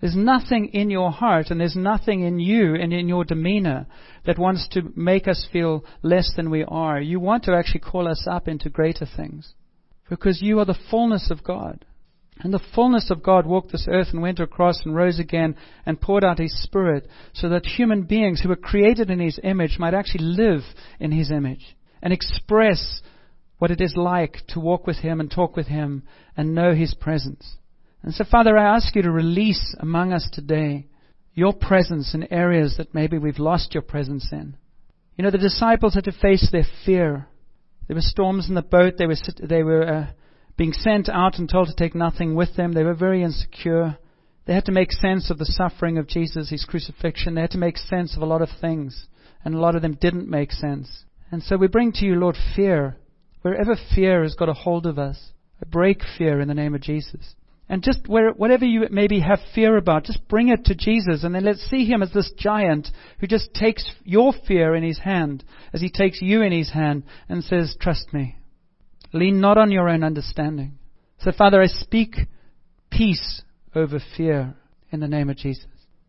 There's 0.00 0.16
nothing 0.16 0.70
in 0.72 0.90
your 0.90 1.12
heart 1.12 1.46
and 1.50 1.60
there's 1.60 1.76
nothing 1.76 2.22
in 2.22 2.40
you 2.40 2.74
and 2.74 2.92
in 2.92 3.08
your 3.08 3.24
demeanor 3.24 3.86
that 4.26 4.38
wants 4.38 4.66
to 4.72 4.82
make 4.96 5.28
us 5.28 5.46
feel 5.52 5.84
less 6.02 6.32
than 6.36 6.50
we 6.50 6.64
are. 6.64 7.00
You 7.00 7.20
want 7.20 7.44
to 7.44 7.54
actually 7.54 7.80
call 7.80 8.08
us 8.08 8.26
up 8.28 8.48
into 8.48 8.68
greater 8.68 9.06
things 9.06 9.54
because 10.08 10.42
you 10.42 10.58
are 10.58 10.64
the 10.64 10.78
fullness 10.90 11.30
of 11.30 11.44
God. 11.44 11.84
And 12.40 12.54
the 12.54 12.60
fullness 12.74 13.10
of 13.10 13.22
God 13.22 13.46
walked 13.46 13.72
this 13.72 13.88
earth 13.90 14.08
and 14.12 14.22
went 14.22 14.38
across 14.38 14.84
and 14.84 14.94
rose 14.94 15.18
again 15.18 15.56
and 15.84 16.00
poured 16.00 16.22
out 16.22 16.38
His 16.38 16.62
Spirit 16.62 17.08
so 17.32 17.48
that 17.48 17.66
human 17.66 18.02
beings 18.02 18.40
who 18.40 18.48
were 18.48 18.56
created 18.56 19.10
in 19.10 19.18
His 19.18 19.40
image 19.42 19.76
might 19.78 19.94
actually 19.94 20.24
live 20.24 20.62
in 21.00 21.10
His 21.10 21.30
image 21.32 21.76
and 22.00 22.12
express 22.12 23.02
what 23.58 23.72
it 23.72 23.80
is 23.80 23.94
like 23.96 24.38
to 24.48 24.60
walk 24.60 24.86
with 24.86 24.98
Him 24.98 25.18
and 25.18 25.30
talk 25.30 25.56
with 25.56 25.66
Him 25.66 26.04
and 26.36 26.54
know 26.54 26.74
His 26.74 26.94
presence. 26.94 27.56
And 28.02 28.14
so, 28.14 28.24
Father, 28.24 28.56
I 28.56 28.76
ask 28.76 28.94
you 28.94 29.02
to 29.02 29.10
release 29.10 29.74
among 29.80 30.12
us 30.12 30.28
today 30.32 30.86
your 31.34 31.52
presence 31.52 32.14
in 32.14 32.32
areas 32.32 32.76
that 32.78 32.94
maybe 32.94 33.18
we've 33.18 33.38
lost 33.38 33.74
your 33.74 33.82
presence 33.82 34.28
in. 34.32 34.56
You 35.16 35.24
know, 35.24 35.30
the 35.30 35.38
disciples 35.38 35.94
had 35.94 36.04
to 36.04 36.12
face 36.12 36.48
their 36.52 36.66
fear. 36.86 37.26
There 37.88 37.96
were 37.96 38.02
storms 38.02 38.48
in 38.48 38.54
the 38.54 38.62
boat. 38.62 38.94
They 38.98 39.06
were, 39.06 39.16
they 39.42 39.62
were 39.62 39.88
uh, 39.88 40.06
being 40.56 40.72
sent 40.72 41.08
out 41.08 41.38
and 41.38 41.48
told 41.48 41.68
to 41.68 41.74
take 41.74 41.94
nothing 41.94 42.34
with 42.34 42.54
them. 42.54 42.72
They 42.72 42.84
were 42.84 42.94
very 42.94 43.22
insecure. 43.22 43.98
They 44.46 44.54
had 44.54 44.66
to 44.66 44.72
make 44.72 44.92
sense 44.92 45.30
of 45.30 45.38
the 45.38 45.46
suffering 45.46 45.98
of 45.98 46.06
Jesus, 46.06 46.50
his 46.50 46.64
crucifixion. 46.64 47.34
They 47.34 47.40
had 47.40 47.50
to 47.52 47.58
make 47.58 47.78
sense 47.78 48.14
of 48.14 48.22
a 48.22 48.26
lot 48.26 48.42
of 48.42 48.50
things. 48.60 49.06
And 49.44 49.54
a 49.54 49.58
lot 49.58 49.74
of 49.74 49.82
them 49.82 49.96
didn't 50.00 50.28
make 50.28 50.52
sense. 50.52 51.04
And 51.30 51.42
so 51.42 51.56
we 51.56 51.66
bring 51.66 51.92
to 51.92 52.04
you, 52.04 52.14
Lord, 52.14 52.36
fear. 52.54 52.96
Wherever 53.42 53.76
fear 53.94 54.22
has 54.22 54.34
got 54.34 54.48
a 54.48 54.54
hold 54.54 54.84
of 54.86 54.98
us, 54.98 55.32
I 55.62 55.68
break 55.68 56.02
fear 56.16 56.40
in 56.40 56.48
the 56.48 56.54
name 56.54 56.74
of 56.74 56.82
Jesus. 56.82 57.34
And 57.68 57.82
just 57.82 58.08
where, 58.08 58.30
whatever 58.30 58.64
you 58.64 58.86
maybe 58.90 59.20
have 59.20 59.40
fear 59.54 59.76
about, 59.76 60.04
just 60.04 60.26
bring 60.26 60.48
it 60.48 60.64
to 60.66 60.74
Jesus 60.74 61.22
and 61.22 61.34
then 61.34 61.44
let's 61.44 61.68
see 61.68 61.84
him 61.84 62.02
as 62.02 62.12
this 62.12 62.32
giant 62.36 62.88
who 63.20 63.26
just 63.26 63.52
takes 63.52 63.84
your 64.04 64.32
fear 64.46 64.74
in 64.74 64.82
his 64.82 64.98
hand 64.98 65.44
as 65.74 65.82
he 65.82 65.90
takes 65.90 66.22
you 66.22 66.40
in 66.42 66.52
his 66.52 66.70
hand 66.70 67.02
and 67.28 67.44
says, 67.44 67.76
Trust 67.78 68.12
me. 68.14 68.36
Lean 69.12 69.40
not 69.40 69.58
on 69.58 69.70
your 69.70 69.88
own 69.88 70.02
understanding. 70.02 70.78
So, 71.18 71.32
Father, 71.32 71.60
I 71.60 71.66
speak 71.66 72.16
peace 72.90 73.42
over 73.74 74.00
fear 74.16 74.54
in 74.90 75.00
the 75.00 75.08
name 75.08 75.28
of 75.28 75.36
Jesus. 75.36 75.66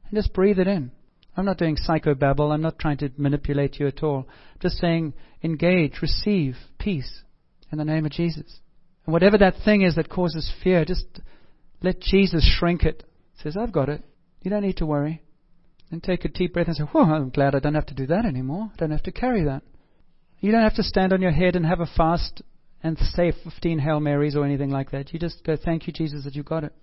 And 0.09 0.17
just 0.17 0.33
breathe 0.33 0.59
it 0.59 0.67
in. 0.67 0.91
I'm 1.35 1.45
not 1.45 1.57
doing 1.57 1.77
psychobabble. 1.77 2.51
I'm 2.51 2.61
not 2.61 2.79
trying 2.79 2.97
to 2.97 3.11
manipulate 3.17 3.79
you 3.79 3.87
at 3.87 4.03
all. 4.03 4.27
Just 4.59 4.77
saying, 4.77 5.13
engage, 5.43 6.01
receive 6.01 6.55
peace 6.77 7.23
in 7.71 7.77
the 7.77 7.85
name 7.85 8.05
of 8.05 8.11
Jesus. 8.11 8.59
And 9.05 9.13
whatever 9.13 9.37
that 9.37 9.55
thing 9.63 9.81
is 9.81 9.95
that 9.95 10.09
causes 10.09 10.51
fear, 10.63 10.83
just 10.85 11.05
let 11.81 11.99
Jesus 11.99 12.43
shrink 12.59 12.83
it. 12.83 13.03
Says, 13.41 13.55
I've 13.57 13.71
got 13.71 13.89
it. 13.89 14.03
You 14.41 14.51
don't 14.51 14.63
need 14.63 14.77
to 14.77 14.85
worry. 14.85 15.21
And 15.91 16.03
take 16.03 16.25
a 16.25 16.29
deep 16.29 16.53
breath 16.53 16.67
and 16.67 16.75
say, 16.75 16.83
Whoa, 16.83 17.03
I'm 17.03 17.29
glad 17.29 17.55
I 17.55 17.59
don't 17.59 17.75
have 17.75 17.87
to 17.87 17.95
do 17.95 18.07
that 18.07 18.25
anymore. 18.25 18.69
I 18.73 18.77
don't 18.77 18.91
have 18.91 19.03
to 19.03 19.11
carry 19.11 19.45
that. 19.45 19.63
You 20.39 20.51
don't 20.51 20.63
have 20.63 20.75
to 20.75 20.83
stand 20.83 21.13
on 21.13 21.21
your 21.21 21.31
head 21.31 21.55
and 21.55 21.65
have 21.65 21.79
a 21.79 21.85
fast 21.85 22.41
and 22.83 22.97
say 22.97 23.33
15 23.43 23.79
Hail 23.79 23.99
Marys 23.99 24.35
or 24.35 24.45
anything 24.45 24.69
like 24.69 24.91
that. 24.91 25.11
You 25.13 25.19
just 25.19 25.43
go, 25.43 25.57
Thank 25.57 25.87
you, 25.87 25.93
Jesus, 25.93 26.23
that 26.25 26.35
you 26.35 26.43
got 26.43 26.63
it. 26.63 26.73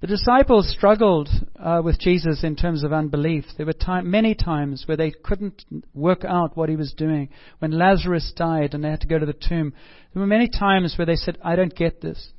The 0.00 0.08
disciples 0.08 0.68
struggled 0.70 1.30
uh, 1.58 1.80
with 1.82 1.98
Jesus 1.98 2.44
in 2.44 2.56
terms 2.56 2.84
of 2.84 2.92
unbelief. 2.92 3.44
There 3.56 3.64
were 3.64 3.72
time, 3.72 4.10
many 4.10 4.34
times 4.34 4.84
where 4.86 4.98
they 4.98 5.10
couldn't 5.10 5.64
work 5.94 6.24
out 6.24 6.56
what 6.56 6.68
he 6.68 6.76
was 6.76 6.92
doing. 6.92 7.30
When 7.58 7.70
Lazarus 7.70 8.32
died 8.36 8.74
and 8.74 8.84
they 8.84 8.90
had 8.90 9.00
to 9.00 9.06
go 9.06 9.18
to 9.18 9.24
the 9.24 9.32
tomb, 9.32 9.72
there 10.12 10.20
were 10.20 10.26
many 10.26 10.48
times 10.48 10.96
where 10.98 11.06
they 11.06 11.16
said, 11.16 11.38
I 11.42 11.56
don't 11.56 11.74
get 11.74 12.02
this. 12.02 12.33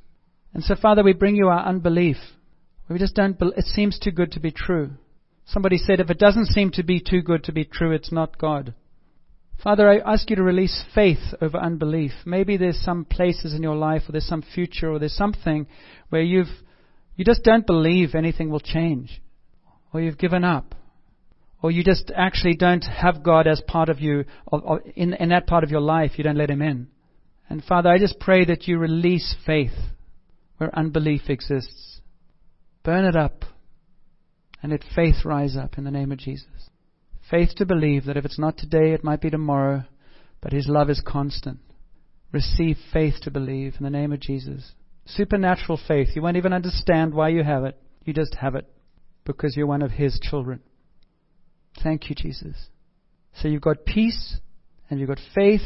And 0.56 0.64
so, 0.64 0.74
Father, 0.74 1.02
we 1.02 1.12
bring 1.12 1.36
you 1.36 1.48
our 1.48 1.66
unbelief. 1.66 2.16
We 2.88 2.98
just 2.98 3.14
don't, 3.14 3.36
it 3.58 3.66
seems 3.66 3.98
too 3.98 4.10
good 4.10 4.32
to 4.32 4.40
be 4.40 4.50
true. 4.50 4.92
Somebody 5.44 5.76
said, 5.76 6.00
if 6.00 6.08
it 6.08 6.18
doesn't 6.18 6.46
seem 6.46 6.70
to 6.70 6.82
be 6.82 6.98
too 6.98 7.20
good 7.20 7.44
to 7.44 7.52
be 7.52 7.66
true, 7.66 7.92
it's 7.92 8.10
not 8.10 8.38
God. 8.38 8.72
Father, 9.62 9.86
I 9.86 9.98
ask 9.98 10.30
you 10.30 10.36
to 10.36 10.42
release 10.42 10.82
faith 10.94 11.34
over 11.42 11.58
unbelief. 11.58 12.12
Maybe 12.24 12.56
there's 12.56 12.80
some 12.80 13.04
places 13.04 13.52
in 13.52 13.62
your 13.62 13.76
life, 13.76 14.04
or 14.08 14.12
there's 14.12 14.26
some 14.26 14.40
future, 14.40 14.90
or 14.90 14.98
there's 14.98 15.14
something 15.14 15.66
where 16.08 16.22
you've 16.22 16.48
you 17.16 17.26
just 17.26 17.42
don't 17.44 17.66
believe 17.66 18.14
anything 18.14 18.48
will 18.48 18.58
change. 18.58 19.20
Or 19.92 20.00
you've 20.00 20.16
given 20.16 20.42
up. 20.42 20.74
Or 21.60 21.70
you 21.70 21.84
just 21.84 22.10
actually 22.16 22.56
don't 22.56 22.84
have 22.84 23.22
God 23.22 23.46
as 23.46 23.60
part 23.60 23.90
of 23.90 24.00
you, 24.00 24.24
or, 24.46 24.62
or 24.62 24.82
in, 24.94 25.12
in 25.12 25.28
that 25.28 25.46
part 25.46 25.64
of 25.64 25.70
your 25.70 25.82
life, 25.82 26.12
you 26.16 26.24
don't 26.24 26.38
let 26.38 26.48
Him 26.48 26.62
in. 26.62 26.86
And 27.50 27.62
Father, 27.62 27.90
I 27.90 27.98
just 27.98 28.18
pray 28.18 28.46
that 28.46 28.66
you 28.66 28.78
release 28.78 29.36
faith 29.44 29.74
where 30.58 30.76
unbelief 30.76 31.22
exists. 31.28 32.00
Burn 32.82 33.04
it 33.04 33.16
up 33.16 33.44
and 34.62 34.72
let 34.72 34.84
faith 34.94 35.24
rise 35.24 35.56
up 35.56 35.78
in 35.78 35.84
the 35.84 35.90
name 35.90 36.12
of 36.12 36.18
Jesus. 36.18 36.70
Faith 37.30 37.50
to 37.56 37.66
believe 37.66 38.04
that 38.04 38.16
if 38.16 38.24
it's 38.24 38.38
not 38.38 38.56
today, 38.56 38.92
it 38.92 39.04
might 39.04 39.20
be 39.20 39.30
tomorrow, 39.30 39.84
but 40.40 40.52
His 40.52 40.68
love 40.68 40.88
is 40.90 41.02
constant. 41.04 41.58
Receive 42.32 42.76
faith 42.92 43.14
to 43.22 43.30
believe 43.30 43.74
in 43.78 43.84
the 43.84 43.90
name 43.90 44.12
of 44.12 44.20
Jesus. 44.20 44.72
Supernatural 45.04 45.80
faith. 45.88 46.08
You 46.14 46.22
won't 46.22 46.36
even 46.36 46.52
understand 46.52 47.14
why 47.14 47.28
you 47.28 47.42
have 47.42 47.64
it. 47.64 47.76
You 48.04 48.12
just 48.12 48.34
have 48.34 48.54
it 48.54 48.68
because 49.24 49.56
you're 49.56 49.66
one 49.66 49.82
of 49.82 49.92
His 49.92 50.20
children. 50.20 50.60
Thank 51.82 52.08
you, 52.08 52.14
Jesus. 52.14 52.56
So 53.34 53.48
you've 53.48 53.62
got 53.62 53.84
peace 53.84 54.36
and 54.88 54.98
you've 54.98 55.08
got 55.08 55.20
faith. 55.34 55.62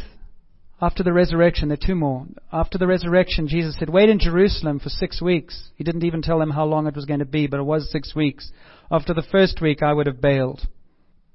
After 0.83 1.03
the 1.03 1.13
resurrection, 1.13 1.69
there 1.69 1.79
are 1.81 1.87
two 1.87 1.95
more. 1.95 2.27
After 2.51 2.79
the 2.79 2.87
resurrection, 2.87 3.49
Jesus 3.49 3.77
said, 3.79 3.91
Wait 3.91 4.09
in 4.09 4.19
Jerusalem 4.19 4.81
for 4.81 4.89
six 4.89 5.21
weeks. 5.21 5.71
He 5.77 5.85
didn't 5.85 6.05
even 6.05 6.23
tell 6.23 6.39
them 6.39 6.51
how 6.51 6.65
long 6.65 6.87
it 6.87 6.95
was 6.97 7.05
going 7.05 7.19
to 7.19 7.27
be, 7.27 7.47
but 7.47 7.61
it 7.61 7.65
was 7.65 7.91
six 7.93 8.15
weeks. 8.15 8.51
After 8.91 9.13
the 9.13 9.27
first 9.31 9.61
week, 9.61 9.83
I 9.83 9.93
would 9.93 10.07
have 10.07 10.23
bailed. 10.23 10.67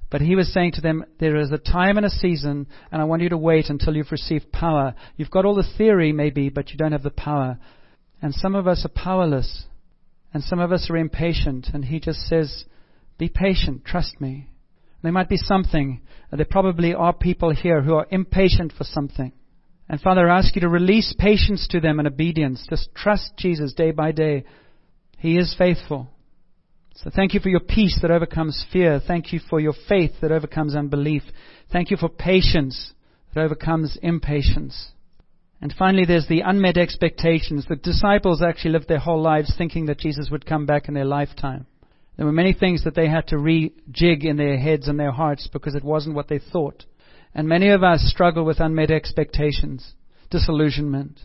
But 0.09 0.21
he 0.21 0.35
was 0.35 0.51
saying 0.51 0.73
to 0.73 0.81
them, 0.81 1.05
There 1.19 1.35
is 1.35 1.51
a 1.51 1.59
time 1.59 1.97
and 1.97 2.05
a 2.05 2.09
season, 2.09 2.67
and 2.91 3.01
I 3.01 3.05
want 3.05 3.21
you 3.21 3.29
to 3.29 3.37
wait 3.37 3.69
until 3.69 3.95
you've 3.95 4.11
received 4.11 4.51
power. 4.51 4.95
You've 5.15 5.29
got 5.29 5.45
all 5.45 5.55
the 5.55 5.73
theory, 5.77 6.11
maybe, 6.11 6.49
but 6.49 6.71
you 6.71 6.77
don't 6.77 6.93
have 6.93 7.03
the 7.03 7.11
power. 7.11 7.59
And 8.21 8.33
some 8.33 8.55
of 8.55 8.67
us 8.67 8.83
are 8.83 8.89
powerless. 8.89 9.65
And 10.33 10.43
some 10.43 10.59
of 10.59 10.71
us 10.71 10.89
are 10.89 10.97
impatient. 10.97 11.67
And 11.71 11.85
he 11.85 11.99
just 11.99 12.21
says, 12.21 12.65
Be 13.19 13.29
patient, 13.29 13.85
trust 13.85 14.19
me. 14.19 14.49
There 15.05 15.11
might 15.11 15.29
be 15.29 15.37
something. 15.37 16.01
There 16.31 16.47
probably 16.49 16.95
are 16.95 17.13
people 17.13 17.53
here 17.53 17.83
who 17.83 17.93
are 17.93 18.07
impatient 18.09 18.73
for 18.75 18.85
something. 18.85 19.33
And 19.87 20.01
Father, 20.01 20.27
I 20.27 20.39
ask 20.39 20.55
you 20.55 20.61
to 20.61 20.67
release 20.67 21.13
patience 21.15 21.67
to 21.69 21.79
them 21.79 21.99
and 21.99 22.07
obedience. 22.07 22.65
Just 22.67 22.89
trust 22.95 23.33
Jesus 23.37 23.73
day 23.73 23.91
by 23.91 24.11
day. 24.11 24.45
He 25.19 25.37
is 25.37 25.53
faithful. 25.55 26.09
So 26.95 27.11
thank 27.15 27.35
you 27.35 27.39
for 27.39 27.49
your 27.49 27.59
peace 27.59 27.99
that 28.01 28.09
overcomes 28.09 28.65
fear. 28.73 28.99
Thank 28.99 29.31
you 29.31 29.39
for 29.47 29.59
your 29.59 29.75
faith 29.87 30.13
that 30.23 30.31
overcomes 30.31 30.75
unbelief. 30.75 31.21
Thank 31.71 31.91
you 31.91 31.97
for 31.97 32.09
patience 32.09 32.93
that 33.35 33.41
overcomes 33.41 33.99
impatience. 34.01 34.89
And 35.61 35.71
finally, 35.77 36.05
there's 36.05 36.27
the 36.27 36.41
unmet 36.41 36.79
expectations. 36.79 37.67
The 37.69 37.75
disciples 37.75 38.41
actually 38.41 38.71
lived 38.71 38.87
their 38.87 38.97
whole 38.97 39.21
lives 39.21 39.53
thinking 39.55 39.85
that 39.85 39.99
Jesus 39.99 40.29
would 40.31 40.47
come 40.47 40.65
back 40.65 40.87
in 40.87 40.95
their 40.95 41.05
lifetime. 41.05 41.67
There 42.17 42.25
were 42.25 42.31
many 42.31 42.53
things 42.53 42.83
that 42.83 42.95
they 42.95 43.09
had 43.09 43.27
to 43.27 43.35
rejig 43.35 44.23
in 44.23 44.37
their 44.37 44.57
heads 44.57 44.87
and 44.87 44.99
their 44.99 45.11
hearts 45.11 45.49
because 45.51 45.75
it 45.75 45.83
wasn't 45.83 46.15
what 46.15 46.29
they 46.29 46.39
thought. 46.39 46.85
And 47.33 47.47
many 47.47 47.69
of 47.69 47.83
us 47.83 48.01
struggle 48.09 48.45
with 48.45 48.61
unmet 48.61 48.91
expectations, 48.91 49.93
disillusionment. 50.31 51.19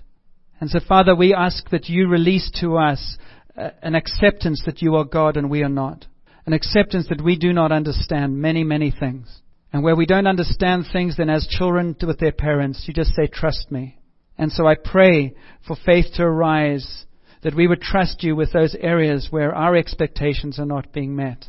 And 0.60 0.68
so, 0.68 0.80
Father, 0.86 1.14
we 1.14 1.32
ask 1.32 1.70
that 1.70 1.88
you 1.88 2.08
release 2.08 2.50
to 2.60 2.76
us 2.76 3.16
uh, 3.56 3.70
an 3.82 3.94
acceptance 3.94 4.62
that 4.66 4.82
you 4.82 4.96
are 4.96 5.04
God 5.04 5.36
and 5.36 5.48
we 5.48 5.62
are 5.62 5.68
not. 5.68 6.06
An 6.46 6.52
acceptance 6.52 7.06
that 7.08 7.22
we 7.22 7.36
do 7.36 7.52
not 7.52 7.70
understand 7.70 8.38
many, 8.38 8.64
many 8.64 8.90
things. 8.90 9.40
And 9.72 9.84
where 9.84 9.94
we 9.94 10.06
don't 10.06 10.26
understand 10.26 10.86
things, 10.92 11.16
then 11.16 11.30
as 11.30 11.46
children 11.46 11.94
with 12.04 12.18
their 12.18 12.32
parents, 12.32 12.84
you 12.88 12.94
just 12.94 13.14
say, 13.14 13.28
trust 13.28 13.70
me. 13.70 13.98
And 14.36 14.50
so 14.50 14.66
I 14.66 14.74
pray 14.74 15.34
for 15.66 15.76
faith 15.86 16.06
to 16.14 16.24
arise, 16.24 17.04
that 17.42 17.54
we 17.54 17.66
would 17.66 17.80
trust 17.80 18.22
you 18.22 18.36
with 18.36 18.52
those 18.52 18.76
areas 18.80 19.28
where 19.30 19.54
our 19.54 19.76
expectations 19.76 20.58
are 20.58 20.66
not 20.66 20.92
being 20.92 21.16
met. 21.16 21.46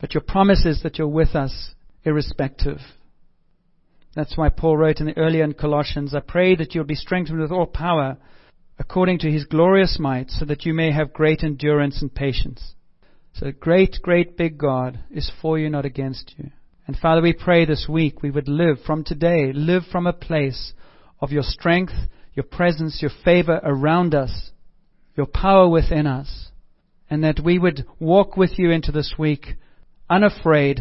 But 0.00 0.14
your 0.14 0.22
promise 0.22 0.64
is 0.64 0.82
that 0.82 0.98
you're 0.98 1.08
with 1.08 1.34
us 1.34 1.74
irrespective. 2.04 2.78
That's 4.14 4.36
why 4.36 4.48
Paul 4.48 4.76
wrote 4.76 5.00
in 5.00 5.06
the 5.06 5.18
earlier 5.18 5.44
in 5.44 5.54
Colossians, 5.54 6.14
I 6.14 6.20
pray 6.20 6.54
that 6.56 6.74
you'll 6.74 6.84
be 6.84 6.94
strengthened 6.94 7.40
with 7.40 7.50
all 7.50 7.66
power 7.66 8.16
according 8.78 9.18
to 9.20 9.30
his 9.30 9.44
glorious 9.44 9.98
might, 10.00 10.30
so 10.30 10.44
that 10.44 10.64
you 10.64 10.74
may 10.74 10.90
have 10.92 11.12
great 11.12 11.44
endurance 11.44 12.02
and 12.02 12.12
patience. 12.12 12.74
So 13.32 13.50
great, 13.52 13.98
great 14.02 14.36
big 14.36 14.58
God 14.58 15.00
is 15.10 15.30
for 15.40 15.58
you, 15.58 15.70
not 15.70 15.84
against 15.84 16.34
you. 16.36 16.50
And 16.86 16.96
Father, 16.96 17.22
we 17.22 17.32
pray 17.32 17.64
this 17.64 17.86
week 17.88 18.22
we 18.22 18.30
would 18.30 18.48
live 18.48 18.78
from 18.84 19.04
today, 19.04 19.52
live 19.52 19.84
from 19.90 20.06
a 20.06 20.12
place 20.12 20.72
of 21.20 21.32
your 21.32 21.42
strength, 21.42 21.94
your 22.34 22.44
presence, 22.44 23.00
your 23.00 23.12
favor 23.24 23.60
around 23.62 24.14
us, 24.14 24.50
your 25.16 25.26
power 25.26 25.68
within 25.68 26.06
us, 26.06 26.50
and 27.08 27.22
that 27.24 27.40
we 27.44 27.58
would 27.58 27.86
walk 27.98 28.36
with 28.36 28.58
you 28.58 28.70
into 28.70 28.92
this 28.92 29.14
week 29.18 29.54
unafraid 30.08 30.80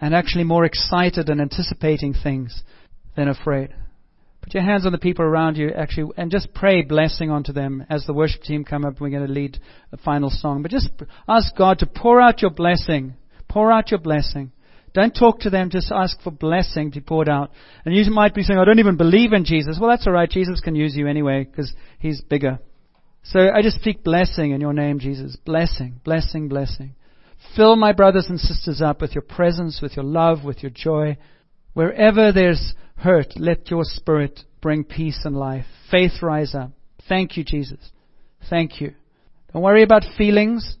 and 0.00 0.14
actually 0.14 0.44
more 0.44 0.64
excited 0.64 1.28
and 1.28 1.40
anticipating 1.40 2.14
things 2.14 2.62
than 3.16 3.28
afraid. 3.28 3.74
Put 4.40 4.54
your 4.54 4.62
hands 4.62 4.86
on 4.86 4.92
the 4.92 4.98
people 4.98 5.24
around 5.24 5.56
you, 5.56 5.70
actually, 5.70 6.12
and 6.16 6.30
just 6.30 6.54
pray 6.54 6.82
blessing 6.82 7.30
onto 7.30 7.52
them 7.52 7.84
as 7.90 8.06
the 8.06 8.14
worship 8.14 8.42
team 8.42 8.64
come 8.64 8.86
up. 8.86 8.98
We're 8.98 9.10
going 9.10 9.26
to 9.26 9.32
lead 9.32 9.58
a 9.92 9.98
final 9.98 10.30
song. 10.30 10.62
But 10.62 10.70
just 10.70 10.88
ask 11.28 11.54
God 11.56 11.80
to 11.80 11.86
pour 11.86 12.20
out 12.20 12.40
your 12.40 12.50
blessing. 12.50 13.14
Pour 13.48 13.70
out 13.70 13.90
your 13.90 14.00
blessing. 14.00 14.52
Don't 14.92 15.14
talk 15.14 15.40
to 15.40 15.50
them, 15.50 15.70
just 15.70 15.92
ask 15.92 16.20
for 16.20 16.32
blessing 16.32 16.90
to 16.90 17.00
be 17.00 17.04
poured 17.04 17.28
out. 17.28 17.52
And 17.84 17.94
you 17.94 18.10
might 18.10 18.34
be 18.34 18.42
saying, 18.42 18.58
I 18.58 18.64
don't 18.64 18.80
even 18.80 18.96
believe 18.96 19.32
in 19.32 19.44
Jesus. 19.44 19.78
Well, 19.80 19.90
that's 19.90 20.06
alright. 20.06 20.30
Jesus 20.30 20.60
can 20.60 20.74
use 20.74 20.96
you 20.96 21.06
anyway 21.06 21.44
because 21.44 21.72
he's 22.00 22.20
bigger. 22.22 22.58
So 23.22 23.50
I 23.54 23.62
just 23.62 23.80
speak 23.80 24.02
blessing 24.02 24.52
in 24.52 24.60
your 24.60 24.72
name, 24.72 24.98
Jesus. 24.98 25.36
Blessing, 25.36 26.00
blessing, 26.04 26.48
blessing. 26.48 26.94
Fill 27.56 27.76
my 27.76 27.92
brothers 27.92 28.26
and 28.28 28.38
sisters 28.38 28.80
up 28.80 29.00
with 29.00 29.14
your 29.14 29.22
presence, 29.22 29.80
with 29.82 29.96
your 29.96 30.04
love, 30.04 30.44
with 30.44 30.62
your 30.62 30.70
joy. 30.70 31.16
Wherever 31.74 32.32
there's 32.32 32.74
hurt, 32.96 33.34
let 33.36 33.70
your 33.70 33.84
spirit 33.84 34.40
bring 34.60 34.84
peace 34.84 35.20
and 35.24 35.36
life. 35.36 35.64
Faith 35.90 36.22
rise 36.22 36.54
up. 36.54 36.70
Thank 37.08 37.36
you, 37.36 37.44
Jesus. 37.44 37.90
Thank 38.48 38.80
you. 38.80 38.94
Don't 39.52 39.62
worry 39.62 39.82
about 39.82 40.04
feelings. 40.16 40.76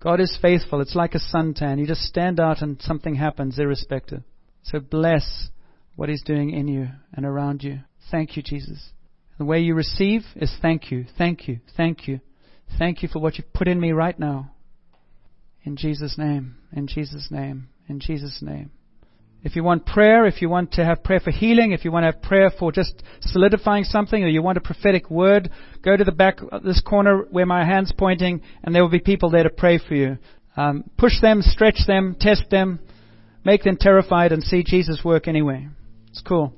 God 0.00 0.20
is 0.20 0.38
faithful. 0.40 0.80
It's 0.80 0.94
like 0.94 1.14
a 1.14 1.20
suntan. 1.20 1.78
You 1.78 1.86
just 1.86 2.02
stand 2.02 2.38
out 2.38 2.62
and 2.62 2.80
something 2.80 3.16
happens 3.16 3.58
irrespective. 3.58 4.22
So 4.62 4.78
bless 4.78 5.48
what 5.96 6.08
He's 6.08 6.22
doing 6.22 6.50
in 6.50 6.68
you 6.68 6.88
and 7.12 7.26
around 7.26 7.64
you. 7.64 7.80
Thank 8.10 8.36
you, 8.36 8.42
Jesus. 8.42 8.90
The 9.38 9.44
way 9.44 9.60
you 9.60 9.74
receive 9.74 10.22
is 10.36 10.52
thank 10.60 10.90
you, 10.90 11.06
thank 11.16 11.46
you, 11.46 11.60
thank 11.76 12.08
you. 12.08 12.20
Thank 12.76 13.02
you 13.02 13.08
for 13.08 13.20
what 13.20 13.38
you've 13.38 13.52
put 13.52 13.68
in 13.68 13.80
me 13.80 13.92
right 13.92 14.18
now. 14.18 14.50
In 15.64 15.76
Jesus' 15.76 16.18
name, 16.18 16.56
in 16.72 16.86
Jesus' 16.86 17.28
name, 17.30 17.68
in 17.88 18.00
Jesus' 18.00 18.40
name. 18.42 18.70
If 19.44 19.54
you 19.54 19.62
want 19.62 19.86
prayer, 19.86 20.26
if 20.26 20.42
you 20.42 20.48
want 20.48 20.72
to 20.72 20.84
have 20.84 21.04
prayer 21.04 21.20
for 21.20 21.30
healing, 21.30 21.70
if 21.70 21.84
you 21.84 21.92
want 21.92 22.02
to 22.02 22.12
have 22.12 22.22
prayer 22.22 22.50
for 22.50 22.72
just 22.72 23.02
solidifying 23.20 23.84
something, 23.84 24.22
or 24.22 24.28
you 24.28 24.42
want 24.42 24.58
a 24.58 24.62
prophetic 24.62 25.08
word, 25.10 25.50
go 25.82 25.96
to 25.96 26.04
the 26.04 26.12
back 26.12 26.40
of 26.50 26.64
this 26.64 26.80
corner 26.80 27.24
where 27.30 27.46
my 27.46 27.64
hand's 27.64 27.92
pointing, 27.92 28.42
and 28.64 28.74
there 28.74 28.82
will 28.82 28.90
be 28.90 28.98
people 28.98 29.30
there 29.30 29.44
to 29.44 29.50
pray 29.50 29.78
for 29.78 29.94
you. 29.94 30.18
Um, 30.56 30.90
push 30.98 31.20
them, 31.20 31.40
stretch 31.42 31.86
them, 31.86 32.16
test 32.18 32.50
them, 32.50 32.80
make 33.44 33.62
them 33.62 33.76
terrified, 33.78 34.32
and 34.32 34.42
see 34.42 34.64
Jesus 34.64 35.04
work 35.04 35.28
anyway. 35.28 35.68
It's 36.10 36.22
cool. 36.22 36.52